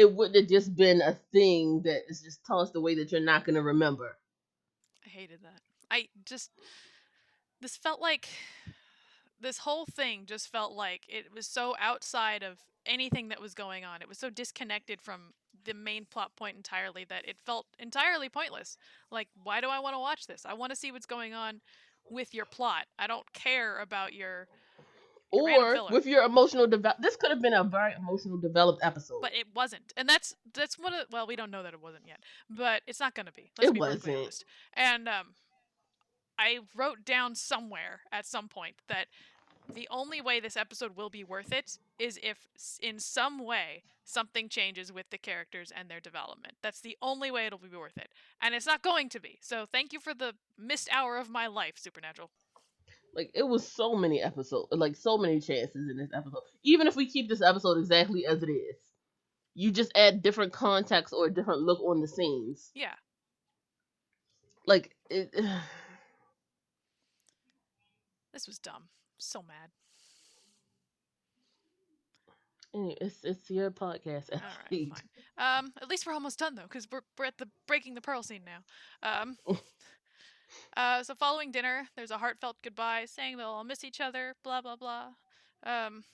it 0.00 0.14
wouldn't 0.14 0.36
have 0.36 0.48
just 0.48 0.74
been 0.74 1.02
a 1.02 1.12
thing 1.30 1.82
that 1.82 2.00
is 2.08 2.22
just 2.22 2.44
tossed 2.46 2.74
away 2.74 2.94
that 2.94 3.12
you're 3.12 3.20
not 3.20 3.44
going 3.44 3.54
to 3.54 3.62
remember 3.62 4.16
I 5.04 5.08
hated 5.10 5.42
that. 5.42 5.60
I 5.90 6.08
just 6.24 6.50
this 7.60 7.76
felt 7.76 8.00
like 8.00 8.28
this 9.38 9.58
whole 9.58 9.84
thing 9.84 10.24
just 10.24 10.48
felt 10.48 10.72
like 10.72 11.02
it 11.06 11.26
was 11.34 11.46
so 11.46 11.74
outside 11.78 12.42
of 12.42 12.58
anything 12.86 13.28
that 13.28 13.40
was 13.40 13.52
going 13.52 13.84
on. 13.84 14.00
It 14.00 14.08
was 14.08 14.18
so 14.18 14.30
disconnected 14.30 15.02
from 15.02 15.34
the 15.64 15.74
main 15.74 16.06
plot 16.06 16.34
point 16.36 16.56
entirely 16.56 17.04
that 17.04 17.28
it 17.28 17.36
felt 17.38 17.66
entirely 17.78 18.30
pointless. 18.30 18.78
Like, 19.10 19.28
why 19.42 19.60
do 19.60 19.68
I 19.68 19.80
want 19.80 19.94
to 19.94 19.98
watch 19.98 20.26
this? 20.26 20.46
I 20.46 20.54
want 20.54 20.70
to 20.70 20.76
see 20.76 20.90
what's 20.90 21.06
going 21.06 21.34
on 21.34 21.60
with 22.08 22.34
your 22.34 22.46
plot. 22.46 22.86
I 22.98 23.06
don't 23.06 23.30
care 23.34 23.78
about 23.78 24.14
your 24.14 24.48
Or 25.32 25.86
with 25.90 26.06
your 26.06 26.24
emotional 26.24 26.66
develop. 26.66 26.98
This 27.00 27.16
could 27.16 27.30
have 27.30 27.40
been 27.40 27.54
a 27.54 27.62
very 27.62 27.92
emotional 27.94 28.36
developed 28.36 28.80
episode. 28.82 29.20
but 29.22 29.32
it 29.34 29.46
wasn't 29.54 29.92
and 29.96 30.08
that's 30.08 30.34
that's 30.52 30.76
what 30.78 30.92
it, 30.92 31.06
well 31.10 31.26
we 31.26 31.36
don't 31.36 31.50
know 31.50 31.62
that 31.62 31.72
it 31.72 31.80
wasn't 31.80 32.02
yet 32.06 32.20
but 32.48 32.82
it's 32.86 32.98
not 33.00 33.14
going 33.14 33.26
to 33.26 33.32
be 33.32 33.50
let's 33.58 33.70
It 33.70 33.74
be 33.74 33.80
wasn't. 33.80 34.16
honest 34.16 34.44
and 34.74 35.08
um 35.08 35.34
i 36.38 36.58
wrote 36.74 37.04
down 37.04 37.34
somewhere 37.34 38.00
at 38.12 38.26
some 38.26 38.48
point 38.48 38.76
that 38.88 39.06
the 39.72 39.86
only 39.90 40.20
way 40.20 40.40
this 40.40 40.56
episode 40.56 40.96
will 40.96 41.10
be 41.10 41.22
worth 41.22 41.52
it 41.52 41.78
is 41.98 42.18
if 42.22 42.48
in 42.82 42.98
some 42.98 43.38
way 43.44 43.82
something 44.04 44.48
changes 44.48 44.92
with 44.92 45.08
the 45.10 45.18
characters 45.18 45.70
and 45.76 45.88
their 45.88 46.00
development 46.00 46.54
that's 46.62 46.80
the 46.80 46.96
only 47.00 47.30
way 47.30 47.46
it'll 47.46 47.58
be 47.58 47.68
worth 47.76 47.96
it 47.98 48.08
and 48.42 48.54
it's 48.54 48.66
not 48.66 48.82
going 48.82 49.08
to 49.08 49.20
be 49.20 49.38
so 49.40 49.64
thank 49.70 49.92
you 49.92 50.00
for 50.00 50.12
the 50.14 50.34
missed 50.58 50.88
hour 50.92 51.16
of 51.18 51.30
my 51.30 51.46
life 51.46 51.74
supernatural 51.76 52.30
like 53.14 53.30
it 53.34 53.42
was 53.42 53.66
so 53.66 53.94
many 53.94 54.22
episodes, 54.22 54.68
like 54.72 54.96
so 54.96 55.18
many 55.18 55.40
chances 55.40 55.88
in 55.90 55.96
this 55.96 56.10
episode. 56.14 56.42
Even 56.62 56.86
if 56.86 56.96
we 56.96 57.06
keep 57.06 57.28
this 57.28 57.42
episode 57.42 57.78
exactly 57.78 58.26
as 58.26 58.42
it 58.42 58.50
is, 58.50 58.76
you 59.54 59.70
just 59.70 59.92
add 59.94 60.22
different 60.22 60.52
context 60.52 61.12
or 61.12 61.26
a 61.26 61.32
different 61.32 61.62
look 61.62 61.80
on 61.80 62.00
the 62.00 62.08
scenes. 62.08 62.70
yeah 62.74 62.94
Like 64.66 64.94
it. 65.08 65.34
this 68.32 68.46
was 68.46 68.58
dumb 68.58 68.84
so 69.18 69.42
mad 69.42 69.70
Anyway, 72.72 72.96
it's 73.00 73.24
it's 73.24 73.50
your 73.50 73.70
podcast. 73.70 74.32
All 74.32 74.40
right, 74.40 74.88
fine. 74.88 75.38
Um, 75.38 75.72
at 75.82 75.88
least 75.88 76.06
we're 76.06 76.12
almost 76.12 76.38
done 76.38 76.54
though, 76.54 76.62
because 76.62 76.86
we're 76.90 77.00
we're 77.18 77.24
at 77.24 77.38
the 77.38 77.48
breaking 77.66 77.94
the 77.94 78.00
pearl 78.00 78.22
scene 78.22 78.42
now. 78.44 79.22
Um, 79.22 79.36
uh, 80.76 81.02
so 81.02 81.14
following 81.14 81.50
dinner, 81.50 81.88
there's 81.96 82.10
a 82.10 82.18
heartfelt 82.18 82.56
goodbye, 82.62 83.04
saying 83.06 83.36
they'll 83.36 83.48
all 83.48 83.64
miss 83.64 83.84
each 83.84 84.00
other. 84.00 84.34
Blah 84.42 84.60
blah 84.62 84.76
blah. 84.76 85.08
Um, 85.64 86.04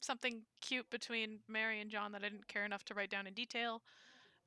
something 0.00 0.42
cute 0.60 0.90
between 0.90 1.40
Mary 1.48 1.80
and 1.80 1.90
John 1.90 2.12
that 2.12 2.24
I 2.24 2.28
didn't 2.28 2.48
care 2.48 2.64
enough 2.64 2.84
to 2.86 2.94
write 2.94 3.10
down 3.10 3.26
in 3.26 3.34
detail. 3.34 3.82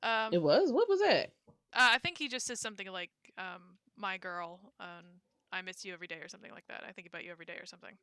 Um, 0.02 0.32
It 0.32 0.42
was. 0.42 0.72
What 0.72 0.88
was 0.88 1.00
that? 1.00 1.32
uh, 1.48 1.90
I 1.92 1.98
think 1.98 2.18
he 2.18 2.28
just 2.28 2.46
says 2.46 2.60
something 2.60 2.86
like, 2.90 3.10
um, 3.38 3.78
"My 3.96 4.18
girl," 4.18 4.60
um, 4.80 5.20
"I 5.52 5.62
miss 5.62 5.84
you 5.84 5.92
every 5.92 6.06
day" 6.06 6.20
or 6.20 6.28
something 6.28 6.52
like 6.52 6.66
that. 6.68 6.84
I 6.88 6.92
think 6.92 7.08
about 7.08 7.24
you 7.24 7.30
every 7.30 7.46
day 7.46 7.56
or 7.60 7.66
something. 7.66 7.96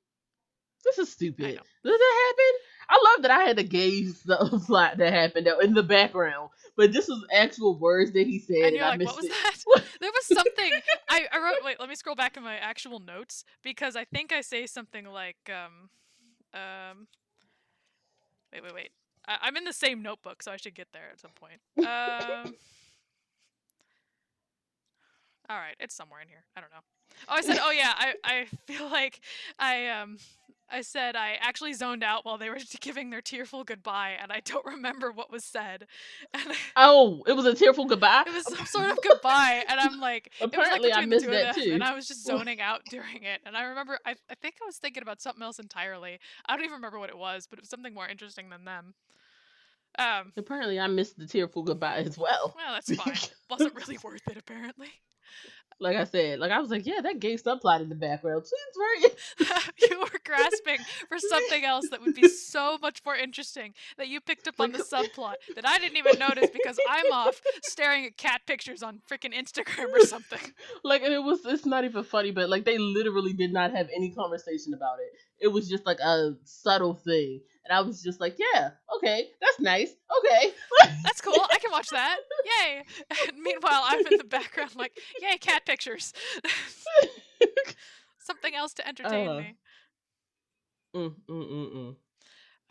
This 0.83 0.97
is 0.99 1.11
stupid. 1.11 1.59
Does 1.83 1.99
that 1.99 2.25
happen? 2.27 2.59
I 2.89 3.11
love 3.11 3.21
that 3.23 3.31
I 3.31 3.43
had 3.43 3.57
to 3.57 3.63
gauge 3.63 4.13
the 4.25 4.61
plot 4.65 4.97
that 4.97 5.13
happened 5.13 5.47
in 5.61 5.73
the 5.73 5.83
background, 5.83 6.49
but 6.75 6.91
this 6.91 7.07
was 7.07 7.25
actual 7.31 7.77
words 7.77 8.11
that 8.13 8.27
he 8.27 8.39
said, 8.39 8.55
and 8.57 8.65
and, 8.65 8.75
you're 8.75 8.85
I 8.85 8.89
like, 8.89 9.05
what 9.05 9.15
was 9.15 9.25
it. 9.25 9.31
that? 9.31 9.83
There 10.01 10.11
was 10.11 10.25
something 10.25 10.71
I, 11.09 11.27
I 11.31 11.37
wrote. 11.37 11.63
Wait, 11.63 11.79
let 11.79 11.87
me 11.87 11.95
scroll 11.95 12.15
back 12.15 12.35
in 12.35 12.43
my 12.43 12.57
actual 12.57 12.99
notes 12.99 13.45
because 13.63 13.95
I 13.95 14.03
think 14.03 14.33
I 14.33 14.41
say 14.41 14.65
something 14.65 15.05
like, 15.05 15.37
um, 15.49 15.89
um, 16.53 17.07
wait, 18.51 18.63
wait, 18.63 18.73
wait. 18.73 18.89
I, 19.25 19.37
I'm 19.43 19.55
in 19.55 19.63
the 19.63 19.73
same 19.73 20.01
notebook, 20.01 20.43
so 20.43 20.51
I 20.51 20.57
should 20.57 20.75
get 20.75 20.89
there 20.91 21.09
at 21.11 21.21
some 21.21 21.31
point. 21.31 21.61
Um, 21.77 22.53
all 25.49 25.57
right, 25.57 25.75
it's 25.79 25.95
somewhere 25.95 26.19
in 26.21 26.27
here. 26.27 26.43
I 26.57 26.61
don't 26.61 26.71
know. 26.71 26.83
Oh, 27.29 27.35
I 27.35 27.41
said, 27.41 27.59
oh 27.61 27.71
yeah, 27.71 27.93
I, 27.95 28.13
I 28.23 28.45
feel 28.65 28.89
like 28.91 29.21
I 29.59 29.87
um 29.89 30.17
I 30.69 30.81
said 30.81 31.15
I 31.15 31.37
actually 31.39 31.73
zoned 31.73 32.03
out 32.03 32.25
while 32.25 32.37
they 32.37 32.49
were 32.49 32.57
giving 32.81 33.09
their 33.09 33.21
tearful 33.21 33.63
goodbye, 33.63 34.15
and 34.21 34.31
I 34.31 34.39
don't 34.43 34.65
remember 34.65 35.11
what 35.11 35.31
was 35.31 35.43
said. 35.43 35.85
And 36.33 36.55
Oh, 36.75 37.23
it 37.27 37.33
was 37.33 37.45
a 37.45 37.53
tearful 37.53 37.85
goodbye. 37.85 38.23
it 38.25 38.33
was 38.33 38.45
some 38.57 38.65
sort 38.65 38.89
of 38.89 38.97
goodbye, 39.03 39.63
and 39.67 39.79
I'm 39.79 39.99
like, 39.99 40.33
Apparently, 40.41 40.91
I 40.91 41.01
like 41.01 41.09
between 41.09 41.31
missed 41.31 41.45
that 41.45 41.55
them, 41.55 41.63
too. 41.65 41.73
and 41.73 41.83
I 41.83 41.93
was 41.93 42.07
just 42.07 42.25
zoning 42.25 42.59
out 42.61 42.81
during 42.89 43.23
it. 43.23 43.41
And 43.45 43.55
I 43.55 43.63
remember, 43.63 43.99
I, 44.05 44.11
I 44.29 44.35
think 44.41 44.55
I 44.61 44.65
was 44.65 44.77
thinking 44.77 45.03
about 45.03 45.21
something 45.21 45.43
else 45.43 45.59
entirely. 45.59 46.19
I 46.47 46.55
don't 46.55 46.63
even 46.65 46.75
remember 46.75 46.99
what 46.99 47.09
it 47.09 47.17
was, 47.17 47.45
but 47.47 47.59
it 47.59 47.61
was 47.63 47.69
something 47.69 47.93
more 47.93 48.07
interesting 48.07 48.49
than 48.49 48.65
them. 48.65 48.93
Um, 49.99 50.31
Apparently, 50.37 50.79
I 50.79 50.87
missed 50.87 51.17
the 51.19 51.27
tearful 51.27 51.61
goodbye 51.61 51.97
as 51.97 52.17
well. 52.17 52.53
well, 52.57 52.73
that's 52.73 52.93
fine. 52.95 53.13
Wasn't 53.49 53.75
really 53.75 53.99
worth 54.03 54.27
it, 54.27 54.37
apparently. 54.37 54.89
Like 55.83 55.97
I 55.97 56.05
said, 56.05 56.39
like 56.39 56.51
I 56.51 56.59
was 56.59 56.71
like, 56.71 56.85
yeah, 56.85 57.01
that 57.01 57.19
gay 57.19 57.35
subplot 57.35 57.81
in 57.81 57.89
the 57.89 57.95
background 57.95 58.45
seems 58.45 59.09
very. 59.47 59.59
you 59.91 59.99
were 59.99 60.19
grasping 60.23 60.77
for 61.09 61.19
something 61.19 61.65
else 61.65 61.89
that 61.91 62.01
would 62.01 62.15
be 62.15 62.29
so 62.29 62.77
much 62.81 63.01
more 63.05 63.15
interesting 63.15 63.73
that 63.97 64.07
you 64.07 64.21
picked 64.21 64.47
up 64.47 64.59
on 64.59 64.71
the 64.71 64.79
subplot 64.79 65.35
that 65.55 65.67
I 65.67 65.79
didn't 65.79 65.97
even 65.97 66.17
notice 66.17 66.49
because 66.51 66.79
I'm 66.89 67.11
off 67.11 67.41
staring 67.63 68.05
at 68.05 68.17
cat 68.17 68.41
pictures 68.47 68.81
on 68.81 69.01
freaking 69.11 69.33
Instagram 69.33 69.93
or 69.93 70.05
something. 70.05 70.39
like 70.83 71.01
and 71.03 71.13
it 71.13 71.23
was 71.23 71.41
it's 71.45 71.65
not 71.65 71.83
even 71.83 72.03
funny 72.03 72.31
but 72.31 72.49
like 72.49 72.65
they 72.65 72.77
literally 72.77 73.33
did 73.33 73.51
not 73.51 73.71
have 73.71 73.89
any 73.95 74.11
conversation 74.11 74.73
about 74.73 74.99
it 74.99 75.45
it 75.45 75.49
was 75.49 75.69
just 75.69 75.85
like 75.85 75.99
a 75.99 76.33
subtle 76.45 76.93
thing 76.93 77.41
and 77.65 77.75
i 77.77 77.81
was 77.81 78.01
just 78.01 78.19
like 78.19 78.35
yeah 78.39 78.71
okay 78.95 79.27
that's 79.41 79.59
nice 79.59 79.91
okay 80.19 80.53
That's 81.03 81.21
cool. 81.21 81.35
I 81.51 81.57
can 81.59 81.71
watch 81.71 81.89
that. 81.89 82.17
Yay. 82.45 82.83
And 83.27 83.37
meanwhile, 83.37 83.83
I'm 83.85 84.05
in 84.07 84.17
the 84.17 84.23
background 84.23 84.75
like, 84.75 84.97
yay, 85.21 85.37
cat 85.37 85.65
pictures. 85.65 86.13
Something 88.19 88.55
else 88.55 88.73
to 88.75 88.87
entertain 88.87 89.27
Uh. 89.27 89.37
me. 89.37 89.55
mm, 90.95 91.13
mm, 91.29 91.49
mm, 91.51 91.73
mm. 91.75 91.95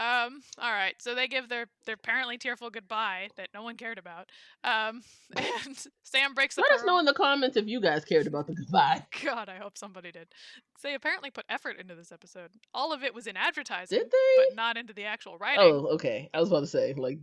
Um, 0.02 0.40
all 0.58 0.72
right. 0.72 0.94
So 0.98 1.14
they 1.14 1.28
give 1.28 1.48
their 1.48 1.66
their 1.86 1.94
apparently 1.94 2.38
tearful 2.38 2.70
goodbye 2.70 3.28
that 3.36 3.48
no 3.54 3.62
one 3.62 3.76
cared 3.76 3.98
about. 3.98 4.30
Um, 4.64 5.02
and 5.36 5.76
Sam 6.02 6.34
breaks 6.34 6.56
the 6.56 6.62
let 6.62 6.80
us 6.80 6.84
know 6.84 6.98
in 6.98 7.04
the 7.04 7.12
comments 7.14 7.56
if 7.56 7.66
you 7.68 7.80
guys 7.80 8.04
cared 8.04 8.26
about 8.26 8.46
the 8.46 8.54
goodbye 8.54 9.04
God, 9.24 9.48
I 9.48 9.56
hope 9.56 9.78
somebody 9.78 10.10
did. 10.10 10.28
They 10.82 10.94
apparently 10.94 11.30
put 11.30 11.44
effort 11.48 11.76
into 11.78 11.94
this 11.94 12.10
episode. 12.10 12.50
All 12.74 12.92
of 12.92 13.04
it 13.04 13.14
was 13.14 13.26
in 13.26 13.36
advertising, 13.36 13.98
did 13.98 14.10
they 14.10 14.44
but 14.48 14.56
not 14.56 14.76
into 14.76 14.92
the 14.92 15.04
actual 15.04 15.38
writing. 15.38 15.62
oh 15.62 15.86
okay 15.94 16.28
i 16.34 16.40
was 16.40 16.48
about 16.48 16.60
to 16.60 16.66
say 16.66 16.94
like 16.94 17.18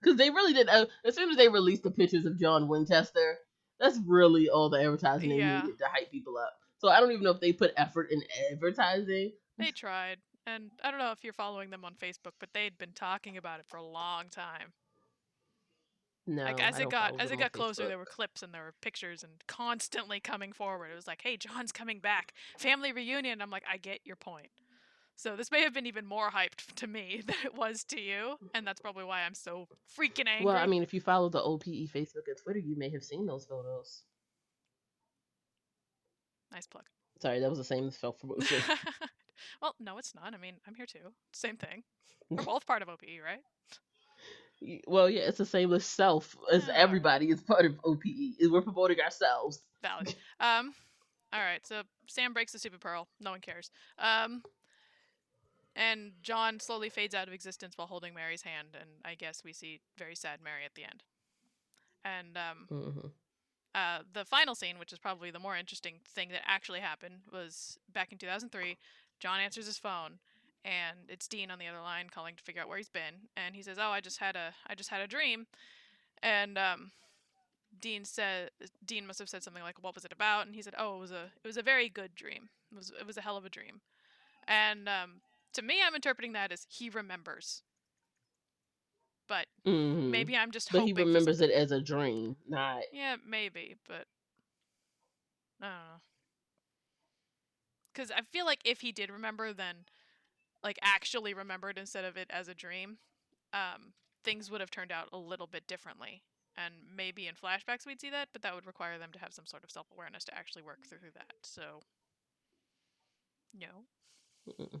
because 0.00 0.16
they 0.16 0.30
really 0.30 0.52
did 0.52 0.68
uh, 0.68 0.86
as 1.04 1.14
soon 1.14 1.30
as 1.30 1.36
they 1.36 1.48
released 1.48 1.82
the 1.82 1.90
pictures 1.90 2.24
of 2.24 2.38
john 2.38 2.68
winchester 2.68 3.36
that's 3.80 3.98
really 4.06 4.48
all 4.48 4.70
the 4.70 4.80
advertising 4.80 5.28
they 5.30 5.36
Yeah. 5.38 5.62
needed 5.62 5.78
to 5.78 5.84
hype 5.86 6.10
people 6.10 6.36
up 6.38 6.52
so 6.78 6.88
i 6.88 7.00
don't 7.00 7.10
even 7.10 7.24
know 7.24 7.32
if 7.32 7.40
they 7.40 7.52
put 7.52 7.72
effort 7.76 8.08
in 8.10 8.22
advertising 8.52 9.32
They 9.58 9.70
tried. 9.72 10.18
And 10.46 10.70
I 10.82 10.90
don't 10.90 11.00
know 11.00 11.10
if 11.10 11.24
you're 11.24 11.32
following 11.32 11.70
them 11.70 11.84
on 11.84 11.94
Facebook, 11.94 12.32
but 12.38 12.50
they'd 12.54 12.78
been 12.78 12.92
talking 12.92 13.36
about 13.36 13.58
it 13.58 13.66
for 13.68 13.78
a 13.78 13.84
long 13.84 14.28
time. 14.30 14.72
no 16.26 16.44
like 16.44 16.62
as 16.62 16.78
it 16.78 16.88
got 16.88 17.20
as 17.20 17.32
it 17.32 17.38
got 17.38 17.52
closer, 17.52 17.82
Facebook. 17.82 17.88
there 17.88 17.98
were 17.98 18.04
clips 18.04 18.42
and 18.42 18.54
there 18.54 18.62
were 18.62 18.74
pictures 18.80 19.24
and 19.24 19.32
constantly 19.48 20.20
coming 20.20 20.52
forward. 20.52 20.90
It 20.92 20.94
was 20.94 21.06
like, 21.06 21.22
"Hey, 21.22 21.36
John's 21.36 21.72
coming 21.72 21.98
back, 21.98 22.32
family 22.58 22.92
reunion." 22.92 23.42
I'm 23.42 23.50
like, 23.50 23.64
I 23.70 23.76
get 23.76 24.00
your 24.04 24.16
point. 24.16 24.50
So 25.16 25.34
this 25.34 25.50
may 25.50 25.62
have 25.62 25.72
been 25.72 25.86
even 25.86 26.06
more 26.06 26.30
hyped 26.30 26.74
to 26.76 26.86
me 26.86 27.22
than 27.26 27.36
it 27.44 27.54
was 27.54 27.82
to 27.84 28.00
you, 28.00 28.36
and 28.54 28.66
that's 28.66 28.80
probably 28.80 29.04
why 29.04 29.22
I'm 29.22 29.34
so 29.34 29.66
freaking 29.98 30.28
angry. 30.28 30.46
Well, 30.46 30.56
I 30.56 30.66
mean, 30.66 30.82
if 30.82 30.94
you 30.94 31.00
follow 31.00 31.28
the 31.28 31.42
OPE 31.42 31.90
Facebook 31.92 32.28
and 32.28 32.36
Twitter, 32.36 32.60
you 32.60 32.76
may 32.76 32.90
have 32.90 33.02
seen 33.02 33.26
those 33.26 33.46
photos. 33.46 34.04
nice 36.52 36.66
plug. 36.66 36.84
Sorry, 37.20 37.40
that 37.40 37.48
was 37.48 37.58
the 37.58 37.64
same 37.64 37.88
as 37.88 37.96
promotion. 37.96 38.62
well, 39.60 39.74
no, 39.78 39.98
it's 39.98 40.14
not. 40.14 40.34
I 40.34 40.38
mean, 40.38 40.56
I'm 40.66 40.74
here 40.74 40.86
too. 40.86 41.12
Same 41.32 41.56
thing. 41.56 41.82
We're 42.36 42.42
both 42.42 42.66
part 42.66 42.82
of 42.82 42.88
OPE, 42.88 43.20
right? 43.24 43.40
well, 44.86 45.08
yeah, 45.08 45.22
it's 45.22 45.38
the 45.38 45.44
same 45.46 45.72
as 45.72 45.84
self 45.84 46.36
as 46.52 46.68
Yeah. 46.68 46.74
everybody 46.74 47.30
is 47.30 47.42
part 47.42 47.64
of 47.66 47.78
OPE. 47.84 48.36
We're 48.50 48.62
promoting 48.62 49.00
ourselves. 49.00 49.62
Valid. 49.82 50.14
Um, 50.40 50.74
all 51.32 51.40
right. 51.40 51.64
So 51.66 51.82
Sam 52.06 52.32
breaks 52.32 52.52
the 52.52 52.58
stupid 52.58 52.80
pearl. 52.80 53.08
No 53.20 53.30
one 53.30 53.40
cares. 53.40 53.70
Um, 53.98 54.42
and 55.74 56.12
John 56.22 56.58
slowly 56.60 56.88
fades 56.88 57.14
out 57.14 57.28
of 57.28 57.34
existence 57.34 57.76
while 57.76 57.86
holding 57.86 58.14
Mary's 58.14 58.42
hand, 58.42 58.68
and 58.78 58.90
I 59.04 59.14
guess 59.14 59.42
we 59.44 59.52
see 59.52 59.80
very 59.98 60.14
sad 60.16 60.40
Mary 60.42 60.64
at 60.64 60.74
the 60.74 60.84
end. 60.84 61.02
And 62.04 62.36
um, 62.36 62.68
hmm 62.68 63.08
uh, 63.74 63.98
the 64.14 64.24
final 64.24 64.54
scene, 64.54 64.78
which 64.78 64.92
is 64.92 64.98
probably 64.98 65.30
the 65.30 65.38
more 65.38 65.56
interesting 65.56 66.00
thing 66.08 66.30
that 66.30 66.40
actually 66.46 66.80
happened, 66.80 67.16
was 67.30 67.78
back 67.92 68.10
in 68.12 68.18
2003. 68.18 68.78
John 69.18 69.40
answers 69.40 69.66
his 69.66 69.78
phone, 69.78 70.18
and 70.64 70.98
it's 71.08 71.28
Dean 71.28 71.50
on 71.50 71.58
the 71.58 71.66
other 71.66 71.80
line 71.80 72.08
calling 72.10 72.36
to 72.36 72.42
figure 72.42 72.62
out 72.62 72.68
where 72.68 72.78
he's 72.78 72.88
been. 72.88 73.28
And 73.36 73.54
he 73.56 73.62
says, 73.62 73.78
"Oh, 73.78 73.90
I 73.90 74.00
just 74.00 74.18
had 74.18 74.36
a, 74.36 74.54
I 74.66 74.74
just 74.74 74.90
had 74.90 75.00
a 75.00 75.06
dream," 75.06 75.46
and 76.22 76.58
um, 76.58 76.92
Dean 77.80 78.04
said, 78.04 78.50
Dean 78.84 79.06
must 79.06 79.18
have 79.18 79.28
said 79.28 79.42
something 79.42 79.62
like, 79.62 79.82
"What 79.82 79.94
was 79.94 80.04
it 80.04 80.12
about?" 80.12 80.46
And 80.46 80.54
he 80.54 80.62
said, 80.62 80.74
"Oh, 80.78 80.96
it 80.96 81.00
was 81.00 81.12
a, 81.12 81.30
it 81.42 81.46
was 81.46 81.56
a 81.56 81.62
very 81.62 81.88
good 81.88 82.14
dream. 82.14 82.48
It 82.72 82.76
was, 82.76 82.92
it 82.98 83.06
was 83.06 83.16
a 83.16 83.22
hell 83.22 83.36
of 83.36 83.44
a 83.44 83.50
dream." 83.50 83.80
And 84.48 84.88
um, 84.88 85.20
to 85.54 85.62
me, 85.62 85.76
I'm 85.84 85.94
interpreting 85.94 86.32
that 86.32 86.52
as 86.52 86.66
he 86.68 86.88
remembers. 86.88 87.62
But 89.28 89.46
hmm 89.64 90.10
maybe 90.10 90.36
I'm 90.36 90.50
just 90.52 90.72
But 90.72 90.82
he 90.82 90.92
remembers 90.92 91.40
it 91.40 91.50
as 91.50 91.72
a 91.72 91.80
dream, 91.80 92.36
not. 92.48 92.82
Yeah, 92.92 93.16
maybe, 93.26 93.76
but 93.88 94.06
I 95.60 95.64
don't 95.64 95.72
know. 95.72 96.00
Because 97.96 98.10
I 98.10 98.20
feel 98.20 98.44
like 98.44 98.60
if 98.66 98.82
he 98.82 98.92
did 98.92 99.10
remember, 99.10 99.54
then 99.54 99.76
like 100.62 100.78
actually 100.82 101.32
remembered 101.32 101.78
instead 101.78 102.04
of 102.04 102.16
it 102.18 102.26
as 102.30 102.48
a 102.48 102.54
dream, 102.54 102.98
um, 103.54 103.94
things 104.22 104.50
would 104.50 104.60
have 104.60 104.70
turned 104.70 104.92
out 104.92 105.08
a 105.12 105.18
little 105.18 105.46
bit 105.46 105.66
differently. 105.66 106.22
And 106.58 106.74
maybe 106.94 107.26
in 107.26 107.34
flashbacks 107.34 107.86
we'd 107.86 108.00
see 108.00 108.10
that, 108.10 108.28
but 108.32 108.42
that 108.42 108.54
would 108.54 108.66
require 108.66 108.98
them 108.98 109.10
to 109.12 109.18
have 109.18 109.32
some 109.32 109.46
sort 109.46 109.64
of 109.64 109.70
self 109.70 109.86
awareness 109.94 110.24
to 110.24 110.34
actually 110.36 110.62
work 110.62 110.86
through 110.86 111.10
that. 111.14 111.32
So, 111.42 111.80
no. 113.58 113.84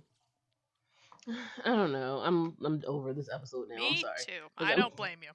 I 1.64 1.70
don't 1.70 1.92
know. 1.92 2.20
I'm 2.24 2.54
I'm 2.64 2.82
over 2.86 3.12
this 3.12 3.28
episode 3.32 3.68
now. 3.68 3.76
I'm 3.76 3.92
Me 3.92 3.96
sorry. 3.98 4.14
too. 4.26 4.46
I 4.58 4.70
I'm- 4.70 4.78
don't 4.78 4.96
blame 4.96 5.18
you. 5.22 5.30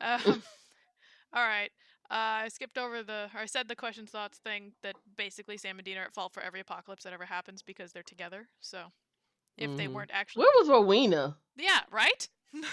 Um, 0.00 0.20
all 1.32 1.44
right. 1.46 1.70
Uh, 2.10 2.44
I 2.44 2.48
skipped 2.48 2.78
over 2.78 3.02
the, 3.02 3.28
or 3.34 3.40
I 3.40 3.46
said 3.46 3.68
the 3.68 3.76
questions, 3.76 4.10
thoughts 4.10 4.38
thing 4.38 4.72
that 4.82 4.96
basically 5.16 5.58
Sam 5.58 5.78
and 5.78 5.84
Dean 5.84 5.98
are 5.98 6.04
at 6.04 6.14
fault 6.14 6.32
for 6.32 6.42
every 6.42 6.60
apocalypse 6.60 7.04
that 7.04 7.12
ever 7.12 7.26
happens 7.26 7.60
because 7.62 7.92
they're 7.92 8.02
together. 8.02 8.48
So 8.60 8.92
if 9.58 9.76
they 9.76 9.86
Mhm. 9.86 9.92
weren't 9.94 10.10
actually, 10.12 10.44
Where 10.44 10.52
was 10.58 10.68
Rowena 10.68 11.36
yeah, 11.56 11.80
right. 11.90 12.28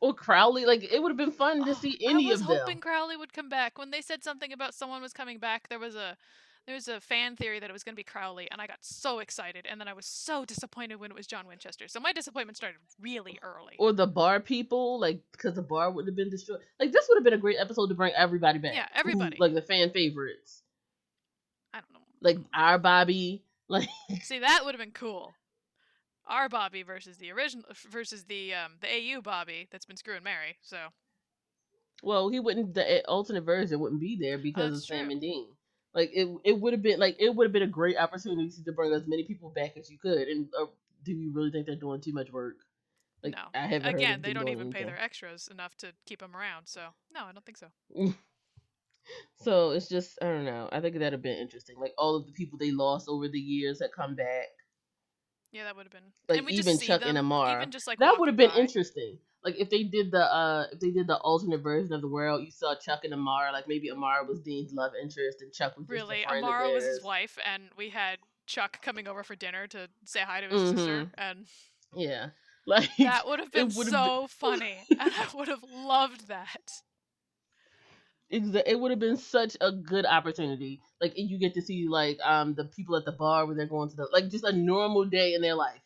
or 0.00 0.14
Crowley? 0.14 0.64
Like 0.66 0.84
it 0.84 1.02
would 1.02 1.10
have 1.10 1.16
been 1.16 1.32
fun 1.32 1.64
to 1.64 1.70
Oh, 1.70 1.74
see 1.74 1.98
any 2.02 2.12
of 2.12 2.16
them. 2.16 2.26
I 2.26 2.30
was 2.30 2.40
of 2.42 2.46
them. 2.46 2.58
hoping 2.58 2.80
Crowley 2.80 3.16
would 3.16 3.32
come 3.32 3.48
back. 3.48 3.78
When 3.78 3.90
they 3.90 4.00
said 4.00 4.22
something 4.22 4.52
about 4.52 4.74
someone 4.74 5.02
was 5.02 5.12
coming 5.12 5.38
back, 5.38 5.68
there 5.68 5.78
was 5.78 5.94
a 5.96 6.16
there 6.66 6.74
was 6.74 6.88
a 6.88 7.00
fan 7.00 7.36
theory 7.36 7.60
that 7.60 7.68
it 7.68 7.72
was 7.72 7.82
going 7.84 7.92
to 7.92 7.96
be 7.96 8.02
Crowley, 8.04 8.48
and 8.50 8.60
I 8.60 8.66
got 8.66 8.78
so 8.80 9.18
excited, 9.18 9.66
and 9.70 9.78
then 9.80 9.86
I 9.88 9.92
was 9.92 10.06
so 10.06 10.44
disappointed 10.46 10.96
when 10.98 11.10
it 11.10 11.14
was 11.16 11.26
John 11.26 11.46
Winchester. 11.46 11.88
So 11.88 12.00
my 12.00 12.12
disappointment 12.12 12.56
started 12.56 12.78
really 13.00 13.38
early. 13.42 13.74
Or 13.78 13.92
the 13.92 14.06
bar 14.06 14.40
people, 14.40 14.98
like 14.98 15.20
because 15.32 15.54
the 15.54 15.62
bar 15.62 15.90
would 15.90 16.06
have 16.06 16.16
been 16.16 16.30
destroyed. 16.30 16.60
Like 16.80 16.90
this 16.92 17.06
would 17.08 17.16
have 17.16 17.24
been 17.24 17.34
a 17.34 17.38
great 17.38 17.58
episode 17.60 17.88
to 17.88 17.94
bring 17.94 18.12
everybody 18.16 18.58
back. 18.58 18.74
Yeah, 18.74 18.86
who- 18.92 19.00
everybody. 19.00 19.36
like 19.38 19.52
the 19.54 19.62
fan 19.62 19.90
favorites, 19.90 20.62
I 21.72 21.80
don't 21.80 21.92
know. 21.92 22.06
like 22.20 22.38
our 22.54 22.78
Bobby. 22.78 23.42
Like 23.66 23.88
See, 24.22 24.40
that 24.40 24.60
would 24.64 24.74
have 24.74 24.80
been 24.80 24.90
cool. 24.92 25.32
Our 26.26 26.50
Bobby 26.50 26.82
versus 26.82 27.16
the 27.16 27.32
original 27.32 27.64
versus 27.90 28.24
the 28.24 28.52
um 28.52 28.72
the 28.82 28.88
AU 28.88 29.22
Bobby 29.22 29.68
that's 29.72 29.86
been 29.86 29.96
screwing 29.96 30.22
Mary. 30.22 30.58
So 30.60 30.76
Well, 32.02 32.28
he 32.28 32.40
wouldn't. 32.40 32.74
The 32.74 32.98
uh, 33.00 33.10
alternate 33.10 33.40
version 33.44 33.80
wouldn't 33.80 34.02
be 34.02 34.16
there 34.20 34.36
because 34.36 34.66
of 34.66 34.72
that's 34.74 34.88
Sam 34.88 35.04
true. 35.06 35.12
and 35.12 35.20
Dean. 35.22 35.46
Like 35.94 36.10
it, 36.12 36.28
it 36.44 36.60
would 36.60 36.72
have 36.72 36.82
been 36.82 36.98
like 36.98 37.16
it 37.20 37.34
would 37.34 37.44
have 37.44 37.52
been 37.52 37.62
a 37.62 37.68
great 37.68 37.96
opportunity 37.96 38.50
to 38.64 38.72
bring 38.72 38.92
as 38.92 39.06
many 39.06 39.24
people 39.24 39.50
back 39.50 39.76
as 39.76 39.90
you 39.90 39.98
could. 39.98 40.28
And 40.28 40.48
uh, 40.58 40.66
do 41.04 41.12
you 41.12 41.32
really 41.32 41.50
think 41.50 41.66
they're 41.66 41.76
doing 41.76 42.00
too 42.00 42.12
much 42.12 42.30
work? 42.32 42.56
Like 43.22 43.32
no. 43.32 43.44
I 43.54 43.66
haven't 43.66 43.94
Again, 43.94 44.20
they 44.20 44.32
don't 44.32 44.48
even 44.48 44.72
pay 44.72 44.84
their 44.84 45.00
extras 45.00 45.48
enough 45.48 45.76
to 45.78 45.92
keep 46.04 46.20
them 46.20 46.36
around. 46.36 46.66
So 46.66 46.80
no, 47.14 47.24
I 47.24 47.32
don't 47.32 47.44
think 47.44 47.58
so. 47.58 47.68
So 49.36 49.72
it's 49.72 49.88
just 49.88 50.18
I 50.22 50.26
don't 50.26 50.44
know. 50.44 50.68
I 50.72 50.80
think 50.80 50.94
that'd 50.94 51.12
have 51.12 51.22
been 51.22 51.38
interesting. 51.38 51.76
Like 51.78 51.92
all 51.98 52.16
of 52.16 52.26
the 52.26 52.32
people 52.32 52.58
they 52.58 52.70
lost 52.70 53.08
over 53.08 53.28
the 53.28 53.38
years 53.38 53.78
that 53.80 53.92
come 53.92 54.14
back. 54.14 54.46
Yeah, 55.52 55.64
that 55.64 55.76
would 55.76 55.84
have 55.84 55.92
been. 55.92 56.12
Like, 56.28 56.38
and 56.38 56.46
we 56.46 56.54
even 56.54 56.78
Chuck 56.78 57.02
and 57.04 57.16
them, 57.16 57.30
Amara. 57.30 57.56
Even 57.56 57.70
just 57.70 57.86
like 57.86 57.98
that 57.98 58.18
would 58.18 58.28
have 58.28 58.36
been 58.36 58.50
by. 58.50 58.56
interesting. 58.56 59.18
Like 59.44 59.60
if 59.60 59.68
they 59.68 59.84
did 59.84 60.10
the 60.10 60.22
uh 60.22 60.66
if 60.72 60.80
they 60.80 60.90
did 60.90 61.06
the 61.06 61.16
alternate 61.18 61.60
version 61.62 61.92
of 61.92 62.00
the 62.00 62.08
world, 62.08 62.42
you 62.44 62.50
saw 62.50 62.74
Chuck 62.74 63.00
and 63.04 63.12
Amara. 63.12 63.52
Like 63.52 63.68
maybe 63.68 63.90
Amara 63.90 64.24
was 64.24 64.40
Dean's 64.40 64.72
love 64.72 64.92
interest 65.00 65.42
and 65.42 65.52
Chuck 65.52 65.76
was 65.76 65.86
Really, 65.88 66.24
Amara 66.26 66.70
was 66.70 66.84
his 66.84 67.02
wife, 67.04 67.38
and 67.44 67.64
we 67.76 67.90
had 67.90 68.18
Chuck 68.46 68.80
coming 68.82 69.06
over 69.06 69.22
for 69.22 69.36
dinner 69.36 69.66
to 69.68 69.88
say 70.04 70.20
hi 70.20 70.40
to 70.40 70.48
his 70.48 70.60
sister, 70.70 71.04
Mhm. 71.04 71.10
and 71.18 71.46
Yeah, 71.94 72.30
like 72.66 72.88
that 72.98 73.26
would 73.28 73.38
have 73.40 73.52
been 73.52 73.70
so 73.70 74.26
funny, 74.28 74.78
and 74.98 75.12
I 75.14 75.28
would 75.36 75.48
have 75.48 75.62
loved 75.62 76.28
that. 76.28 76.72
exa- 78.32 78.62
it 78.66 78.78
would 78.80 78.90
have 78.90 79.00
been 79.00 79.16
such 79.16 79.56
a 79.60 79.70
good 79.70 80.06
opportunity. 80.06 80.80
Like 81.00 81.12
you 81.16 81.38
get 81.38 81.54
to 81.54 81.62
see 81.62 81.86
like 81.88 82.18
um 82.24 82.54
the 82.54 82.64
people 82.64 82.96
at 82.96 83.04
the 83.04 83.12
bar 83.12 83.46
when 83.46 83.56
they're 83.56 83.66
going 83.66 83.90
to 83.90 83.96
the 83.96 84.08
like 84.12 84.28
just 84.30 84.44
a 84.44 84.52
normal 84.52 85.04
day 85.04 85.34
in 85.34 85.42
their 85.42 85.54
life. 85.54 85.83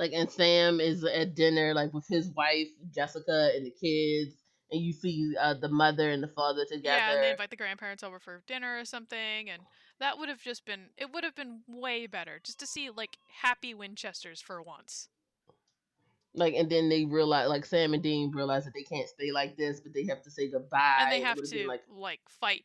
Like 0.00 0.12
and 0.14 0.30
Sam 0.30 0.80
is 0.80 1.04
at 1.04 1.34
dinner 1.34 1.74
like 1.74 1.92
with 1.92 2.08
his 2.08 2.30
wife 2.30 2.68
Jessica 2.90 3.50
and 3.54 3.66
the 3.66 3.70
kids, 3.70 4.34
and 4.72 4.80
you 4.80 4.94
see 4.94 5.34
uh, 5.38 5.52
the 5.52 5.68
mother 5.68 6.08
and 6.08 6.22
the 6.22 6.28
father 6.28 6.64
together. 6.64 6.96
Yeah, 6.96 7.12
and 7.12 7.22
they 7.22 7.30
invite 7.32 7.50
the 7.50 7.56
grandparents 7.56 8.02
over 8.02 8.18
for 8.18 8.42
dinner 8.46 8.78
or 8.78 8.86
something, 8.86 9.50
and 9.50 9.60
that 10.00 10.18
would 10.18 10.30
have 10.30 10.40
just 10.40 10.64
been 10.64 10.86
it 10.96 11.12
would 11.12 11.22
have 11.22 11.34
been 11.36 11.60
way 11.68 12.06
better 12.06 12.40
just 12.42 12.58
to 12.60 12.66
see 12.66 12.88
like 12.88 13.18
happy 13.42 13.74
Winchesters 13.74 14.40
for 14.40 14.62
once. 14.62 15.10
like 16.34 16.54
and 16.54 16.70
then 16.70 16.88
they 16.88 17.04
realize 17.04 17.50
like 17.50 17.66
Sam 17.66 17.92
and 17.92 18.02
Dean 18.02 18.32
realize 18.34 18.64
that 18.64 18.72
they 18.74 18.84
can't 18.84 19.06
stay 19.06 19.30
like 19.32 19.58
this, 19.58 19.80
but 19.80 19.92
they 19.92 20.06
have 20.06 20.22
to 20.22 20.30
say 20.30 20.50
goodbye. 20.50 21.00
and 21.00 21.12
they 21.12 21.20
have 21.20 21.42
to 21.42 21.66
like, 21.68 21.82
like 21.94 22.20
fight 22.26 22.64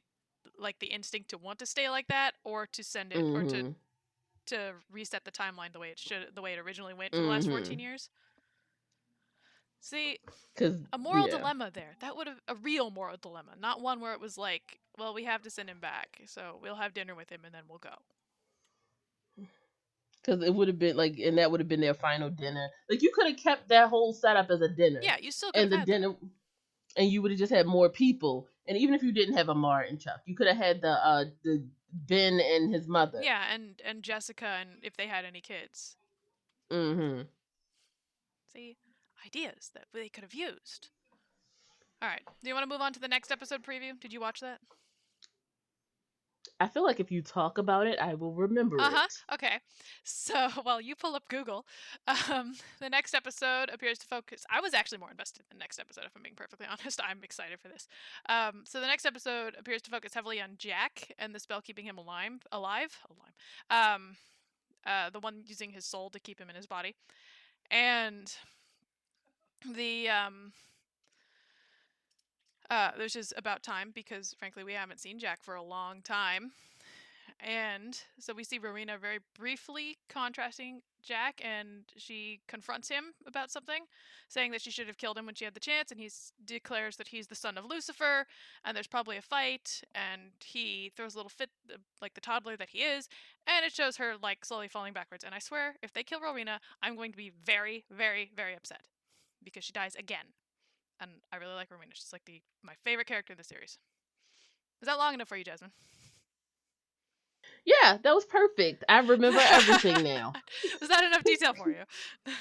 like 0.58 0.80
the 0.80 0.88
instinct 0.88 1.32
to 1.32 1.38
want 1.38 1.60
to 1.60 1.66
stay 1.66 1.90
like 1.90 2.08
that 2.08 2.36
or 2.46 2.66
to 2.68 2.82
send 2.82 3.12
it 3.12 3.18
or 3.18 3.42
to 3.44 3.56
mhm. 3.58 3.76
To 4.48 4.74
reset 4.92 5.24
the 5.26 5.32
timeline 5.32 5.74
the 5.74 5.80
way 5.80 5.90
it 5.90 6.00
should 6.00 6.36
the 6.36 6.42
way 6.42 6.54
it 6.54 6.60
originally 6.60 6.94
went 6.94 7.14
for 7.14 7.22
the 7.22 7.28
last 7.28 7.48
14 7.50 7.78
Mhm. 7.78 7.82
years. 7.82 8.10
See, 9.80 10.18
a 10.94 10.98
moral 10.98 11.28
yeah. 11.28 11.38
dilemma 11.38 11.70
there. 11.72 11.96
That 12.00 12.16
would 12.18 12.28
have 12.28 12.42
a 12.48 12.56
real 12.56 12.90
moral 12.90 13.18
dilemma, 13.18 13.56
not 13.60 13.82
one 13.82 14.00
where 14.00 14.14
it 14.14 14.20
was 14.20 14.38
like, 14.38 14.80
well, 14.98 15.14
we 15.14 15.26
have 15.26 15.44
to 15.44 15.50
send 15.52 15.70
him 15.70 15.80
back, 15.80 16.22
so 16.26 16.58
we'll 16.62 16.76
have 16.76 16.94
dinner 16.94 17.14
with 17.14 17.30
him 17.30 17.42
and 17.46 17.54
then 17.54 17.64
we'll 17.70 17.78
go. 17.78 17.94
Because 20.22 20.42
it 20.44 20.56
would 20.56 20.68
have 20.70 20.80
been 20.80 20.98
like, 20.98 21.20
and 21.20 21.38
that 21.38 21.52
would 21.52 21.60
have 21.60 21.68
been 21.70 21.82
their 21.82 21.94
final 21.94 22.32
dinner. 22.32 22.68
Like 22.90 23.04
you 23.04 23.12
could 23.14 23.28
have 23.28 23.38
kept 23.38 23.70
that 23.70 23.90
whole 23.90 24.12
setup 24.12 24.50
as 24.50 24.62
a 24.62 24.70
dinner. 24.70 25.00
Yeah, 25.04 25.18
you 25.22 25.32
still 25.32 25.52
could 25.52 25.62
And 25.64 25.72
the 25.72 25.78
had 25.78 25.88
that. 25.88 25.92
dinner, 25.92 26.16
and 26.98 27.10
you 27.12 27.22
would 27.22 27.30
have 27.32 27.40
just 27.40 27.54
had 27.54 27.68
more 27.68 27.90
people. 27.90 28.48
And 28.68 28.76
even 28.78 28.96
if 28.96 29.04
you 29.04 29.12
didn't 29.12 29.36
have 29.36 29.50
Amar 29.50 29.82
and 29.82 30.00
Chuck, 30.02 30.22
you 30.26 30.36
could 30.36 30.48
have 30.48 30.58
had 30.58 30.82
the 30.82 30.90
uh 30.90 31.26
the 31.44 31.64
Ben 31.96 32.40
and 32.40 32.74
his 32.74 32.88
mother. 32.88 33.22
Yeah, 33.24 33.44
and 33.52 33.82
and 33.84 34.04
Jessica 34.04 34.46
and 34.46 34.70
if 34.84 34.98
they 34.98 35.08
had 35.08 35.26
any 35.26 35.42
kids. 35.42 35.96
Mm-hmm. 36.72 37.22
See, 38.54 38.78
ideas 39.26 39.72
that 39.74 39.86
they 39.94 40.10
could 40.10 40.24
have 40.24 40.34
used. 40.34 40.90
All 42.02 42.10
right. 42.10 42.22
Do 42.44 42.50
you 42.50 42.54
want 42.54 42.64
to 42.64 42.74
move 42.74 42.82
on 42.82 42.94
to 42.94 43.00
the 43.00 43.08
next 43.08 43.32
episode 43.32 43.64
preview? 43.64 44.00
Did 44.00 44.14
you 44.14 44.20
watch 44.20 44.42
that? 44.42 44.60
I 46.60 46.68
feel 46.68 46.84
like 46.84 47.00
if 47.00 47.12
you 47.12 47.22
talk 47.22 47.58
about 47.58 47.88
it, 47.88 48.00
I 48.00 48.14
will 48.16 48.34
remember 48.34 48.78
Uh 48.80 48.90
huh. 48.92 49.08
it. 49.08 49.24
Okay. 49.34 49.60
So 50.04 50.50
while 50.64 50.82
you 50.82 50.96
pull 50.96 51.16
up 51.16 51.28
Google, 51.30 51.66
um, 52.08 52.56
the 52.80 52.90
next 52.90 53.14
episode 53.14 53.70
appears 53.72 53.98
to 54.00 54.08
focus. 54.08 54.46
I 54.50 54.62
was 54.62 54.74
actually 54.74 54.98
more 55.00 55.12
invested 55.12 55.42
in 55.52 55.58
the 55.58 55.62
next 55.62 55.80
episode, 55.80 56.06
if 56.06 56.12
I'm 56.16 56.24
being 56.24 56.36
perfectly 56.36 56.68
honest. 56.72 57.00
I'm 57.04 57.24
excited 57.24 57.60
for 57.60 57.68
this. 57.70 57.88
Um, 58.30 58.64
so 58.66 58.80
the 58.82 58.88
next 58.88 59.06
episode 59.06 59.56
appears 59.60 59.82
to 59.84 59.92
focus 59.92 60.14
heavily 60.14 60.42
on 60.42 60.56
Jack 60.58 61.12
and 61.20 61.34
the 61.34 61.40
spell 61.40 61.62
keeping 61.62 61.86
him 61.86 61.98
alive. 61.98 62.46
Alive. 62.52 62.98
Alive. 63.10 63.96
Um, 63.96 64.16
uh, 64.86 65.10
the 65.10 65.20
one 65.20 65.44
using 65.46 65.72
his 65.72 65.86
soul 65.86 66.10
to 66.12 66.20
keep 66.20 66.40
him 66.40 66.50
in 66.50 66.56
his 66.56 66.68
body, 66.68 66.96
and 67.72 68.34
the 69.76 70.10
um. 70.10 70.54
Uh, 72.70 72.92
this 72.98 73.16
is 73.16 73.34
about 73.38 73.64
time 73.64 73.92
because, 73.94 74.34
frankly, 74.38 74.64
we 74.64 74.74
haven't 74.74 75.00
seen 75.00 75.20
Jack 75.20 75.44
for 75.44 75.56
a 75.56 75.64
long 75.64 76.02
time. 76.02 76.52
And 77.40 78.00
so 78.18 78.34
we 78.34 78.46
see 78.46 78.60
Rowena 78.60 78.98
very 78.98 79.20
briefly 79.38 79.98
contrasting 80.08 80.82
Jack, 81.04 81.42
and 81.44 81.84
she 81.98 82.40
confronts 82.48 82.88
him 82.88 83.14
about 83.28 83.52
something, 83.52 83.84
saying 84.30 84.52
that 84.52 84.62
she 84.62 84.72
should 84.72 84.88
have 84.88 84.98
killed 84.98 85.18
him 85.18 85.26
when 85.26 85.36
she 85.36 85.44
had 85.44 85.54
the 85.54 85.60
chance, 85.60 85.92
and 85.92 86.00
he 86.00 86.10
declares 86.46 86.96
that 86.96 87.10
he's 87.10 87.28
the 87.28 87.36
son 87.36 87.58
of 87.58 87.66
Lucifer, 87.66 88.26
and 88.64 88.76
there's 88.76 88.88
probably 88.88 89.18
a 89.18 89.22
fight, 89.22 89.84
and 89.94 90.32
he 90.44 90.92
throws 90.96 91.14
a 91.14 91.18
little 91.18 91.30
fit, 91.30 91.50
uh, 91.72 91.78
like 92.02 92.14
the 92.14 92.22
toddler 92.22 92.56
that 92.56 92.70
he 92.70 92.80
is, 92.80 93.10
and 93.46 93.66
it 93.66 93.74
shows 93.74 93.98
her, 93.98 94.14
like, 94.24 94.46
slowly 94.46 94.70
falling 94.70 94.94
backwards. 94.94 95.24
And 95.24 95.36
I 95.36 95.40
swear, 95.40 95.76
if 95.84 95.92
they 95.92 96.04
kill 96.04 96.22
Rowena, 96.22 96.62
I'm 96.82 96.96
going 96.96 97.12
to 97.12 97.18
be 97.18 97.32
very, 97.44 97.84
very, 97.92 98.32
very 98.34 98.56
upset, 98.56 98.82
because 99.44 99.66
she 99.66 99.74
dies 99.74 99.96
again. 99.96 100.26
And 101.00 101.12
I 101.32 101.38
really 101.38 101.54
like 101.54 101.70
Rowena. 101.72 101.92
She's, 101.94 102.14
like, 102.14 102.26
the 102.26 102.42
my 102.64 102.74
favorite 102.84 103.08
character 103.08 103.34
in 103.34 103.38
the 103.38 103.44
series. 103.44 103.78
Is 104.82 104.88
that 104.88 104.98
long 104.98 105.14
enough 105.14 105.28
for 105.28 105.38
you, 105.38 105.44
Jasmine? 105.44 105.72
Yeah, 107.66 107.98
that 108.04 108.14
was 108.14 108.26
perfect. 108.26 108.84
I 108.88 109.00
remember 109.00 109.40
everything 109.42 110.04
now. 110.04 110.34
Was 110.80 110.90
that 110.90 111.04
enough 111.04 111.24
detail 111.24 111.54
for 111.54 111.70
you? 111.70 111.84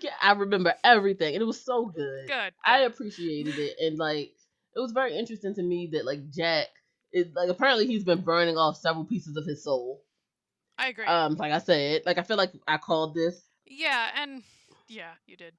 Yeah, 0.00 0.12
I 0.22 0.30
remember 0.34 0.74
everything, 0.84 1.34
and 1.34 1.42
it 1.42 1.44
was 1.44 1.60
so 1.60 1.86
good. 1.86 2.28
Good. 2.28 2.52
I 2.64 2.82
appreciated 2.82 3.58
it, 3.58 3.74
and 3.80 3.98
like 3.98 4.30
it 4.76 4.78
was 4.78 4.92
very 4.92 5.18
interesting 5.18 5.56
to 5.56 5.62
me 5.64 5.88
that 5.92 6.06
like 6.06 6.30
Jack 6.30 6.68
is 7.12 7.26
like 7.34 7.48
apparently 7.48 7.88
he's 7.88 8.04
been 8.04 8.20
burning 8.20 8.56
off 8.56 8.76
several 8.76 9.04
pieces 9.04 9.36
of 9.36 9.44
his 9.44 9.64
soul. 9.64 10.04
I 10.78 10.90
agree. 10.90 11.04
Um, 11.04 11.34
like 11.34 11.50
I 11.50 11.58
said, 11.58 12.02
like 12.06 12.16
I 12.16 12.22
feel 12.22 12.36
like 12.36 12.52
I 12.68 12.76
called 12.76 13.16
this. 13.16 13.42
yeah, 13.66 14.10
and 14.14 14.44
yeah, 14.86 15.14
you 15.26 15.36
did. 15.36 15.54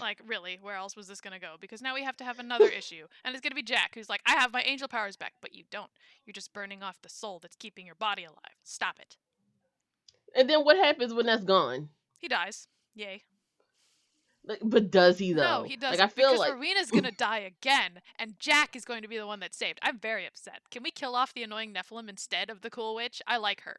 Like, 0.00 0.20
really, 0.26 0.58
where 0.60 0.76
else 0.76 0.96
was 0.96 1.06
this 1.08 1.20
gonna 1.20 1.38
go? 1.38 1.56
Because 1.60 1.82
now 1.82 1.94
we 1.94 2.02
have 2.02 2.16
to 2.18 2.24
have 2.24 2.38
another 2.38 2.66
issue, 2.68 3.06
and 3.24 3.34
it's 3.34 3.42
gonna 3.42 3.54
be 3.54 3.62
Jack, 3.62 3.94
who's 3.94 4.08
like, 4.08 4.20
"I 4.26 4.32
have 4.32 4.52
my 4.52 4.62
angel 4.62 4.88
powers 4.88 5.16
back," 5.16 5.34
but 5.40 5.54
you 5.54 5.64
don't. 5.70 5.90
You're 6.24 6.32
just 6.32 6.52
burning 6.52 6.82
off 6.82 7.00
the 7.02 7.08
soul 7.08 7.38
that's 7.38 7.56
keeping 7.56 7.86
your 7.86 7.94
body 7.94 8.24
alive. 8.24 8.56
Stop 8.64 8.98
it. 8.98 9.16
And 10.34 10.50
then 10.50 10.64
what 10.64 10.76
happens 10.76 11.14
when 11.14 11.26
that's 11.26 11.44
gone? 11.44 11.90
He 12.18 12.28
dies. 12.28 12.68
Yay. 12.94 13.22
Like, 14.46 14.60
but 14.62 14.90
does 14.90 15.18
he 15.18 15.32
though? 15.32 15.60
No, 15.60 15.62
he 15.64 15.76
doesn't. 15.76 15.98
Like 15.98 16.06
I 16.06 16.08
feel 16.08 16.30
because 16.30 16.38
like 16.38 16.54
Rowena's 16.54 16.90
gonna 16.90 17.10
die 17.16 17.38
again, 17.38 18.00
and 18.18 18.38
Jack 18.38 18.76
is 18.76 18.84
going 18.84 19.02
to 19.02 19.08
be 19.08 19.18
the 19.18 19.26
one 19.26 19.40
that's 19.40 19.56
saved. 19.56 19.80
I'm 19.82 19.98
very 19.98 20.26
upset. 20.26 20.60
Can 20.70 20.82
we 20.82 20.90
kill 20.90 21.16
off 21.16 21.34
the 21.34 21.42
annoying 21.42 21.74
Nephilim 21.74 22.08
instead 22.08 22.48
of 22.48 22.60
the 22.60 22.70
cool 22.70 22.94
witch? 22.94 23.20
I 23.26 23.38
like 23.38 23.62
her. 23.62 23.78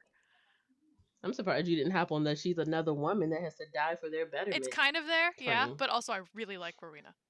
I'm 1.23 1.33
surprised 1.33 1.67
you 1.67 1.75
didn't 1.75 1.91
hop 1.91 2.11
on 2.11 2.23
that. 2.25 2.37
She's 2.37 2.57
another 2.57 2.93
woman 2.93 3.29
that 3.31 3.41
has 3.41 3.55
to 3.55 3.65
die 3.73 3.95
for 3.99 4.09
their 4.09 4.25
betterment. 4.25 4.55
It's 4.55 4.67
kind 4.67 4.95
of 4.95 5.05
there, 5.07 5.31
yeah, 5.39 5.67
but 5.75 5.89
also 5.89 6.13
I 6.13 6.21
really 6.33 6.57
like 6.57 6.75
Rowena. 6.81 7.13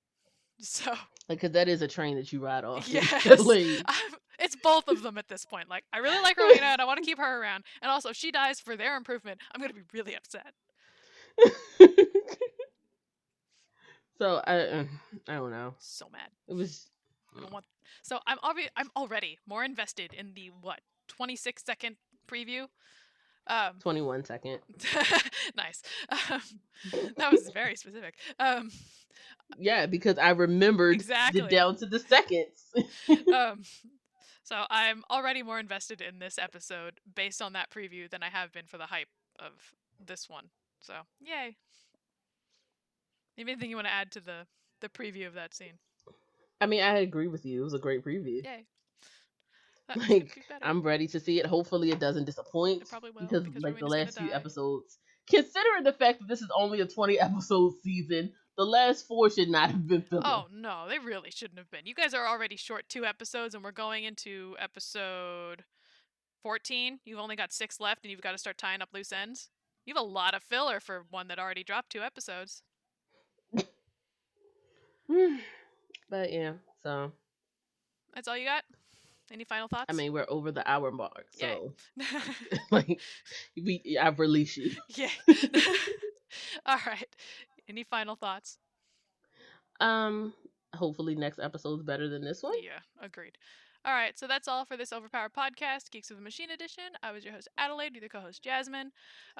So 0.60 0.92
like, 1.30 1.40
cause 1.40 1.52
that 1.52 1.68
is 1.68 1.84
a 1.84 1.88
train 1.88 2.16
that 2.16 2.34
you 2.34 2.44
ride 2.44 2.64
off. 2.66 2.90
yes, 2.90 3.12
it's 4.40 4.56
both 4.56 4.88
of 4.88 5.04
them 5.04 5.20
at 5.20 5.28
this 5.28 5.46
point. 5.46 5.70
Like 5.70 5.84
I 5.94 6.00
really 6.00 6.20
like 6.24 6.36
Rowena 6.36 6.64
and 6.64 6.82
I 6.82 6.86
want 6.86 6.98
to 6.98 7.06
keep 7.06 7.20
her 7.20 7.42
around, 7.42 7.64
and 7.80 7.92
also 7.92 8.10
if 8.10 8.16
she 8.16 8.32
dies 8.32 8.60
for 8.60 8.76
their 8.76 8.98
improvement, 8.98 9.40
I'm 9.54 9.62
gonna 9.62 9.74
be 9.74 9.84
really 9.94 10.16
upset. 10.16 10.54
so 14.18 14.42
I, 14.48 14.58
uh, 14.62 14.84
I 15.28 15.34
don't 15.36 15.52
know. 15.52 15.76
So 15.78 16.10
mad. 16.12 16.30
It 16.48 16.56
was 16.56 16.90
I 17.38 17.42
don't 17.42 17.54
want. 17.54 17.66
So 18.02 18.20
I'm 18.26 18.40
already 18.44 18.70
I'm 18.76 18.90
already 18.96 19.38
more 19.48 19.64
invested 19.64 20.12
in 20.12 20.34
the 20.34 20.50
what 20.62 20.80
26 21.08 21.64
second 21.64 21.98
preview. 22.28 22.68
Um, 23.48 23.74
21 23.80 24.26
second. 24.26 24.60
nice. 25.56 25.82
Um, 26.12 26.42
that 27.18 27.32
was 27.32 27.50
very 27.54 27.76
specific. 27.76 28.16
Um, 28.40 28.70
Yeah, 29.58 29.86
because 29.86 30.18
I 30.18 30.32
remembered 30.32 30.96
Exactly. 30.96 31.42
the 31.42 31.48
down 31.48 31.78
to 31.78 31.86
the 31.86 32.00
seconds. 32.00 32.74
um, 33.34 33.64
so 34.44 34.66
I'm 34.70 35.04
already 35.10 35.44
more 35.44 35.60
invested 35.60 36.02
in 36.02 36.20
this 36.20 36.38
episode 36.38 37.00
based 37.16 37.42
on 37.42 37.54
that 37.54 37.70
preview 37.70 38.10
than 38.10 38.22
I 38.24 38.30
have 38.30 38.52
been 38.52 38.66
for 38.66 38.78
the 38.78 38.86
hype 38.86 39.08
of 39.40 39.52
this 40.06 40.30
one. 40.30 40.50
So 40.80 40.94
yay! 41.22 41.56
Anything 43.38 43.70
you 43.70 43.76
want 43.76 43.88
to 43.88 43.94
add 43.94 44.12
to 44.12 44.20
the 44.20 44.46
the 44.82 44.90
preview 44.90 45.28
of 45.28 45.34
that 45.34 45.54
scene? 45.54 45.80
I 46.60 46.66
mean, 46.66 46.84
I 46.84 46.98
agree 47.00 47.28
with 47.28 47.46
you. 47.46 47.62
It 47.62 47.64
was 47.64 47.74
a 47.74 47.80
great 47.80 48.04
preview. 48.04 48.44
Yay! 48.44 48.66
Like. 50.10 50.44
I'm 50.62 50.82
ready 50.82 51.08
to 51.08 51.20
see 51.20 51.40
it. 51.40 51.46
Hopefully, 51.46 51.92
it 51.92 52.00
doesn't 52.00 52.26
disappoint. 52.26 52.84
It 52.84 52.90
probably 52.90 53.12
will 53.12 53.22
because, 53.22 53.44
because 53.44 53.64
like 53.64 53.80
the 53.80 53.88
last 53.88 54.18
few 54.18 54.30
die. 54.30 54.36
episodes, 54.36 54.98
considering 55.30 55.84
the 55.84 55.94
fact 55.94 56.20
that 56.20 56.28
this 56.28 56.42
is 56.42 56.50
only 56.56 56.82
a 56.82 56.86
20 56.86 57.20
episode 57.20 57.74
season, 57.84 58.32
the 58.58 58.66
last 58.66 59.08
four 59.08 59.30
should 59.30 59.50
not 59.50 59.72
have 59.72 59.88
been 59.88 60.02
filler. 60.02 60.24
Oh 60.26 60.48
no, 60.52 60.86
they 60.90 61.00
really 61.00 61.32
shouldn't 61.32 61.60
have 61.60 61.70
been. 61.70 61.86
You 61.86 61.94
guys 61.94 62.14
are 62.14 62.28
already 62.28 62.58
short 62.58 62.90
two 62.90 63.06
episodes, 63.06 63.56
and 63.56 63.64
we're 63.64 63.72
going 63.72 64.04
into 64.04 64.56
episode 64.60 65.64
fourteen. 66.42 67.00
You've 67.06 67.20
only 67.20 67.36
got 67.36 67.54
six 67.54 67.80
left, 67.80 68.04
and 68.04 68.12
you've 68.12 68.22
got 68.22 68.32
to 68.32 68.38
start 68.38 68.58
tying 68.58 68.82
up 68.82 68.90
loose 68.94 69.12
ends. 69.12 69.50
You 69.86 69.94
have 69.96 70.04
a 70.04 70.06
lot 70.06 70.34
of 70.34 70.44
filler 70.44 70.80
for 70.80 71.06
one 71.12 71.28
that 71.28 71.40
already 71.40 71.64
dropped 71.64 71.92
two 71.92 72.02
episodes. 72.02 72.64
but 73.54 73.68
yeah, 76.34 76.54
so 76.84 77.12
That's 78.14 78.28
all 78.28 78.38
you 78.38 78.46
got. 78.46 78.64
Any 79.32 79.44
final 79.44 79.68
thoughts? 79.68 79.86
I 79.90 79.94
mean, 79.94 80.14
we're 80.14 80.26
over 80.30 80.52
the 80.52 80.70
hour 80.70 80.92
mark, 80.92 81.28
so 81.32 81.74
like, 82.72 83.00
we 83.56 83.98
I've 84.02 84.20
released 84.20 84.58
you. 84.58 84.72
yeah. 84.96 85.10
all 86.66 86.80
right. 86.86 87.16
Any 87.70 87.84
final 87.84 88.16
thoughts? 88.16 88.58
Um, 89.80 90.34
hopefully 90.74 91.16
next 91.16 91.40
episode's 91.40 91.84
better 91.84 92.08
than 92.08 92.24
this 92.24 92.42
one. 92.42 92.54
Yeah, 92.64 92.80
agreed. 93.02 93.38
All 93.86 93.94
right, 93.94 94.20
so 94.20 94.28
that's 94.28 94.50
all 94.50 94.66
for 94.66 94.76
this 94.76 94.92
Overpowered 94.92 95.32
podcast, 95.34 95.92
Geeks 95.92 96.12
of 96.12 96.18
the 96.18 96.24
Machine 96.24 96.52
edition. 96.52 96.84
I 97.02 97.12
was 97.14 97.24
your 97.24 97.34
host 97.34 97.48
Adelaide, 97.58 97.94
with 97.94 98.02
your 98.02 98.10
co-host 98.10 98.44
Jasmine. 98.44 98.92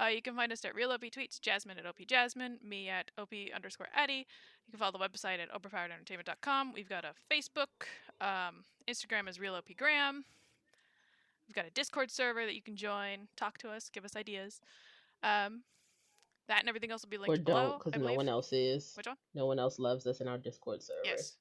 Uh, 0.02 0.06
you 0.06 0.22
can 0.22 0.36
find 0.36 0.54
us 0.54 0.64
at 0.64 0.74
Real 0.74 0.92
OP 0.92 1.02
Tweets, 1.02 1.42
Jasmine 1.42 1.78
at 1.78 1.86
OP 1.86 1.98
Jasmine, 2.08 2.58
me 2.64 2.88
at 2.88 3.12
OP 3.18 3.34
underscore 3.54 3.90
Addy. 3.94 4.26
You 4.68 4.72
can 4.72 4.80
follow 4.80 4.92
the 4.92 5.00
website 5.00 5.40
at 5.40 5.50
overpoweredentertainment.com. 5.52 6.74
We've 6.74 6.90
got 6.90 7.06
a 7.06 7.14
Facebook, 7.34 7.68
um, 8.20 8.66
Instagram 8.88 9.30
is 9.30 9.40
Real 9.40 9.56
OP 9.56 9.66
Graham. 9.78 10.26
We've 11.48 11.56
got 11.56 11.66
a 11.66 11.70
Discord 11.70 12.12
server 12.12 12.46
that 12.46 12.54
you 12.54 12.62
can 12.62 12.76
join, 12.76 13.30
talk 13.38 13.58
to 13.60 13.70
us, 13.70 13.90
give 13.90 14.04
us 14.04 14.18
ideas. 14.18 14.60
Um, 15.24 15.64
that 16.50 16.60
and 16.60 16.68
everything 16.70 16.92
else 16.92 17.04
will 17.04 17.10
be 17.10 17.18
linked 17.18 17.40
Or 17.40 17.42
below. 17.44 17.70
don't, 17.70 17.84
because 17.86 18.02
no 18.02 18.14
one 18.14 18.28
else 18.28 18.52
is. 18.52 18.94
Which 18.96 19.08
one? 19.08 19.16
No 19.34 19.46
one 19.46 19.58
else 19.60 19.80
loves 19.80 20.06
us 20.06 20.20
in 20.20 20.28
our 20.28 20.38
Discord 20.38 20.84
server. 20.84 21.00
Yes, 21.06 21.38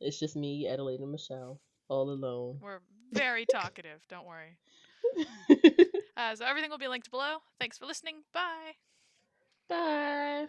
It's 0.00 0.18
just 0.18 0.36
me, 0.36 0.68
Adelaide, 0.68 1.00
and 1.00 1.10
Michelle, 1.10 1.60
all 1.88 2.10
alone. 2.10 2.58
we're 2.62 2.80
very 3.12 3.46
talkative. 3.50 4.00
Don't 4.08 4.26
worry. 4.26 4.58
Uh, 6.18 6.34
so 6.34 6.44
everything 6.44 6.68
will 6.68 6.78
be 6.78 6.88
linked 6.88 7.12
below. 7.12 7.36
Thanks 7.60 7.78
for 7.78 7.86
listening. 7.86 8.16
Bye. 8.34 8.72
Bye. 9.68 10.48